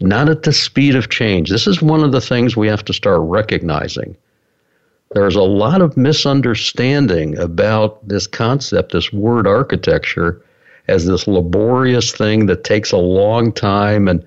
not 0.00 0.28
at 0.28 0.42
the 0.42 0.52
speed 0.52 0.94
of 0.94 1.10
change. 1.10 1.50
This 1.50 1.66
is 1.66 1.82
one 1.82 2.02
of 2.02 2.12
the 2.12 2.20
things 2.20 2.56
we 2.56 2.68
have 2.68 2.84
to 2.86 2.92
start 2.92 3.20
recognizing. 3.22 4.16
There's 5.12 5.36
a 5.36 5.42
lot 5.42 5.80
of 5.80 5.96
misunderstanding 5.96 7.38
about 7.38 8.06
this 8.06 8.26
concept, 8.26 8.92
this 8.92 9.12
word 9.12 9.46
architecture, 9.46 10.42
as 10.88 11.06
this 11.06 11.26
laborious 11.26 12.12
thing 12.12 12.46
that 12.46 12.64
takes 12.64 12.92
a 12.92 12.96
long 12.96 13.52
time 13.52 14.08
and 14.08 14.24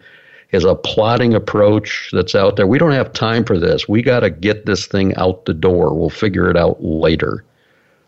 is 0.52 0.64
a 0.64 0.76
plotting 0.76 1.34
approach 1.34 2.10
that's 2.14 2.36
out 2.36 2.56
there. 2.56 2.68
We 2.68 2.80
don't 2.80 2.92
have 2.92 3.12
time 3.12 3.44
for 3.44 3.60
this. 3.60 3.88
We 3.88 4.02
got 4.02 4.22
to 4.22 4.30
get 4.30 4.66
this 4.66 4.88
thing 4.88 5.14
out 5.16 5.46
the 5.46 5.54
door. 5.54 5.94
We'll 5.94 6.10
figure 6.10 6.50
it 6.50 6.58
out 6.58 6.82
later. 6.82 7.44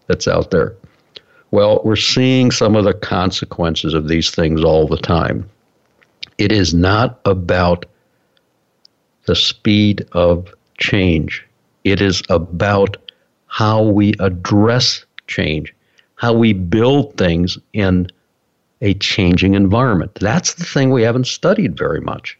That's 0.08 0.28
out 0.28 0.52
there. 0.52 0.76
Well, 1.52 1.82
we're 1.84 1.96
seeing 1.96 2.52
some 2.52 2.76
of 2.76 2.86
the 2.86 2.94
consequences 2.94 3.94
of 3.94 4.08
these 4.08 4.30
things 4.32 4.64
all 4.64 4.88
the 4.88 4.98
time. 4.98 5.50
It 6.38 6.52
is 6.52 6.74
not 6.74 7.20
about 7.26 7.86
the 9.26 9.36
speed 9.36 10.08
of 10.14 10.54
change, 10.78 11.46
it 11.84 12.02
is 12.02 12.22
about 12.30 12.98
how 13.48 13.84
we 13.84 14.14
address 14.20 15.06
change, 15.28 15.74
how 16.16 16.34
we 16.34 16.54
build 16.54 17.18
things 17.18 17.58
in 17.74 18.08
a 18.82 18.94
changing 18.96 19.56
environment. 19.56 20.14
That's 20.16 20.54
the 20.54 20.64
thing 20.64 20.92
we 20.92 21.04
haven't 21.04 21.28
studied 21.28 21.78
very 21.78 22.00
much. 22.00 22.38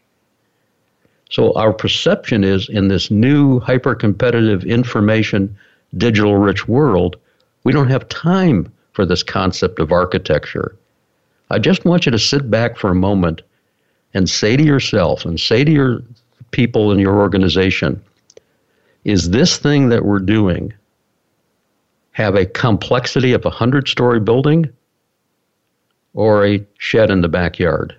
So, 1.30 1.52
our 1.54 1.72
perception 1.72 2.42
is 2.42 2.68
in 2.68 2.88
this 2.88 3.10
new 3.10 3.60
hyper 3.60 3.94
competitive 3.94 4.64
information, 4.64 5.56
digital 5.96 6.36
rich 6.36 6.66
world, 6.66 7.16
we 7.62 7.72
don't 7.72 7.90
have 7.90 8.08
time 8.08 8.72
for 8.92 9.06
this 9.06 9.22
concept 9.22 9.78
of 9.78 9.92
architecture. 9.92 10.74
I 11.50 11.58
just 11.58 11.84
want 11.84 12.06
you 12.06 12.12
to 12.12 12.18
sit 12.18 12.50
back 12.50 12.76
for 12.76 12.90
a 12.90 12.96
moment 12.96 13.42
and 14.14 14.28
say 14.28 14.56
to 14.56 14.62
yourself 14.62 15.24
and 15.24 15.38
say 15.38 15.62
to 15.62 15.70
your 15.70 16.02
people 16.50 16.90
in 16.90 16.98
your 16.98 17.20
organization 17.20 18.02
is 19.04 19.30
this 19.30 19.56
thing 19.56 19.88
that 19.88 20.04
we're 20.04 20.18
doing 20.18 20.72
have 22.12 22.34
a 22.34 22.46
complexity 22.46 23.32
of 23.32 23.44
a 23.44 23.48
100 23.48 23.88
story 23.88 24.20
building 24.20 24.68
or 26.12 26.44
a 26.44 26.64
shed 26.78 27.10
in 27.10 27.20
the 27.20 27.28
backyard? 27.28 27.96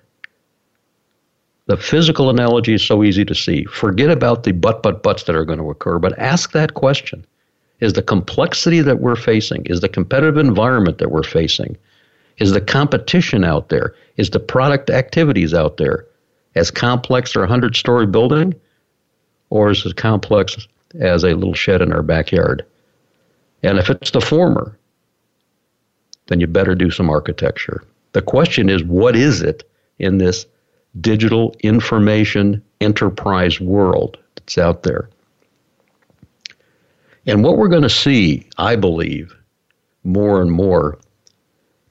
The 1.68 1.78
physical 1.78 2.30
analogy 2.30 2.74
is 2.74 2.86
so 2.86 3.04
easy 3.04 3.24
to 3.26 3.36
see. 3.36 3.64
Forget 3.66 4.10
about 4.10 4.44
the 4.44 4.52
but, 4.52 4.84
but, 4.84 5.04
buts 5.04 5.24
that 5.24 5.36
are 5.36 5.46
going 5.46 5.60
to 5.60 5.70
occur, 5.70 6.00
but 6.00 6.18
ask 6.20 6.52
that 6.52 6.74
question 6.74 7.26
is 7.80 7.94
the 7.94 8.02
complexity 8.04 8.82
that 8.82 9.00
we're 9.00 9.16
facing, 9.16 9.66
is 9.66 9.80
the 9.80 9.90
competitive 9.90 10.38
environment 10.38 11.00
that 11.00 11.10
we're 11.10 11.24
facing, 11.24 11.76
is 12.38 12.52
the 12.52 12.62
competition 12.62 13.44
out 13.44 13.70
there, 13.70 13.96
is 14.18 14.30
the 14.30 14.40
product 14.40 14.90
activities 14.90 15.54
out 15.54 15.78
there 15.78 16.06
as 16.56 16.70
complex 16.70 17.32
as 17.32 17.38
a 17.38 17.40
100 17.40 17.76
story 17.76 18.06
building, 18.06 18.54
or 19.50 19.72
is 19.72 19.86
it 19.86 19.96
complex 19.96 20.68
as 21.00 21.24
a 21.24 21.36
little 21.36 21.54
shed 21.54 21.82
in 21.82 21.92
our 21.92 22.04
backyard? 22.04 22.66
And 23.64 23.78
if 23.78 23.90
it's 23.90 24.12
the 24.12 24.22
former, 24.22 24.78
then 26.28 26.40
you 26.40 26.48
better 26.48 26.76
do 26.76 26.90
some 26.90 27.10
architecture. 27.10 27.84
The 28.14 28.22
question 28.22 28.70
is, 28.70 28.84
what 28.84 29.16
is 29.16 29.42
it 29.42 29.70
in 30.00 30.18
this 30.18 30.46
digital 31.00 31.56
information 31.62 32.62
enterprise 32.82 33.60
world 33.60 34.18
that's 34.36 34.58
out 34.58 34.84
there? 34.84 35.10
And 37.28 37.44
what 37.44 37.58
we're 37.58 37.68
going 37.68 37.84
to 37.84 37.90
see, 37.90 38.48
I 38.58 38.76
believe, 38.76 39.36
more 40.04 40.42
and 40.42 40.52
more 40.52 40.98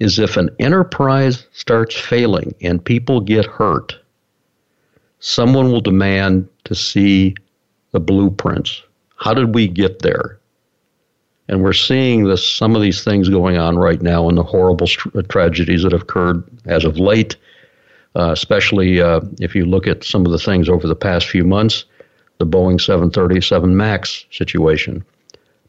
is 0.00 0.18
if 0.18 0.36
an 0.36 0.50
enterprise 0.58 1.46
starts 1.52 1.94
failing 1.94 2.54
and 2.62 2.84
people 2.84 3.20
get 3.20 3.44
hurt, 3.46 3.94
someone 5.20 5.70
will 5.70 5.82
demand 5.82 6.48
to 6.64 6.74
see 6.74 7.34
the 7.92 8.00
blueprints. 8.00 8.82
How 9.20 9.34
did 9.34 9.54
we 9.54 9.68
get 9.68 10.00
there? 10.00 10.38
And 11.48 11.62
we're 11.62 11.72
seeing 11.72 12.24
this, 12.24 12.48
some 12.48 12.74
of 12.74 12.82
these 12.82 13.04
things 13.04 13.28
going 13.28 13.58
on 13.58 13.76
right 13.76 14.00
now 14.00 14.28
and 14.28 14.38
the 14.38 14.42
horrible 14.42 14.86
st- 14.86 15.28
tragedies 15.28 15.82
that 15.82 15.92
have 15.92 16.02
occurred 16.02 16.44
as 16.66 16.84
of 16.84 16.98
late, 16.98 17.36
uh, 18.16 18.30
especially 18.30 19.00
uh, 19.00 19.20
if 19.40 19.54
you 19.54 19.66
look 19.66 19.86
at 19.86 20.04
some 20.04 20.24
of 20.24 20.32
the 20.32 20.38
things 20.38 20.68
over 20.68 20.86
the 20.86 20.96
past 20.96 21.28
few 21.28 21.44
months, 21.44 21.84
the 22.38 22.46
Boeing 22.46 22.80
737 22.80 23.76
MAX 23.76 24.24
situation. 24.30 25.04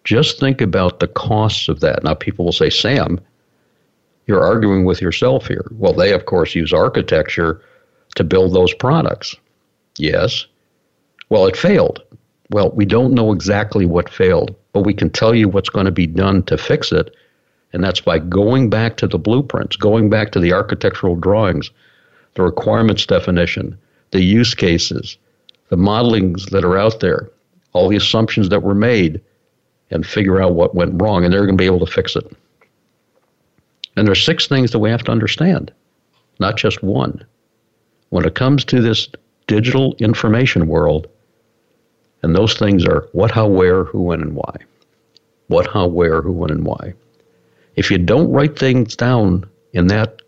Just 0.04 0.40
think 0.40 0.62
about 0.62 1.00
the 1.00 1.08
costs 1.08 1.68
of 1.68 1.82
that. 1.82 2.04
Now, 2.04 2.14
people 2.14 2.46
will 2.46 2.52
say, 2.54 2.70
Sam, 2.70 3.20
you're 4.28 4.44
arguing 4.44 4.86
with 4.86 5.02
yourself 5.02 5.48
here. 5.48 5.66
Well, 5.72 5.94
they, 5.94 6.14
of 6.14 6.26
course, 6.26 6.56
use 6.56 6.72
architecture 6.72 7.62
to 8.16 8.24
build 8.24 8.54
those 8.54 8.74
products. 8.74 9.36
Yes. 9.98 10.46
Well, 11.30 11.48
it 11.48 11.58
failed. 11.58 12.02
Well, 12.52 12.70
we 12.72 12.86
don't 12.86 13.14
know 13.14 13.32
exactly 13.32 13.86
what 13.86 14.10
failed, 14.10 14.54
but 14.74 14.82
we 14.82 14.94
can 14.94 15.10
tell 15.10 15.34
you 15.34 15.48
what's 15.48 15.70
going 15.70 15.86
to 15.86 15.92
be 15.92 16.06
done 16.06 16.44
to 16.44 16.58
fix 16.58 16.92
it. 16.92 17.16
And 17.72 17.82
that's 17.82 18.02
by 18.02 18.20
going 18.20 18.70
back 18.70 18.98
to 18.98 19.08
the 19.08 19.18
blueprints, 19.18 19.78
going 19.78 20.10
back 20.10 20.34
to 20.34 20.40
the 20.40 20.52
architectural 20.52 21.16
drawings, 21.16 21.72
the 22.36 22.44
requirements 22.44 23.06
definition, 23.06 23.78
the 24.12 24.22
use 24.22 24.54
cases, 24.54 25.18
the 25.70 25.78
modelings 25.78 26.50
that 26.50 26.66
are 26.66 26.78
out 26.78 27.00
there, 27.00 27.30
all 27.72 27.88
the 27.88 27.96
assumptions 27.96 28.50
that 28.50 28.64
were 28.64 28.76
made, 28.76 29.22
and 29.90 30.06
figure 30.06 30.42
out 30.42 30.54
what 30.54 30.76
went 30.76 31.02
wrong, 31.02 31.24
and 31.24 31.34
they're 31.34 31.46
going 31.46 31.58
to 31.58 31.62
be 31.62 31.66
able 31.66 31.86
to 31.86 31.92
fix 31.92 32.18
it. 32.18 32.30
And 33.96 34.06
there's 34.06 34.26
six 34.26 34.48
things 34.48 34.72
that 34.72 34.80
we 34.80 34.90
have 34.90 35.04
to 35.04 35.12
understand, 35.12 35.72
not 36.40 36.58
just 36.58 36.84
one. 36.84 37.26
When 38.10 38.26
it 38.26 38.36
comes 38.36 38.66
to 38.66 38.82
this 38.82 39.08
digital 39.48 39.96
information 40.00 40.68
world, 40.68 41.08
and 42.24 42.36
those 42.36 42.56
things 42.56 42.86
are 42.86 43.08
what, 43.14 43.32
how, 43.32 43.48
where, 43.48 43.84
who, 43.84 44.02
when, 44.02 44.22
and 44.22 44.36
why. 44.36 44.56
What, 45.48 45.68
how, 45.68 45.88
where, 45.88 46.22
who, 46.22 46.32
when, 46.32 46.52
and 46.52 46.66
why. 46.66 46.94
If 47.76 47.90
you 47.90 47.98
don't 47.98 48.32
write 48.32 48.58
things 48.58 48.96
down 48.96 49.50
in 49.74 49.88
that 49.88 50.22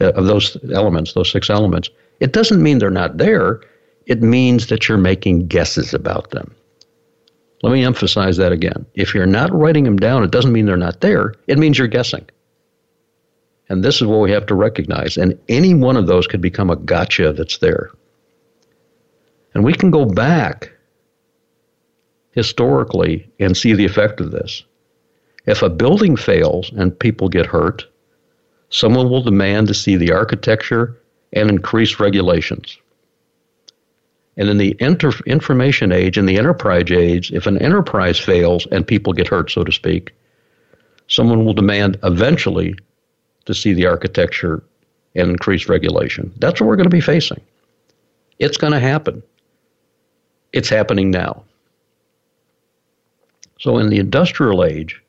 uh, 0.00 0.12
of 0.12 0.26
those 0.26 0.56
elements, 0.72 1.12
those 1.14 1.30
six 1.30 1.50
elements, 1.50 1.90
it 2.20 2.32
doesn't 2.32 2.62
mean 2.62 2.78
they're 2.78 2.90
not 2.90 3.18
there. 3.18 3.60
It 4.06 4.22
means 4.22 4.68
that 4.68 4.88
you're 4.88 4.98
making 4.98 5.48
guesses 5.48 5.94
about 5.94 6.30
them. 6.30 6.54
Let 7.62 7.72
me 7.72 7.84
emphasize 7.84 8.36
that 8.38 8.52
again. 8.52 8.84
If 8.94 9.14
you're 9.14 9.26
not 9.26 9.52
writing 9.52 9.84
them 9.84 9.96
down, 9.96 10.24
it 10.24 10.32
doesn't 10.32 10.52
mean 10.52 10.66
they're 10.66 10.76
not 10.76 11.00
there. 11.00 11.34
It 11.46 11.58
means 11.58 11.78
you're 11.78 11.86
guessing. 11.86 12.28
And 13.68 13.84
this 13.84 13.96
is 13.96 14.06
what 14.06 14.20
we 14.20 14.32
have 14.32 14.46
to 14.46 14.54
recognize. 14.54 15.16
And 15.16 15.38
any 15.48 15.72
one 15.72 15.96
of 15.96 16.06
those 16.06 16.26
could 16.26 16.40
become 16.40 16.70
a 16.70 16.76
gotcha 16.76 17.32
that's 17.32 17.58
there. 17.58 17.90
And 19.54 19.64
we 19.64 19.72
can 19.72 19.90
go 19.90 20.04
back 20.04 20.71
historically 22.32 23.30
and 23.38 23.56
see 23.56 23.72
the 23.72 23.84
effect 23.84 24.20
of 24.20 24.30
this. 24.30 24.64
If 25.46 25.62
a 25.62 25.70
building 25.70 26.16
fails 26.16 26.70
and 26.76 26.98
people 26.98 27.28
get 27.28 27.46
hurt, 27.46 27.84
someone 28.70 29.10
will 29.10 29.22
demand 29.22 29.68
to 29.68 29.74
see 29.74 29.96
the 29.96 30.12
architecture 30.12 30.98
and 31.32 31.48
increase 31.50 32.00
regulations. 32.00 32.78
And 34.36 34.48
in 34.48 34.56
the 34.56 34.76
inter- 34.78 35.12
information 35.26 35.92
age, 35.92 36.16
in 36.16 36.26
the 36.26 36.38
enterprise 36.38 36.90
age, 36.90 37.32
if 37.32 37.46
an 37.46 37.58
enterprise 37.58 38.18
fails 38.18 38.66
and 38.72 38.86
people 38.86 39.12
get 39.12 39.28
hurt, 39.28 39.50
so 39.50 39.62
to 39.62 39.72
speak, 39.72 40.12
someone 41.08 41.44
will 41.44 41.52
demand 41.52 41.98
eventually 42.02 42.74
to 43.44 43.54
see 43.54 43.74
the 43.74 43.86
architecture 43.86 44.62
and 45.14 45.30
increase 45.30 45.68
regulation. 45.68 46.32
That's 46.38 46.60
what 46.60 46.68
we're 46.68 46.76
going 46.76 46.88
to 46.88 46.96
be 46.96 47.00
facing. 47.00 47.40
It's 48.38 48.56
going 48.56 48.72
to 48.72 48.80
happen. 48.80 49.22
It's 50.52 50.68
happening 50.68 51.10
now. 51.10 51.44
So, 53.62 53.78
in 53.78 53.90
the 53.90 53.98
industrial 53.98 54.64
age, 54.64 55.00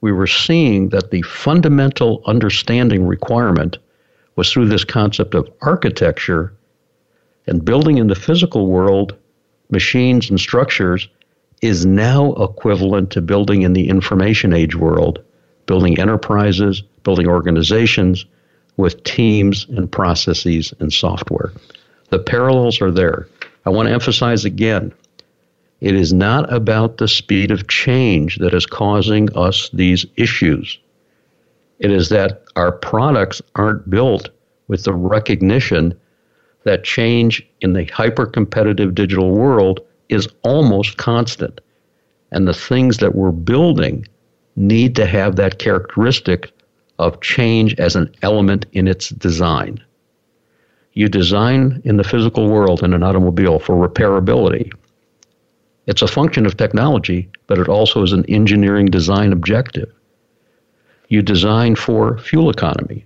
we 0.00 0.10
were 0.10 0.26
seeing 0.26 0.88
that 0.88 1.12
the 1.12 1.22
fundamental 1.22 2.20
understanding 2.26 3.06
requirement 3.06 3.78
was 4.34 4.50
through 4.50 4.70
this 4.70 4.82
concept 4.82 5.36
of 5.36 5.48
architecture 5.60 6.52
and 7.46 7.64
building 7.64 7.98
in 7.98 8.08
the 8.08 8.16
physical 8.16 8.66
world 8.66 9.16
machines 9.70 10.30
and 10.30 10.40
structures 10.40 11.06
is 11.60 11.86
now 11.86 12.32
equivalent 12.32 13.12
to 13.12 13.20
building 13.20 13.62
in 13.62 13.72
the 13.72 13.88
information 13.88 14.52
age 14.52 14.74
world, 14.74 15.22
building 15.66 16.00
enterprises, 16.00 16.82
building 17.04 17.28
organizations 17.28 18.26
with 18.76 19.04
teams 19.04 19.64
and 19.68 19.92
processes 19.92 20.74
and 20.80 20.92
software. 20.92 21.52
The 22.10 22.18
parallels 22.18 22.80
are 22.80 22.90
there. 22.90 23.28
I 23.64 23.70
want 23.70 23.86
to 23.86 23.92
emphasize 23.94 24.44
again 24.44 24.92
it 25.82 25.96
is 25.96 26.12
not 26.12 26.50
about 26.52 26.98
the 26.98 27.08
speed 27.08 27.50
of 27.50 27.66
change 27.66 28.38
that 28.38 28.54
is 28.54 28.66
causing 28.66 29.28
us 29.36 29.68
these 29.72 30.06
issues. 30.16 30.78
It 31.80 31.90
is 31.90 32.08
that 32.10 32.44
our 32.54 32.70
products 32.70 33.42
aren't 33.56 33.90
built 33.90 34.28
with 34.68 34.84
the 34.84 34.94
recognition 34.94 35.98
that 36.62 36.84
change 36.84 37.44
in 37.62 37.72
the 37.72 37.84
hyper 37.86 38.26
competitive 38.26 38.94
digital 38.94 39.32
world 39.32 39.80
is 40.08 40.28
almost 40.44 40.98
constant. 40.98 41.60
And 42.30 42.46
the 42.46 42.54
things 42.54 42.98
that 42.98 43.16
we're 43.16 43.32
building 43.32 44.06
need 44.54 44.94
to 44.94 45.04
have 45.04 45.34
that 45.34 45.58
characteristic 45.58 46.52
of 47.00 47.20
change 47.22 47.74
as 47.80 47.96
an 47.96 48.14
element 48.22 48.66
in 48.72 48.86
its 48.86 49.08
design. 49.08 49.82
You 50.92 51.08
design 51.08 51.82
in 51.84 51.96
the 51.96 52.04
physical 52.04 52.48
world 52.48 52.84
in 52.84 52.94
an 52.94 53.02
automobile 53.02 53.58
for 53.58 53.74
repairability. 53.74 54.70
It's 55.86 56.02
a 56.02 56.08
function 56.08 56.46
of 56.46 56.56
technology, 56.56 57.28
but 57.46 57.58
it 57.58 57.68
also 57.68 58.02
is 58.02 58.12
an 58.12 58.24
engineering 58.26 58.86
design 58.86 59.32
objective. 59.32 59.92
You 61.08 61.22
design 61.22 61.74
for 61.74 62.18
fuel 62.18 62.50
economy. 62.50 63.04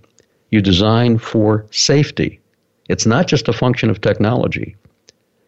You 0.51 0.61
design 0.61 1.17
for 1.17 1.65
safety. 1.71 2.39
It's 2.87 3.05
not 3.05 3.27
just 3.27 3.47
a 3.47 3.53
function 3.53 3.89
of 3.89 3.99
technology. 4.01 4.75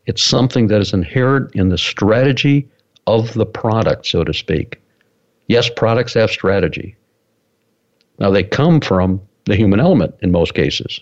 It's 0.08 0.24
something 0.24 0.68
that 0.68 0.82
is 0.82 0.94
inherent 0.94 1.56
in 1.56 1.70
the 1.70 1.78
strategy 1.78 2.68
of 3.08 3.34
the 3.34 3.46
product, 3.46 4.08
so 4.08 4.24
to 4.24 4.34
speak. 4.34 4.82
Yes, 5.48 5.70
products 5.70 6.16
have 6.16 6.32
strategy. 6.32 6.96
Now, 8.18 8.32
they 8.32 8.44
come 8.44 8.82
from 8.82 9.22
the 9.46 9.56
human 9.56 9.80
element 9.80 10.16
in 10.22 10.32
most 10.32 10.54
cases. 10.54 11.00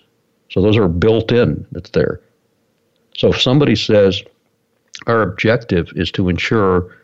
So 0.49 0.61
those 0.61 0.78
are 0.78 0.88
built 0.88 1.32
in, 1.32 1.65
that's 1.71 1.89
there. 1.89 2.21
So 3.17 3.30
if 3.30 3.41
somebody 3.41 3.75
says, 3.75 4.21
our 5.06 5.22
objective 5.22 5.91
is 5.95 6.12
to 6.12 6.30
ensure 6.30 6.95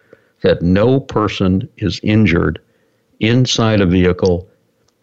that 0.41 0.62
no 0.62 1.00
person 1.00 1.70
is 1.78 2.00
injured 2.04 2.60
inside 3.20 3.82
a 3.82 3.86
vehicle 3.86 4.50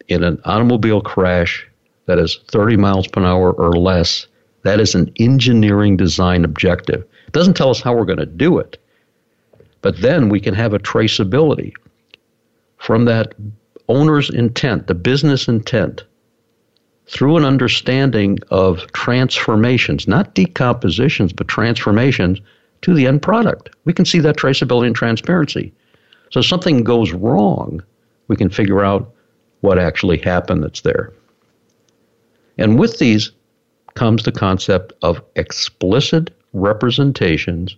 in 0.07 0.23
an 0.23 0.39
automobile 0.45 1.01
crash 1.01 1.67
that 2.05 2.19
is 2.19 2.39
30 2.49 2.77
miles 2.77 3.07
per 3.07 3.23
hour 3.23 3.51
or 3.53 3.73
less. 3.73 4.27
That 4.63 4.79
is 4.79 4.93
an 4.93 5.11
engineering 5.17 5.97
design 5.97 6.43
objective. 6.43 7.01
It 7.27 7.33
doesn't 7.33 7.55
tell 7.55 7.69
us 7.69 7.81
how 7.81 7.95
we're 7.95 8.05
going 8.05 8.19
to 8.19 8.25
do 8.25 8.59
it, 8.59 8.77
but 9.81 10.01
then 10.01 10.29
we 10.29 10.39
can 10.39 10.53
have 10.53 10.73
a 10.73 10.79
traceability 10.79 11.73
from 12.77 13.05
that 13.05 13.33
owner's 13.87 14.29
intent, 14.29 14.87
the 14.87 14.95
business 14.95 15.47
intent, 15.47 16.03
through 17.07 17.37
an 17.37 17.45
understanding 17.45 18.37
of 18.49 18.91
transformations, 18.91 20.07
not 20.07 20.33
decompositions, 20.35 21.33
but 21.33 21.47
transformations 21.47 22.39
to 22.81 22.93
the 22.93 23.07
end 23.07 23.21
product. 23.21 23.75
We 23.85 23.93
can 23.93 24.05
see 24.05 24.19
that 24.19 24.37
traceability 24.37 24.87
and 24.87 24.95
transparency. 24.95 25.73
So 26.31 26.39
if 26.39 26.45
something 26.45 26.83
goes 26.83 27.11
wrong, 27.11 27.83
we 28.27 28.35
can 28.35 28.49
figure 28.49 28.83
out 28.83 29.13
what 29.61 29.77
actually 29.77 30.17
happened 30.17 30.63
that's 30.63 30.81
there. 30.81 31.11
And 32.57 32.79
with 32.79 32.99
these 32.99 33.31
comes 33.95 34.23
the 34.23 34.31
concept 34.31 34.93
of 35.01 35.21
explicit 35.35 36.31
representations 36.53 37.75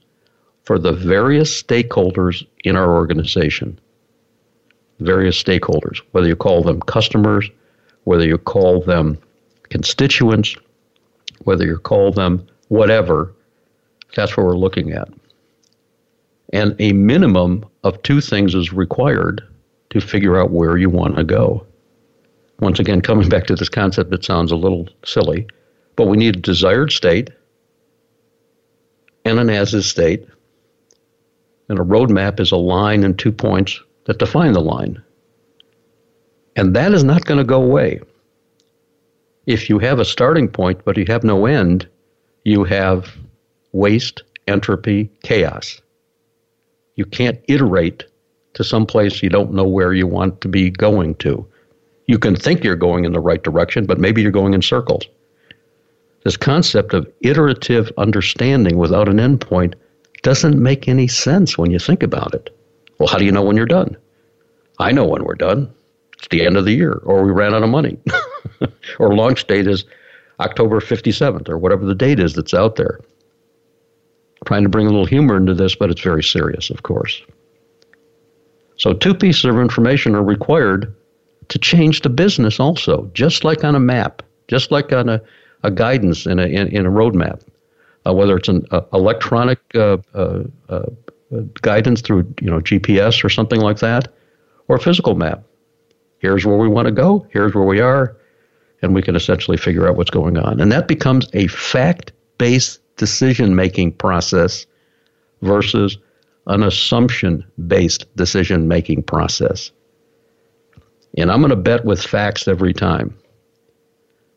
for 0.63 0.79
the 0.79 0.93
various 0.93 1.61
stakeholders 1.61 2.45
in 2.63 2.75
our 2.75 2.93
organization. 2.93 3.79
Various 4.99 5.41
stakeholders, 5.41 6.01
whether 6.11 6.27
you 6.27 6.35
call 6.35 6.63
them 6.63 6.79
customers, 6.81 7.49
whether 8.05 8.25
you 8.25 8.37
call 8.37 8.81
them 8.81 9.17
constituents, 9.69 10.55
whether 11.43 11.65
you 11.65 11.77
call 11.77 12.11
them 12.11 12.45
whatever, 12.69 13.33
that's 14.15 14.37
what 14.37 14.45
we're 14.45 14.57
looking 14.57 14.91
at. 14.91 15.09
And 16.51 16.75
a 16.79 16.93
minimum 16.93 17.65
of 17.83 18.01
two 18.03 18.21
things 18.21 18.53
is 18.53 18.71
required 18.71 19.41
to 19.89 19.99
figure 19.99 20.39
out 20.39 20.51
where 20.51 20.77
you 20.77 20.89
want 20.89 21.15
to 21.15 21.23
go. 21.23 21.65
Once 22.59 22.79
again, 22.79 23.01
coming 23.01 23.27
back 23.27 23.45
to 23.47 23.55
this 23.55 23.69
concept 23.69 24.11
that 24.11 24.23
sounds 24.23 24.51
a 24.51 24.55
little 24.55 24.87
silly, 25.03 25.47
but 25.95 26.07
we 26.07 26.17
need 26.17 26.35
a 26.35 26.39
desired 26.39 26.91
state 26.91 27.29
and 29.25 29.39
an 29.39 29.49
as 29.49 29.73
is 29.73 29.87
state. 29.87 30.27
And 31.69 31.79
a 31.79 31.83
roadmap 31.83 32.39
is 32.39 32.51
a 32.51 32.57
line 32.57 33.03
and 33.03 33.17
two 33.17 33.31
points 33.31 33.79
that 34.05 34.19
define 34.19 34.53
the 34.53 34.61
line. 34.61 35.01
And 36.55 36.75
that 36.75 36.93
is 36.93 37.03
not 37.03 37.25
going 37.25 37.39
to 37.39 37.43
go 37.43 37.63
away. 37.63 38.01
If 39.45 39.69
you 39.69 39.79
have 39.79 39.99
a 39.99 40.05
starting 40.05 40.47
point 40.47 40.85
but 40.85 40.97
you 40.97 41.05
have 41.07 41.23
no 41.23 41.45
end, 41.45 41.87
you 42.45 42.63
have 42.63 43.11
waste, 43.73 44.23
entropy, 44.47 45.11
chaos. 45.23 45.81
You 46.95 47.05
can't 47.05 47.39
iterate 47.47 48.05
to 48.53 48.63
some 48.63 48.85
place 48.85 49.21
you 49.21 49.29
don't 49.29 49.53
know 49.53 49.67
where 49.67 49.93
you 49.93 50.07
want 50.07 50.41
to 50.41 50.47
be 50.47 50.69
going 50.69 51.15
to. 51.15 51.45
You 52.05 52.19
can 52.19 52.35
think 52.35 52.63
you're 52.63 52.75
going 52.75 53.05
in 53.05 53.13
the 53.13 53.19
right 53.19 53.43
direction, 53.43 53.85
but 53.85 53.99
maybe 53.99 54.21
you're 54.21 54.31
going 54.31 54.53
in 54.53 54.61
circles. 54.61 55.07
This 56.23 56.37
concept 56.37 56.93
of 56.93 57.11
iterative 57.21 57.91
understanding 57.97 58.77
without 58.77 59.09
an 59.09 59.17
endpoint 59.17 59.73
doesn't 60.21 60.61
make 60.61 60.87
any 60.87 61.07
sense 61.07 61.57
when 61.57 61.71
you 61.71 61.79
think 61.79 62.03
about 62.03 62.33
it. 62.33 62.49
Well, 62.99 63.09
how 63.09 63.17
do 63.17 63.25
you 63.25 63.31
know 63.31 63.41
when 63.41 63.57
you're 63.57 63.65
done? 63.65 63.97
I 64.79 64.91
know 64.91 65.05
when 65.05 65.23
we're 65.23 65.35
done. 65.35 65.73
It's 66.17 66.27
the 66.29 66.45
end 66.45 66.55
of 66.55 66.65
the 66.65 66.73
year, 66.73 67.01
or 67.03 67.23
we 67.23 67.31
ran 67.31 67.53
out 67.53 67.63
of 67.63 67.69
money, 67.69 67.97
or 68.99 69.15
launch 69.15 69.45
date 69.47 69.67
is 69.67 69.83
October 70.39 70.79
57th, 70.79 71.49
or 71.49 71.57
whatever 71.57 71.85
the 71.85 71.95
date 71.95 72.19
is 72.19 72.33
that's 72.33 72.53
out 72.53 72.75
there 72.75 72.99
trying 74.45 74.63
to 74.63 74.69
bring 74.69 74.87
a 74.87 74.89
little 74.89 75.05
humor 75.05 75.37
into 75.37 75.53
this, 75.53 75.75
but 75.75 75.89
it's 75.89 76.01
very 76.01 76.23
serious, 76.23 76.69
of 76.69 76.83
course. 76.83 77.21
So, 78.77 78.93
two 78.93 79.13
pieces 79.13 79.45
of 79.45 79.57
information 79.57 80.15
are 80.15 80.23
required 80.23 80.93
to 81.49 81.59
change 81.59 82.01
the 82.01 82.09
business 82.09 82.59
also, 82.59 83.09
just 83.13 83.43
like 83.43 83.63
on 83.63 83.75
a 83.75 83.79
map, 83.79 84.23
just 84.47 84.71
like 84.71 84.91
on 84.91 85.09
a, 85.09 85.21
a 85.63 85.71
guidance 85.71 86.25
in 86.25 86.39
a, 86.39 86.45
in, 86.47 86.67
in 86.69 86.85
a 86.85 86.91
roadmap, 86.91 87.41
uh, 88.05 88.13
whether 88.13 88.35
it's 88.35 88.49
an 88.49 88.65
uh, 88.71 88.81
electronic 88.93 89.59
uh, 89.75 89.97
uh, 90.13 90.43
uh 90.69 90.85
guidance 91.61 92.01
through 92.01 92.31
you 92.41 92.49
know 92.49 92.59
GPS 92.59 93.23
or 93.23 93.29
something 93.29 93.61
like 93.61 93.79
that, 93.79 94.13
or 94.67 94.75
a 94.75 94.79
physical 94.79 95.15
map. 95.15 95.43
Here's 96.23 96.45
where 96.45 96.57
we 96.57 96.69
want 96.69 96.85
to 96.85 96.91
go. 96.91 97.27
Here's 97.31 97.53
where 97.53 97.65
we 97.65 97.81
are. 97.81 98.15
And 98.81 98.95
we 98.95 99.01
can 99.01 99.15
essentially 99.15 99.57
figure 99.57 99.87
out 99.87 99.97
what's 99.97 100.09
going 100.09 100.37
on. 100.37 100.61
And 100.61 100.71
that 100.71 100.87
becomes 100.87 101.27
a 101.33 101.47
fact 101.47 102.13
based 102.37 102.79
decision 102.97 103.55
making 103.55 103.93
process 103.93 104.65
versus 105.41 105.97
an 106.47 106.63
assumption 106.63 107.43
based 107.67 108.13
decision 108.15 108.67
making 108.67 109.03
process. 109.03 109.71
And 111.17 111.31
I'm 111.31 111.39
going 111.39 111.51
to 111.51 111.55
bet 111.55 111.85
with 111.85 112.03
facts 112.03 112.47
every 112.47 112.73
time 112.73 113.15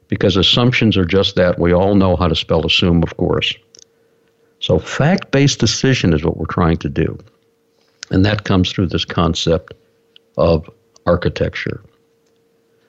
because 0.08 0.36
assumptions 0.36 0.96
are 0.96 1.04
just 1.04 1.36
that. 1.36 1.58
We 1.58 1.72
all 1.72 1.94
know 1.94 2.16
how 2.16 2.28
to 2.28 2.34
spell 2.34 2.64
assume, 2.64 3.02
of 3.02 3.16
course. 3.16 3.54
So, 4.60 4.78
fact 4.78 5.30
based 5.30 5.58
decision 5.58 6.12
is 6.12 6.24
what 6.24 6.36
we're 6.36 6.46
trying 6.46 6.78
to 6.78 6.88
do. 6.88 7.18
And 8.10 8.24
that 8.24 8.44
comes 8.44 8.72
through 8.72 8.88
this 8.88 9.04
concept 9.04 9.74
of 10.36 10.68
architecture. 11.06 11.82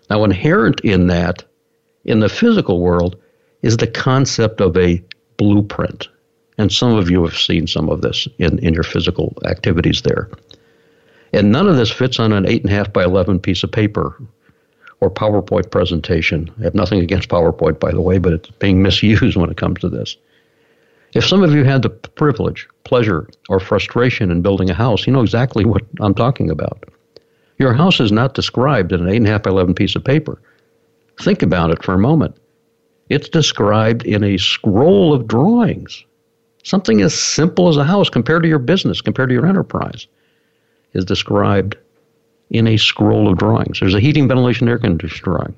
Now, 0.09 0.23
inherent 0.23 0.81
in 0.81 1.07
that, 1.07 1.43
in 2.05 2.19
the 2.19 2.29
physical 2.29 2.79
world, 2.79 3.17
is 3.61 3.77
the 3.77 3.87
concept 3.87 4.61
of 4.61 4.77
a 4.77 5.03
blueprint. 5.37 6.09
And 6.57 6.71
some 6.71 6.95
of 6.95 7.09
you 7.09 7.23
have 7.23 7.37
seen 7.37 7.67
some 7.67 7.89
of 7.89 8.01
this 8.01 8.27
in, 8.39 8.59
in 8.59 8.73
your 8.73 8.83
physical 8.83 9.37
activities 9.45 10.01
there. 10.01 10.29
And 11.33 11.51
none 11.51 11.67
of 11.67 11.75
this 11.75 11.91
fits 11.91 12.19
on 12.19 12.33
an 12.33 12.45
8.5 12.45 12.93
by 12.93 13.03
11 13.03 13.39
piece 13.39 13.63
of 13.63 13.71
paper 13.71 14.19
or 14.99 15.11
PowerPoint 15.11 15.69
presentation. 15.69 16.49
I 16.59 16.63
have 16.63 16.73
nothing 16.73 16.99
against 17.01 17.29
PowerPoint, 17.29 17.79
by 17.79 17.91
the 17.91 18.01
way, 18.01 18.17
but 18.17 18.33
it's 18.33 18.49
being 18.51 18.81
misused 18.83 19.37
when 19.37 19.49
it 19.49 19.57
comes 19.57 19.79
to 19.81 19.89
this. 19.89 20.17
If 21.13 21.25
some 21.25 21.43
of 21.43 21.53
you 21.53 21.63
had 21.63 21.83
the 21.83 21.89
privilege, 21.89 22.67
pleasure, 22.83 23.29
or 23.49 23.59
frustration 23.59 24.29
in 24.29 24.41
building 24.41 24.69
a 24.69 24.73
house, 24.73 25.07
you 25.07 25.13
know 25.13 25.21
exactly 25.21 25.65
what 25.65 25.83
I'm 25.99 26.13
talking 26.13 26.49
about. 26.49 26.83
Your 27.59 27.73
house 27.73 27.99
is 27.99 28.11
not 28.11 28.33
described 28.33 28.91
in 28.91 29.07
an 29.07 29.25
8.5 29.25 29.43
by 29.43 29.49
11 29.49 29.73
piece 29.73 29.95
of 29.95 30.03
paper. 30.03 30.39
Think 31.21 31.41
about 31.41 31.71
it 31.71 31.83
for 31.83 31.93
a 31.93 31.99
moment. 31.99 32.36
It's 33.09 33.29
described 33.29 34.05
in 34.05 34.23
a 34.23 34.37
scroll 34.37 35.13
of 35.13 35.27
drawings. 35.27 36.03
Something 36.63 37.01
as 37.01 37.13
simple 37.13 37.69
as 37.69 37.77
a 37.77 37.83
house 37.83 38.09
compared 38.09 38.43
to 38.43 38.49
your 38.49 38.59
business, 38.59 38.99
compared 38.99 39.29
to 39.29 39.35
your 39.35 39.45
enterprise, 39.45 40.07
is 40.93 41.05
described 41.05 41.77
in 42.49 42.67
a 42.67 42.77
scroll 42.77 43.31
of 43.31 43.37
drawings. 43.37 43.79
There's 43.79 43.93
a 43.93 43.99
heating, 43.99 44.27
ventilation, 44.27 44.67
air 44.67 44.77
conditioning 44.77 45.23
drawing. 45.23 45.55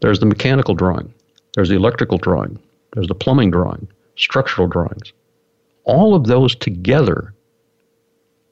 There's 0.00 0.20
the 0.20 0.26
mechanical 0.26 0.74
drawing. 0.74 1.12
There's 1.54 1.68
the 1.68 1.76
electrical 1.76 2.18
drawing. 2.18 2.58
There's 2.94 3.08
the 3.08 3.14
plumbing 3.14 3.50
drawing, 3.50 3.88
structural 4.16 4.68
drawings. 4.68 5.12
All 5.84 6.14
of 6.14 6.26
those 6.26 6.54
together 6.54 7.34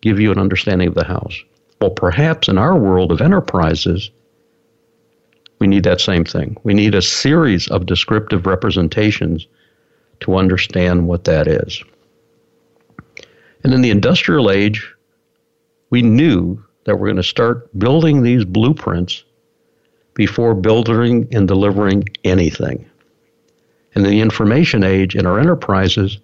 give 0.01 0.21
you 0.21 0.31
an 0.31 0.39
understanding 0.39 0.89
of 0.89 0.95
the 0.95 1.05
house. 1.05 1.43
Well, 1.81 1.91
perhaps 1.91 2.49
in 2.49 2.59
our 2.59 2.77
world 2.77 3.13
of 3.13 3.21
enterprises, 3.21 4.11
we 5.59 5.67
need 5.67 5.85
that 5.85 6.01
same 6.01 6.25
thing. 6.25 6.57
We 6.63 6.75
need 6.75 6.95
a 6.95 7.03
series 7.03 7.69
of 7.69 7.87
descriptive 7.87 8.47
representations 8.47 9.47
to 10.21 10.37
understand 10.37 11.09
what 11.09 11.25
that 11.25 11.47
is. 11.47 11.83
And 13.65 13.75
in 13.75 13.83
the 13.83 13.91
industrial 13.91 14.51
age, 14.51 14.95
we 15.91 16.03
knew 16.03 16.63
that 16.85 16.97
we're 16.97 17.07
going 17.07 17.17
to 17.17 17.23
start 17.23 17.77
building 17.79 18.23
these 18.23 18.45
blueprints 18.45 19.25
before 20.15 20.55
building 20.55 21.29
and 21.33 21.47
delivering 21.47 22.05
anything. 22.25 22.89
And 23.95 24.05
in 24.05 24.11
the 24.11 24.21
information 24.21 24.85
age, 24.85 25.17
in 25.17 25.27
our 25.27 25.39
enterprises, 25.39 26.19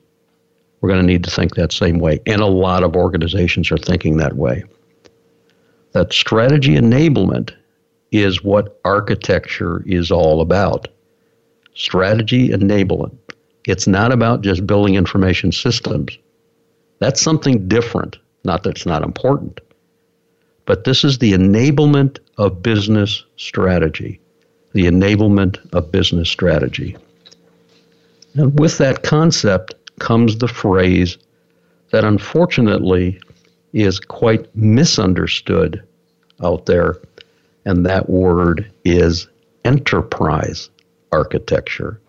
we're 0.80 0.90
going 0.90 1.00
to 1.00 1.06
need 1.06 1.24
to 1.24 1.30
think 1.30 1.54
that 1.54 1.72
same 1.72 1.98
way. 1.98 2.20
And 2.26 2.40
a 2.40 2.46
lot 2.46 2.82
of 2.82 2.94
organizations 2.94 3.70
are 3.72 3.78
thinking 3.78 4.16
that 4.18 4.36
way. 4.36 4.64
That 5.92 6.12
strategy 6.12 6.74
enablement 6.74 7.52
is 8.14 8.44
what 8.44 8.78
architecture 8.84 9.82
is 9.86 10.12
all 10.12 10.40
about. 10.40 10.86
Strategy 11.74 12.50
enablement. 12.50 13.18
It's 13.66 13.88
not 13.88 14.12
about 14.12 14.42
just 14.42 14.66
building 14.66 14.94
information 14.94 15.50
systems. 15.50 16.16
That's 17.00 17.20
something 17.20 17.66
different. 17.66 18.18
Not 18.44 18.62
that 18.62 18.70
it's 18.70 18.86
not 18.86 19.02
important. 19.02 19.60
But 20.64 20.84
this 20.84 21.02
is 21.02 21.18
the 21.18 21.32
enablement 21.32 22.20
of 22.38 22.62
business 22.62 23.24
strategy. 23.36 24.20
The 24.74 24.84
enablement 24.84 25.58
of 25.72 25.90
business 25.90 26.28
strategy. 26.28 26.96
And 28.34 28.56
with 28.60 28.78
that 28.78 29.02
concept 29.02 29.74
comes 29.98 30.38
the 30.38 30.48
phrase 30.48 31.18
that 31.90 32.04
unfortunately 32.04 33.20
is 33.72 33.98
quite 33.98 34.54
misunderstood 34.54 35.82
out 36.42 36.66
there, 36.66 36.96
and 37.64 37.86
that 37.86 38.08
word 38.08 38.70
is 38.84 39.28
enterprise 39.64 40.70
architecture. 41.12 42.00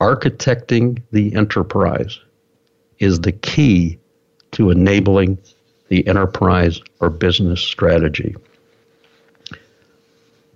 Architecting 0.00 1.02
the 1.12 1.34
enterprise 1.34 2.18
is 2.98 3.20
the 3.20 3.32
key 3.32 3.98
to 4.52 4.70
enabling 4.70 5.38
the 5.88 6.06
enterprise 6.06 6.80
or 7.00 7.10
business 7.10 7.60
strategy. 7.60 8.34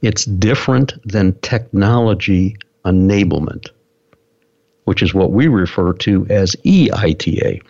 It's 0.02 0.24
different 0.24 0.94
than 1.04 1.38
technology 1.40 2.56
enablement, 2.84 3.68
which 4.84 5.02
is 5.02 5.14
what 5.14 5.32
we 5.32 5.48
refer 5.48 5.92
to 5.92 6.26
as 6.28 6.56
EITA, 6.64 7.60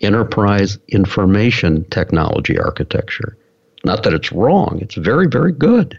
Enterprise 0.00 0.78
Information 0.88 1.84
Technology 1.90 2.58
Architecture. 2.58 3.36
Not 3.84 4.02
that 4.02 4.12
it's 4.12 4.32
wrong, 4.32 4.78
it's 4.80 4.94
very, 4.94 5.26
very 5.26 5.52
good, 5.52 5.98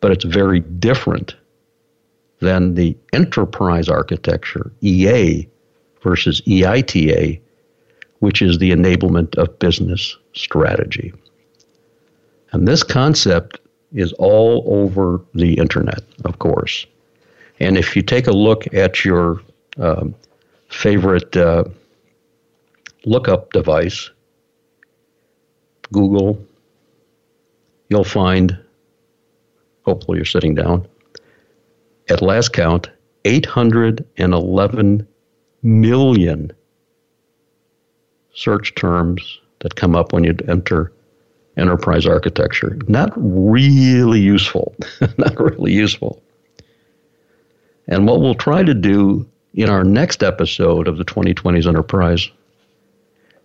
but 0.00 0.10
it's 0.10 0.24
very 0.24 0.60
different 0.60 1.34
than 2.40 2.74
the 2.74 2.96
enterprise 3.12 3.88
architecture, 3.88 4.72
EA, 4.80 5.48
versus 6.02 6.40
EITA, 6.42 7.40
which 8.18 8.42
is 8.42 8.58
the 8.58 8.70
enablement 8.70 9.36
of 9.36 9.58
business 9.58 10.16
strategy. 10.34 11.12
And 12.52 12.66
this 12.66 12.82
concept 12.82 13.60
is 13.92 14.12
all 14.14 14.64
over 14.66 15.20
the 15.34 15.54
internet, 15.54 16.02
of 16.24 16.38
course. 16.38 16.86
And 17.58 17.76
if 17.76 17.94
you 17.94 18.02
take 18.02 18.26
a 18.26 18.32
look 18.32 18.72
at 18.74 19.04
your 19.04 19.40
um, 19.78 20.14
favorite 20.68 21.36
uh, 21.36 21.64
lookup 23.04 23.52
device, 23.52 24.10
Google, 25.92 26.42
you'll 27.90 28.04
find, 28.04 28.56
hopefully 29.84 30.16
you're 30.16 30.24
sitting 30.24 30.54
down, 30.54 30.88
at 32.08 32.22
last 32.22 32.52
count, 32.52 32.88
811 33.26 35.06
million 35.62 36.52
search 38.32 38.74
terms 38.74 39.40
that 39.58 39.74
come 39.76 39.94
up 39.94 40.12
when 40.12 40.24
you 40.24 40.34
enter 40.48 40.92
enterprise 41.56 42.06
architecture. 42.06 42.78
Not 42.88 43.12
really 43.16 44.20
useful. 44.20 44.74
Not 45.18 45.38
really 45.38 45.72
useful. 45.72 46.22
And 47.86 48.06
what 48.06 48.20
we'll 48.20 48.34
try 48.34 48.62
to 48.62 48.72
do 48.72 49.28
in 49.54 49.68
our 49.68 49.84
next 49.84 50.22
episode 50.22 50.88
of 50.88 50.96
the 50.96 51.04
2020s 51.04 51.66
Enterprise 51.66 52.30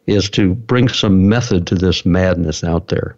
is 0.06 0.30
to 0.30 0.54
bring 0.54 0.88
some 0.88 1.28
method 1.28 1.66
to 1.68 1.76
this 1.76 2.06
madness 2.06 2.64
out 2.64 2.88
there. 2.88 3.18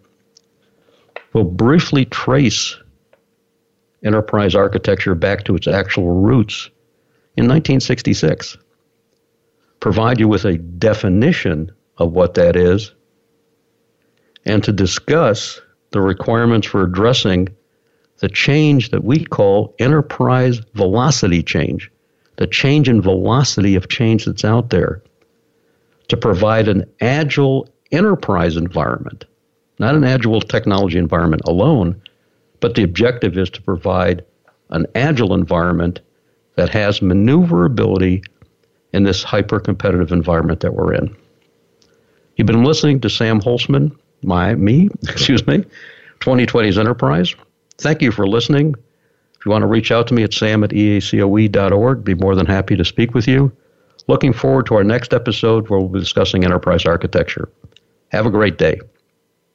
We'll 1.37 1.43
briefly 1.43 2.05
trace 2.05 2.75
enterprise 4.03 4.55
architecture 4.55 5.13
back 5.13 5.43
to 5.43 5.55
its 5.55 5.67
actual 5.67 6.09
roots 6.09 6.71
in 7.35 7.43
1966 7.43 8.57
provide 9.79 10.19
you 10.19 10.27
with 10.27 10.45
a 10.45 10.57
definition 10.57 11.71
of 11.99 12.13
what 12.13 12.33
that 12.33 12.55
is, 12.55 12.91
and 14.45 14.63
to 14.63 14.73
discuss 14.73 15.61
the 15.91 16.01
requirements 16.01 16.65
for 16.65 16.81
addressing 16.81 17.49
the 18.17 18.29
change 18.29 18.89
that 18.89 19.03
we 19.03 19.23
call 19.23 19.75
enterprise 19.77 20.59
velocity 20.73 21.43
change, 21.43 21.91
the 22.37 22.47
change 22.47 22.89
in 22.89 22.99
velocity 22.99 23.75
of 23.75 23.89
change 23.89 24.25
that's 24.25 24.43
out 24.43 24.71
there, 24.71 25.03
to 26.07 26.17
provide 26.17 26.67
an 26.67 26.83
agile 26.99 27.69
enterprise 27.91 28.57
environment, 28.57 29.25
not 29.79 29.95
an 29.95 30.03
agile 30.03 30.41
technology 30.41 30.97
environment 30.97 31.41
alone, 31.45 32.01
but 32.59 32.75
the 32.75 32.83
objective 32.83 33.37
is 33.37 33.49
to 33.51 33.61
provide 33.61 34.23
an 34.69 34.85
agile 34.95 35.33
environment 35.33 35.99
that 36.55 36.69
has 36.69 37.01
maneuverability 37.01 38.23
in 38.93 39.03
this 39.03 39.23
hyper 39.23 39.59
competitive 39.59 40.11
environment 40.11 40.59
that 40.61 40.73
we're 40.73 40.93
in. 40.93 41.15
You've 42.35 42.47
been 42.47 42.63
listening 42.63 42.99
to 43.01 43.09
Sam 43.09 43.39
Holcman, 43.39 43.95
my 44.23 44.55
me, 44.55 44.89
excuse 45.03 45.45
me, 45.47 45.63
2020's 46.19 46.77
Enterprise. 46.77 47.35
Thank 47.77 48.01
you 48.01 48.11
for 48.11 48.27
listening. 48.27 48.75
If 49.39 49.45
you 49.45 49.51
want 49.51 49.61
to 49.61 49.67
reach 49.67 49.91
out 49.91 50.07
to 50.07 50.13
me 50.15 50.23
at 50.23 50.33
sam 50.33 50.63
at 50.63 50.71
eacoe.org, 50.71 52.03
be 52.03 52.15
more 52.15 52.35
than 52.35 52.47
happy 52.47 52.75
to 52.75 52.83
speak 52.83 53.13
with 53.13 53.27
you. 53.27 53.51
Looking 54.07 54.33
forward 54.33 54.65
to 54.67 54.75
our 54.75 54.83
next 54.83 55.13
episode 55.13 55.69
where 55.69 55.79
we'll 55.79 55.89
be 55.89 55.99
discussing 55.99 56.43
enterprise 56.43 56.85
architecture. 56.85 57.49
Have 58.09 58.25
a 58.25 58.31
great 58.31 58.57
day. 58.57 58.79